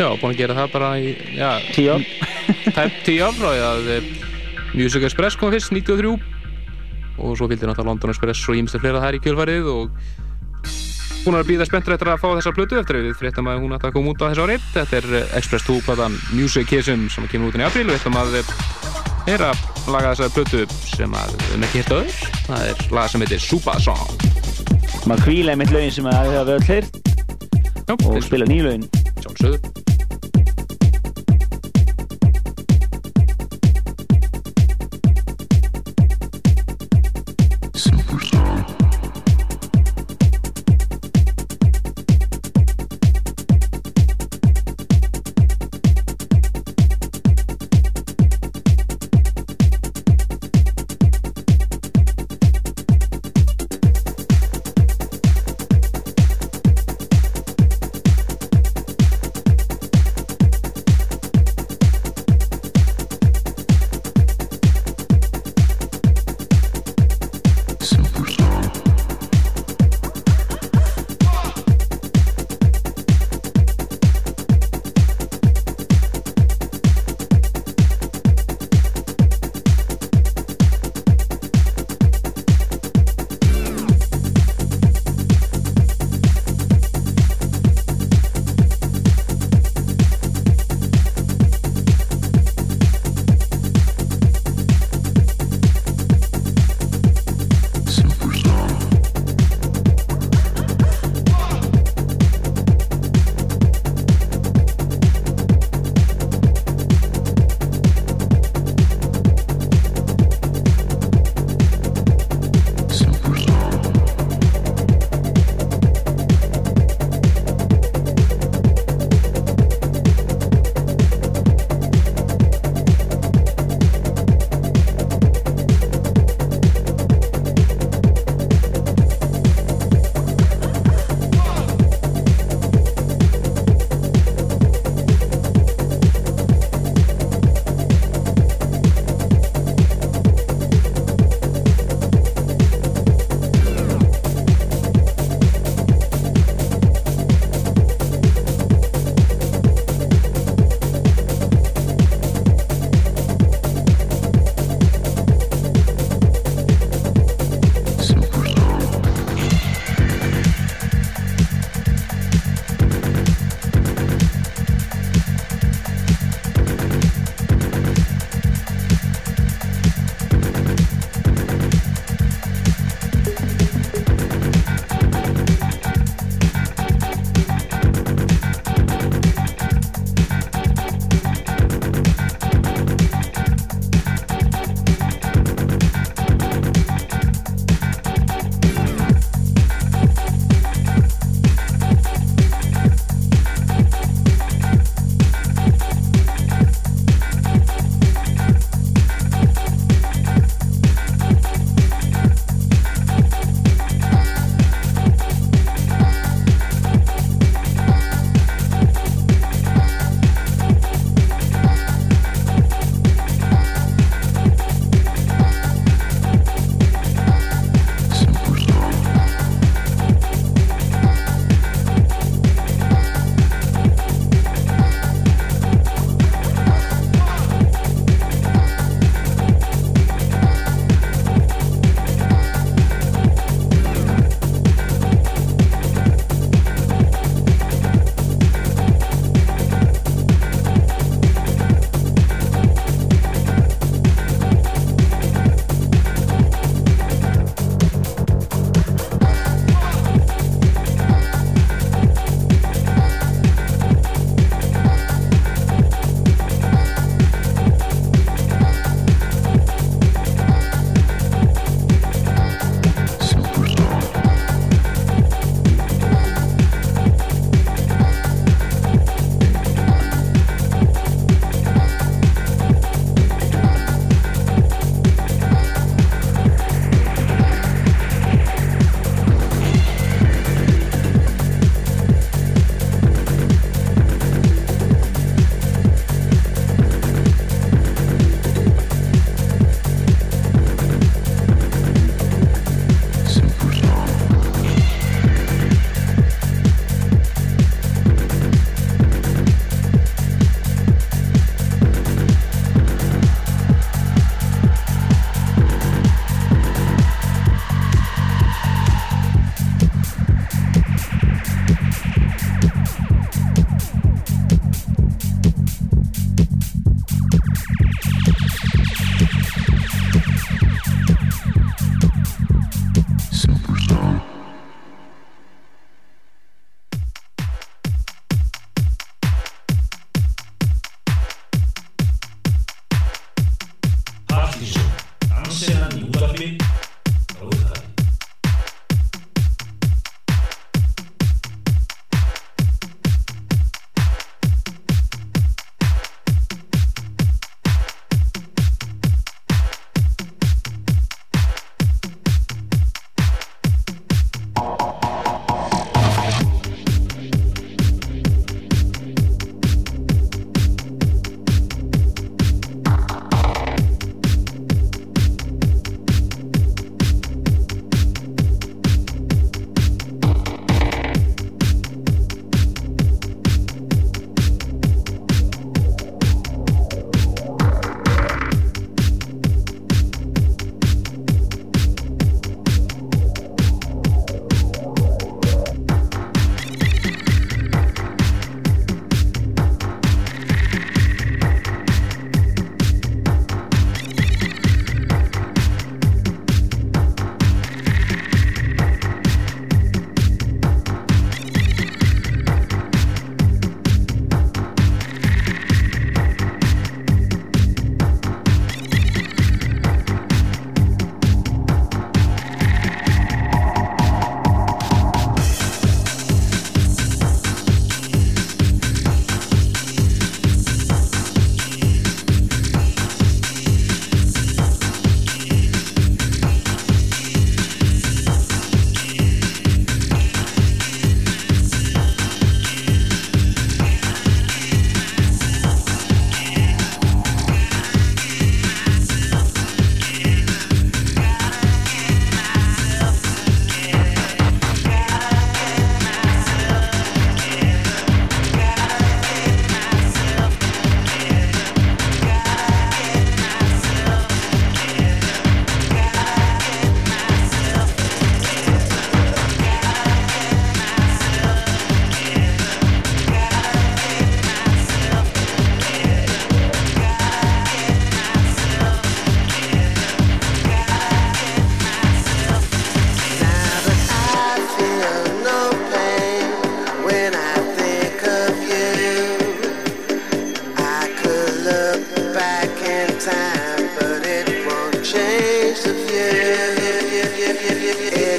Já, 0.00 0.06
búin 0.20 0.30
að 0.32 0.38
gera 0.38 0.56
það 0.56 0.70
bara 0.72 0.94
í, 1.00 1.10
já... 1.36 1.50
Tíu 1.74 1.96
ár. 1.96 2.06
Tæp 2.76 3.02
tíu 3.04 3.24
ár 3.24 3.36
frá 3.36 3.50
því 3.50 3.64
að 3.66 3.90
eh, 3.96 4.14
Music 4.72 5.04
Express 5.08 5.36
kom 5.36 5.52
fyrst, 5.52 5.72
93 5.72 6.16
og 7.20 7.36
svo 7.36 7.48
fylgdi 7.50 7.68
náttúrulega 7.68 7.88
London 7.88 8.12
Express 8.14 8.48
og 8.48 8.56
ímstu 8.56 8.80
fleira 8.80 9.02
þær 9.02 9.18
í 9.18 9.20
kjölfarið 9.24 9.68
og 9.68 9.90
hún 11.24 11.36
er 11.36 11.42
að 11.42 11.50
býða 11.50 11.66
spenntur 11.68 11.94
eftir 11.96 12.10
að 12.12 12.22
fá 12.22 12.28
þessa 12.30 12.54
plötu 12.56 12.78
eftir 12.80 12.98
að 12.98 13.08
við 13.08 13.18
fréttum 13.20 13.50
að 13.50 13.60
hún 13.64 13.76
ætti 13.76 13.90
að 13.90 13.96
koma 13.96 14.14
út 14.14 14.22
á 14.24 14.28
þessu 14.30 14.46
ári. 14.46 14.56
Þetta 14.74 15.00
er 15.00 15.08
eh, 15.18 15.34
Express 15.40 15.66
2 15.68 15.80
platan 15.86 16.16
Musicism 16.32 17.08
sem 17.12 17.28
kemur 17.30 17.50
út 17.50 17.60
í 17.60 17.66
apríl. 17.66 17.86
Og 17.88 17.92
við 17.92 18.00
ætlum 18.00 18.20
að 18.20 18.38
er 19.28 19.44
að 19.50 19.60
laga 19.90 20.14
þessa 20.14 20.30
plötu 20.34 20.64
sem 20.88 21.12
að 21.14 21.34
við 21.34 21.44
höfum 21.50 21.66
ekki 21.68 21.82
hirt 21.82 21.92
öður 21.98 22.16
það 22.46 22.64
er 22.70 22.82
laga 22.96 23.12
sem 23.12 23.24
heitir 23.26 23.44
Suba 23.44 23.76
Song. 23.84 24.26
Maður 25.04 25.28
kvíla 25.28 25.54
einmitt 25.54 25.74
lögin 25.74 25.94
sem 25.98 26.10
að 26.10 26.30
við 26.30 26.40
höfum 26.40 26.56
öll 26.56 26.66
heyrt. 26.72 27.00
Og 28.00 28.20
spila 28.24 28.50
nýju 28.50 28.68
lögin. 28.68 29.89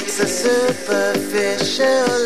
It's 0.03 0.19
a 0.19 0.27
superficial 0.27 2.20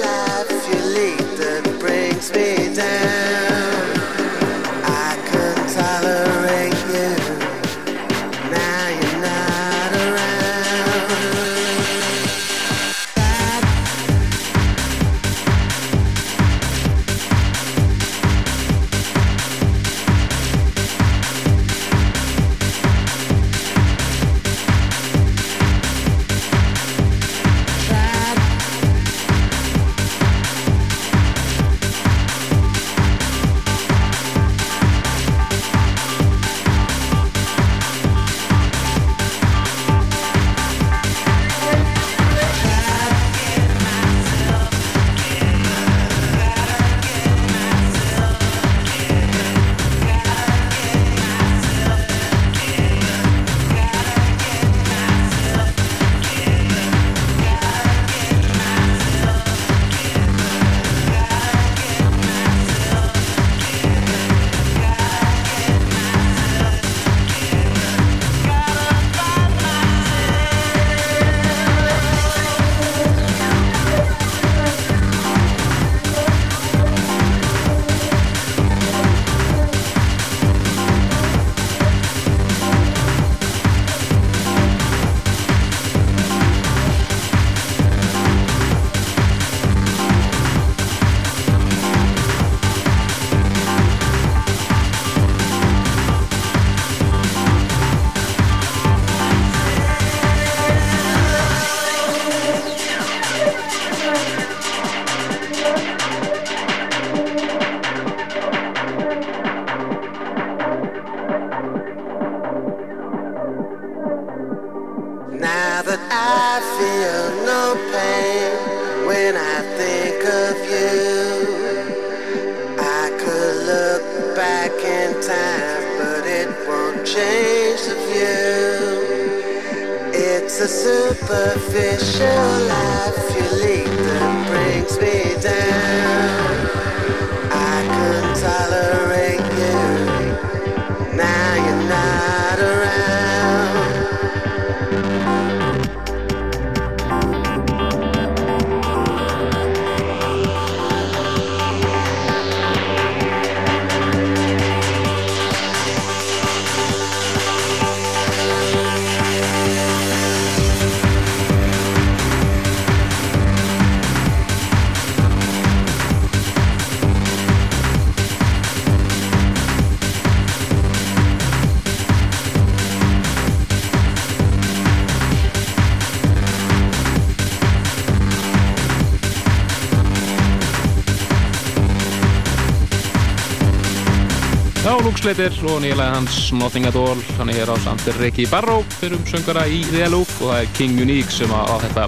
Slater 185.25 185.55
og 185.65 185.79
nýlega 185.81 186.19
hans 186.19 186.35
Nothing 186.53 186.85
At 186.85 186.97
All 187.01 187.21
hann 187.39 187.49
er 187.49 187.55
hér 187.57 187.71
á 187.73 187.77
samt 187.81 188.03
Ricky 188.19 188.43
Barrow 188.45 188.83
fyrir 188.99 189.15
um 189.17 189.23
söngara 189.25 189.63
í 189.65 189.79
The 189.87 190.05
Loop 190.13 190.29
og 190.37 190.51
það 190.51 190.59
er 190.59 190.69
King 190.77 191.01
Unique 191.01 191.33
sem 191.33 191.49
á, 191.49 191.65
þetta 191.81 192.03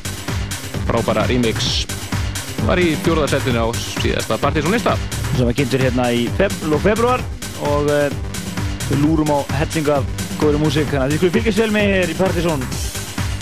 frábæra 0.85 1.23
remix 1.25 1.87
var 2.67 2.77
í 2.77 2.91
fjórðarsettinu 3.01 3.65
á 3.65 3.67
síðasta 3.73 4.37
partysónlista 4.37 4.93
sem 5.33 5.49
var 5.49 5.57
kynntur 5.57 5.87
hérna 5.87 6.11
í 6.13 6.27
feb 6.37 6.53
lók 6.69 6.85
februar 6.85 7.25
og 7.65 7.89
uh, 7.89 8.05
við 8.91 9.01
lúrum 9.01 9.33
á 9.33 9.39
hellinga 9.63 10.03
góður 10.37 10.61
músík. 10.67 10.93
Þannig 10.93 11.01
að 11.01 11.09
þið 11.09 11.21
skulum 11.23 11.37
fylgjast 11.39 11.63
vel 11.63 11.71
með 11.73 11.93
hér 11.95 12.13
í 12.13 12.21
Partizón. 12.21 12.67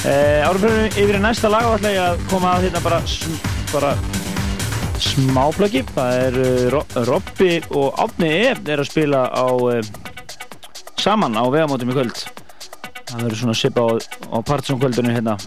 Uh, 0.05 0.39
árum 0.47 0.63
fyrir 0.63 1.01
yfir 1.03 1.19
í 1.19 1.25
næsta 1.27 1.51
lag 1.51 1.67
ætla 1.75 1.97
ég 1.97 2.13
að 2.13 2.29
koma 2.31 2.55
að 2.55 2.69
hérna 2.69 2.87
bara, 2.87 3.03
bara 3.73 3.97
smáplöggi 5.15 5.81
það 5.95 6.17
er 6.25 6.37
uh, 6.41 6.63
Ro 6.73 6.81
Robby 7.07 7.51
og 7.71 8.01
Átni 8.03 8.31
E 8.35 8.49
er 8.51 8.81
að 8.81 8.89
spila 8.89 9.25
á 9.31 9.47
uh, 9.47 9.79
saman 10.99 11.37
á 11.39 11.43
vegamótum 11.47 11.93
í 11.93 11.95
kvöld 11.95 12.17
það 12.19 13.21
verður 13.21 13.39
svona 13.39 13.57
sipa 13.57 13.85
á, 13.85 13.89
á 13.95 14.37
Partizón 14.43 14.81
kvöldunum 14.81 15.15
hérna 15.15 15.37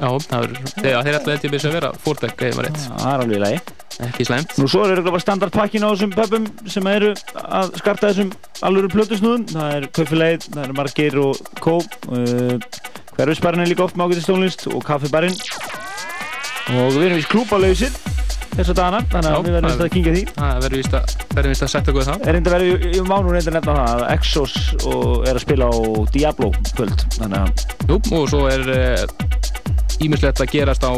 Já, 0.00 0.08
það 0.26 0.38
er, 0.40 0.54
þegar 0.74 1.04
þeir 1.04 1.18
ætla 1.18 1.34
eitthvað 1.34 1.66
að 1.68 1.76
vera 1.76 1.92
fórdekk 2.02 2.46
eða 2.48 2.66
rétt 2.66 2.82
það 2.88 3.10
er 3.12 3.24
alveg 3.26 3.36
í 3.36 3.42
lagi 3.44 3.60
ekki 4.00 4.26
slæmt 4.26 4.54
Nú 4.58 4.68
svo 4.70 4.86
eru 4.88 5.04
bara 5.06 5.22
standardpakkin 5.22 5.84
á 5.84 5.92
þessum 5.92 6.14
pöpum 6.16 6.46
sem 6.72 6.86
eru 6.90 7.12
að 7.36 7.74
skarta 7.82 8.10
þessum 8.10 8.32
alvöru 8.64 8.90
plötusnúðum. 8.92 9.44
Það 9.50 9.74
er 9.76 9.86
Kaufileið, 9.96 10.46
það 10.48 10.64
er 10.64 10.74
Margeir 10.78 11.18
og 11.20 11.40
Kó. 11.60 11.76
Uh, 12.08 12.56
Hverfisbarinn 13.16 13.64
er 13.64 13.68
líka 13.68 13.84
oft 13.84 13.98
með 14.00 14.14
ágætið 14.14 14.24
stónlist 14.24 14.66
og 14.70 14.84
Kaffibarinn. 14.86 15.36
Og 16.70 16.94
við 16.94 17.04
erum 17.08 17.18
vist 17.20 17.30
klúbalausir 17.32 17.94
þessa 18.50 18.74
dagana, 18.76 19.00
þannig 19.10 19.30
að 19.30 19.44
við 19.46 19.54
verðum 19.56 19.70
það- 19.70 19.84
að 19.86 19.92
kíkja 19.94 20.12
því. 20.14 20.22
Það 20.36 20.58
verður 20.64 20.80
víst 20.80 20.94
að, 20.98 21.12
verður 21.34 21.50
víst 21.54 21.64
að 21.64 21.70
setja 21.72 21.92
okkur 21.92 22.06
það 22.08 22.26
Er 22.28 22.34
reynda 22.36 22.50
verið, 22.54 22.70
ég, 22.70 22.80
ég 22.98 23.06
má 23.08 23.16
nú 23.24 23.30
reynda 23.34 23.54
nefna 23.56 23.74
það 23.78 23.92
að 23.94 24.02
Exos 24.14 24.54
og 24.90 25.28
er 25.30 25.34
að 25.38 25.44
spila 25.46 25.64
á 25.70 25.74
Diablo 26.16 26.50
kvöld, 26.74 27.04
þannig 27.16 27.38
að 27.40 27.48
Jú, 27.90 27.96
og 28.18 28.28
svo 28.32 28.42
er 28.50 28.62
ímislegt 30.00 30.40
að 30.44 30.50
gerast 30.54 30.84
á 30.84 30.92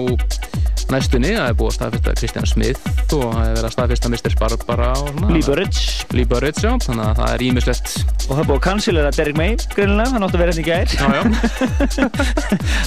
næstunni, 0.93 1.31
það 1.33 1.49
er 1.49 1.55
búið 1.57 1.71
að 1.71 1.77
staðfesta 1.79 2.13
Kristján 2.21 2.49
Smith 2.51 2.81
og 3.17 3.23
það 3.33 3.45
er 3.47 3.55
verið 3.57 3.69
að 3.69 3.73
staðfesta 3.77 4.11
Mr. 4.13 4.35
Barbara 4.41 4.89
svona 4.99 5.31
Lee 5.33 5.45
Burridge. 5.47 5.81
Lee 6.13 6.27
Burridge, 6.29 6.61
já, 6.67 6.73
þannig 6.85 7.07
að 7.07 7.17
það 7.23 7.31
er 7.37 7.45
ímislegt 7.47 7.95
og 8.03 8.33
það 8.35 8.43
er 8.43 8.49
búið 8.51 8.59
að 8.59 8.65
cancelera 8.67 9.11
Derek 9.17 9.37
May, 9.41 9.57
greinilega, 9.73 10.11
hann 10.13 10.27
átti 10.27 10.37
að 10.37 10.43
vera 10.43 10.53
hérna 10.53 10.63
í 10.63 10.69
gær. 10.69 10.87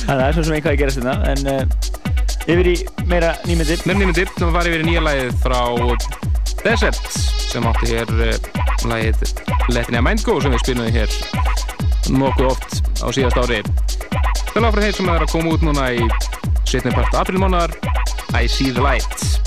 Þannig 0.06 0.12
að 0.12 0.20
það 0.20 0.28
er 0.28 0.36
svo 0.38 0.44
sem 0.46 0.58
einhvað 0.60 0.74
að 0.76 0.80
gerast 0.84 1.02
hérna, 1.02 1.16
en 1.34 1.42
uh, 1.50 1.64
yfir 2.46 2.72
í 2.72 2.76
meira 3.10 3.36
nýmyndir. 3.46 3.82
Meira 3.86 4.00
nýmyndir, 4.02 4.32
sem 4.38 4.54
var 4.54 4.70
yfir 4.70 4.86
í 4.86 4.90
nýja 4.90 5.06
lagið 5.06 5.38
frá 5.44 5.62
Desert 6.66 7.02
sem 7.52 7.66
átti 7.70 7.92
hér 7.94 8.10
uh, 8.10 8.34
lagið 8.90 9.22
Let 9.70 9.92
Me 9.94 10.02
Mind 10.02 10.26
Go 10.26 10.40
sem 10.42 10.54
við 10.56 10.64
spilum 10.64 10.90
hér 10.96 11.14
nokkuð 12.10 12.50
oft 12.50 12.80
á 13.06 13.08
síðast 13.14 13.38
ári 13.44 13.62
Það 14.50 14.62
er 14.62 14.68
áfram 14.70 14.86
þeir 14.88 14.98
sem 14.98 15.12
er 15.14 15.26
að 15.28 15.34
koma 15.36 15.54
út 15.54 15.66
núna 15.66 15.90
í 15.94 16.10
setni 16.66 16.94
part 16.96 17.22
aprilmánar 17.22 17.78
I 18.34 18.48
See 18.50 18.74
The 18.74 18.82
Light 18.82 19.45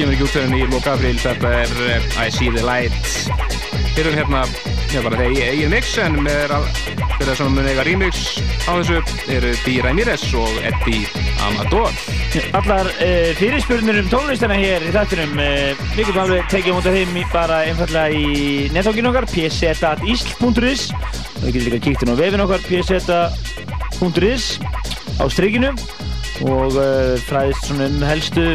kemur 0.00 0.14
ekki 0.16 0.24
út 0.24 0.32
fyrir 0.32 0.52
í 0.56 0.66
loka 0.70 0.92
april, 0.96 1.16
þetta 1.20 1.48
er 1.60 1.72
eh, 1.84 2.04
I 2.16 2.30
See 2.32 2.48
The 2.54 2.62
Light. 2.64 2.94
Eru 4.00 4.12
hérna, 4.14 4.46
já 4.88 5.02
bara 5.04 5.18
þeir 5.18 5.40
eigin 5.44 5.72
mix, 5.74 5.90
en 6.00 6.14
með 6.24 6.54
þeirra 7.18 7.34
sem 7.36 7.50
mun 7.52 7.66
eiga 7.68 7.84
remix 7.84 8.20
á 8.64 8.72
þessu 8.78 9.00
eru 9.34 9.50
Di 9.60 9.74
Ramirez 9.84 10.24
og 10.40 10.56
Eddie 10.64 11.04
Amador. 11.44 11.92
Allar 12.56 12.88
uh, 12.94 13.28
fyrirspurnir 13.36 13.98
um 14.00 14.08
tónlistina 14.12 14.56
hér 14.56 14.86
í 14.88 14.94
þættinum 14.94 15.34
uh, 15.36 15.82
við 15.98 16.00
getum 16.06 16.22
alveg 16.22 16.48
tekið 16.54 16.78
móti 16.78 16.94
þeim 16.96 17.20
bara 17.34 17.60
einfallega 17.68 18.08
í 18.16 18.70
nettókinu 18.72 19.12
okkar 19.12 19.28
pz.isl.is 19.34 20.86
og 20.94 21.44
við 21.44 21.58
getum 21.58 21.66
líka 21.66 21.82
kíkt 21.90 22.06
inn 22.06 22.14
á 22.16 22.20
vefin 22.22 22.46
okkar 22.46 22.64
pz.is 22.70 24.48
á 25.20 25.24
strikinu 25.28 25.74
og 26.48 26.72
uh, 26.72 27.20
fræðist 27.28 27.68
svona 27.68 27.90
um 27.90 28.08
helstu 28.08 28.48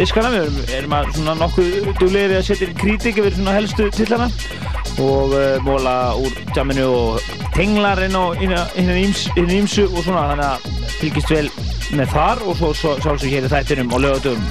diskana 0.00 0.30
við 0.32 0.46
erum, 0.46 0.60
erum 0.78 0.94
að 0.96 1.08
svona 1.18 1.36
nokkuð 1.42 1.74
duglega 2.00 2.30
við 2.30 2.38
að 2.38 2.46
setja 2.48 2.68
kritik 2.80 3.18
yfir 3.20 3.34
svona 3.36 3.56
helstu 3.58 3.88
tillana 3.92 4.28
og 5.00 5.34
uh, 5.36 5.58
móla 5.66 5.94
úr 6.16 6.38
jamminu 6.56 6.86
og 6.88 7.30
tenglar 7.52 8.00
inn 8.06 8.16
á 8.16 8.24
hinn 8.72 9.52
ímsu 9.60 9.84
og 9.90 10.00
svona 10.00 10.26
þannig 10.30 10.46
að 10.46 10.68
fylgist 10.96 11.32
vel 11.34 11.46
með 11.98 12.14
þar 12.14 12.44
og 12.46 12.56
svo, 12.56 12.72
svo 12.78 12.96
sjálfsög 13.04 13.34
hér 13.34 13.48
í 13.48 13.52
þættinum 13.52 13.92
og 13.96 14.06
lögatum 14.06 14.46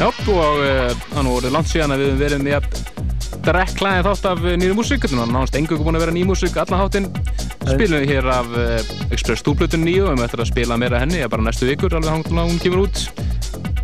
Já, 0.00 0.08
og 0.08 0.60
uh, 0.64 0.90
það 1.10 1.26
nú 1.26 1.36
voruð 1.36 1.54
langt 1.54 1.70
síðan 1.70 1.94
að 1.94 2.04
við 2.06 2.20
verið 2.24 2.44
með 2.46 2.58
að 2.58 2.68
drekklaði 3.44 4.04
þátt 4.06 4.28
af 4.30 4.42
eh, 4.44 4.56
nýri 4.58 4.76
músík, 4.76 5.04
þannig 5.06 5.24
að 5.26 5.34
nánast 5.34 5.58
engur 5.58 5.80
búin 5.80 5.98
að 5.98 6.04
vera 6.04 6.14
ný 6.16 6.24
músík 6.28 6.56
allan 6.60 6.82
háttinn. 6.82 7.08
Spilum 7.60 8.02
við 8.02 8.14
hér 8.14 8.28
af 8.32 8.50
uh, 8.56 8.92
Express 9.12 9.44
2-plötun 9.46 9.84
nýju 9.84 10.08
og 10.08 10.16
við 10.18 10.26
ætlum 10.26 10.44
að 10.44 10.52
spila 10.52 10.78
meira 10.80 11.00
henni, 11.02 11.20
bara 11.30 11.44
næstu 11.44 11.68
vikur, 11.68 11.96
alveg 11.96 12.16
hangla 12.16 12.46
hún 12.48 12.60
kemur 12.62 12.86
út. 12.86 13.09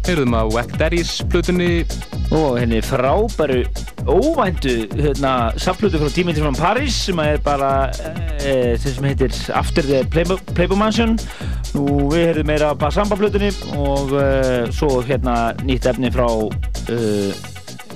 Heyrðum 0.06 0.34
af 0.38 0.52
Wack 0.54 0.76
Daddy's 0.78 1.18
plötunni. 1.30 1.84
og 2.30 2.58
henni 2.58 2.80
frábæru 2.82 3.62
óvæntu 4.06 4.86
hérna, 4.98 5.58
saplutu 5.58 5.98
frá 5.98 6.10
tíminn 6.10 6.36
frá 6.36 6.52
Paris 6.58 6.94
sem 6.94 7.18
er 7.18 7.38
bara 7.38 7.90
e, 8.44 8.76
sem 8.78 9.04
heitir 9.04 9.30
After 9.54 9.82
the 9.82 10.04
Playboy, 10.54 10.78
Mansion. 10.78 11.18
Nú 11.74 12.10
við 12.10 12.26
heyrðum 12.26 12.46
meira 12.46 12.70
af 12.70 12.78
Basamba 12.78 13.16
plutunni 13.16 13.50
og 13.76 14.14
e, 14.18 14.72
svo 14.72 15.02
hérna 15.06 15.54
nýtt 15.62 15.86
efni 15.86 16.10
frá 16.10 16.26
e, 16.90 17.32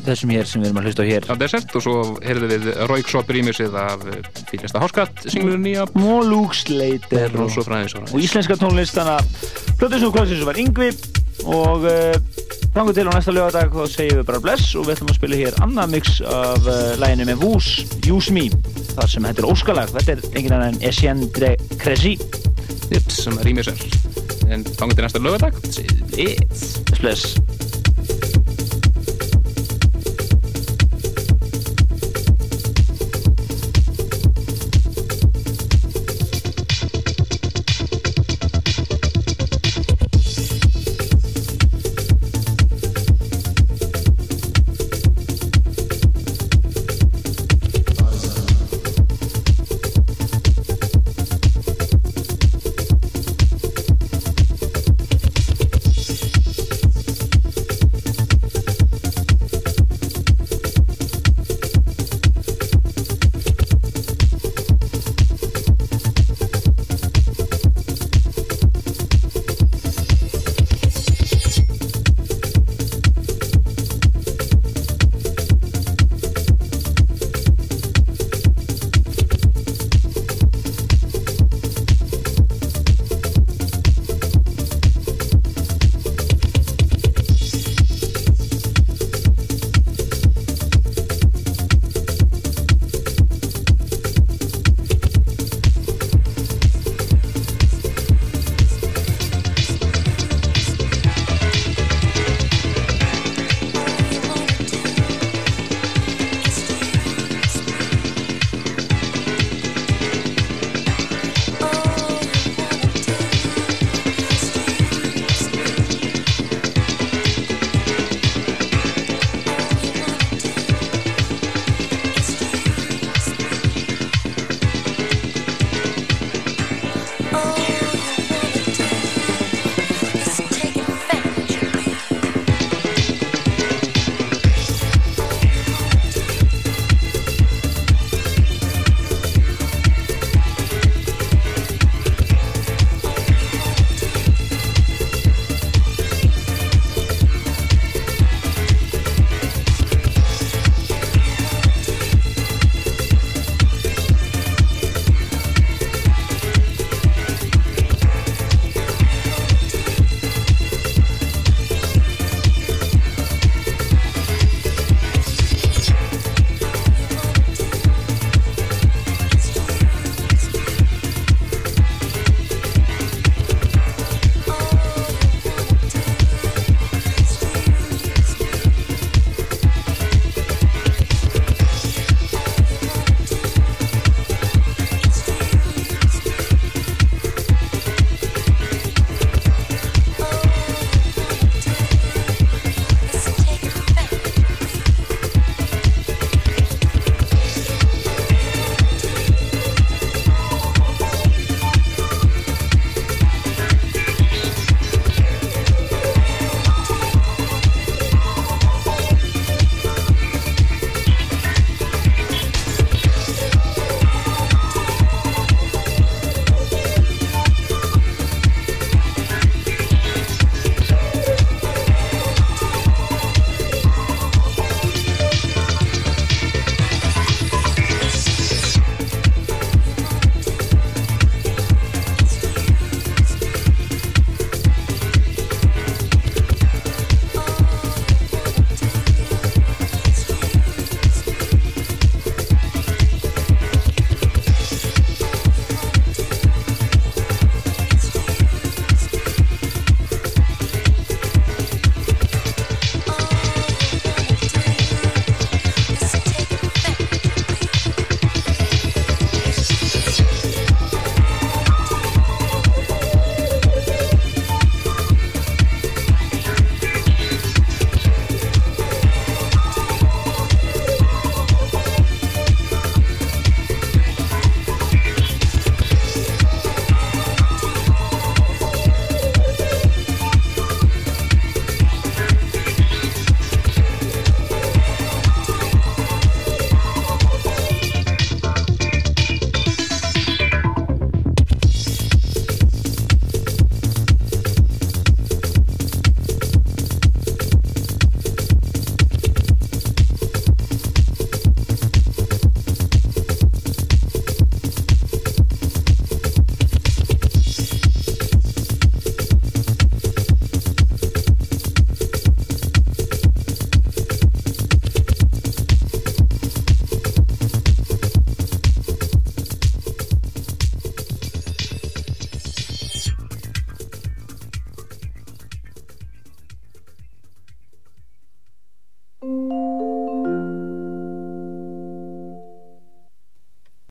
þessum 0.07 0.31
hér 0.33 0.47
sem 0.47 0.63
við 0.63 0.71
erum 0.71 0.81
að 0.81 0.91
hlusta 0.91 1.05
á 1.05 1.11
hér. 1.11 1.27
Á 1.27 1.35
Desert 1.41 1.75
og 1.75 1.85
svo 1.85 1.97
heyrðum 2.25 2.55
við 2.55 2.69
Roykshop 2.91 3.31
remixið 3.35 3.79
af 3.79 4.05
fylgjasta 4.51 4.83
Háskatt 4.83 5.25
singlunum 5.27 5.67
nýja. 5.67 5.89
Og 5.95 6.23
Luke 6.27 6.57
Slater 6.57 7.35
og 7.35 7.51
og 7.51 8.15
og 8.15 8.21
íslenska 8.21 8.59
tónlist 8.61 8.99
þannig 8.99 9.19
að 9.19 9.75
plötun 9.81 9.99
sem 9.99 10.15
kvöldsins 10.15 10.47
var 10.47 10.63
Yngvi 10.63 10.93
og 11.47 11.87
uh, 11.89 12.17
þangu 12.75 12.95
til 12.95 13.07
á 13.09 13.13
næsta 13.13 13.35
lögadag 13.35 13.75
þá 13.75 13.95
segjum 13.95 14.21
við 14.21 14.27
bara 14.31 14.43
bless 14.45 14.75
og 14.79 14.87
við 14.87 14.97
ætlum 14.97 15.13
að 15.13 15.19
spila 15.21 15.41
hér 15.41 15.59
annað 15.67 15.95
mix 15.97 16.19
af 16.23 16.67
uh, 16.67 16.93
læginu 17.03 17.29
með 17.31 17.45
Vús, 17.45 17.71
Use 18.07 18.35
Me 18.35 18.47
þar 18.95 19.15
sem 19.15 19.31
er 19.31 19.47
óskalag, 19.49 19.95
þetta 19.97 20.17
er 20.17 20.27
engin 20.35 20.57
annan 20.57 20.81
en 20.83 21.25
de 21.39 21.55
Crécy 21.81 22.17
Jips, 22.91 23.23
sem 23.25 23.39
er 23.39 23.51
remixer 23.51 23.87
en 24.51 24.67
þangu 24.67 24.97
til 24.97 25.07
næsta 25.07 25.23
lögadag, 25.23 25.59
segjum 25.71 26.15
við 26.15 27.01
bless 27.01 27.50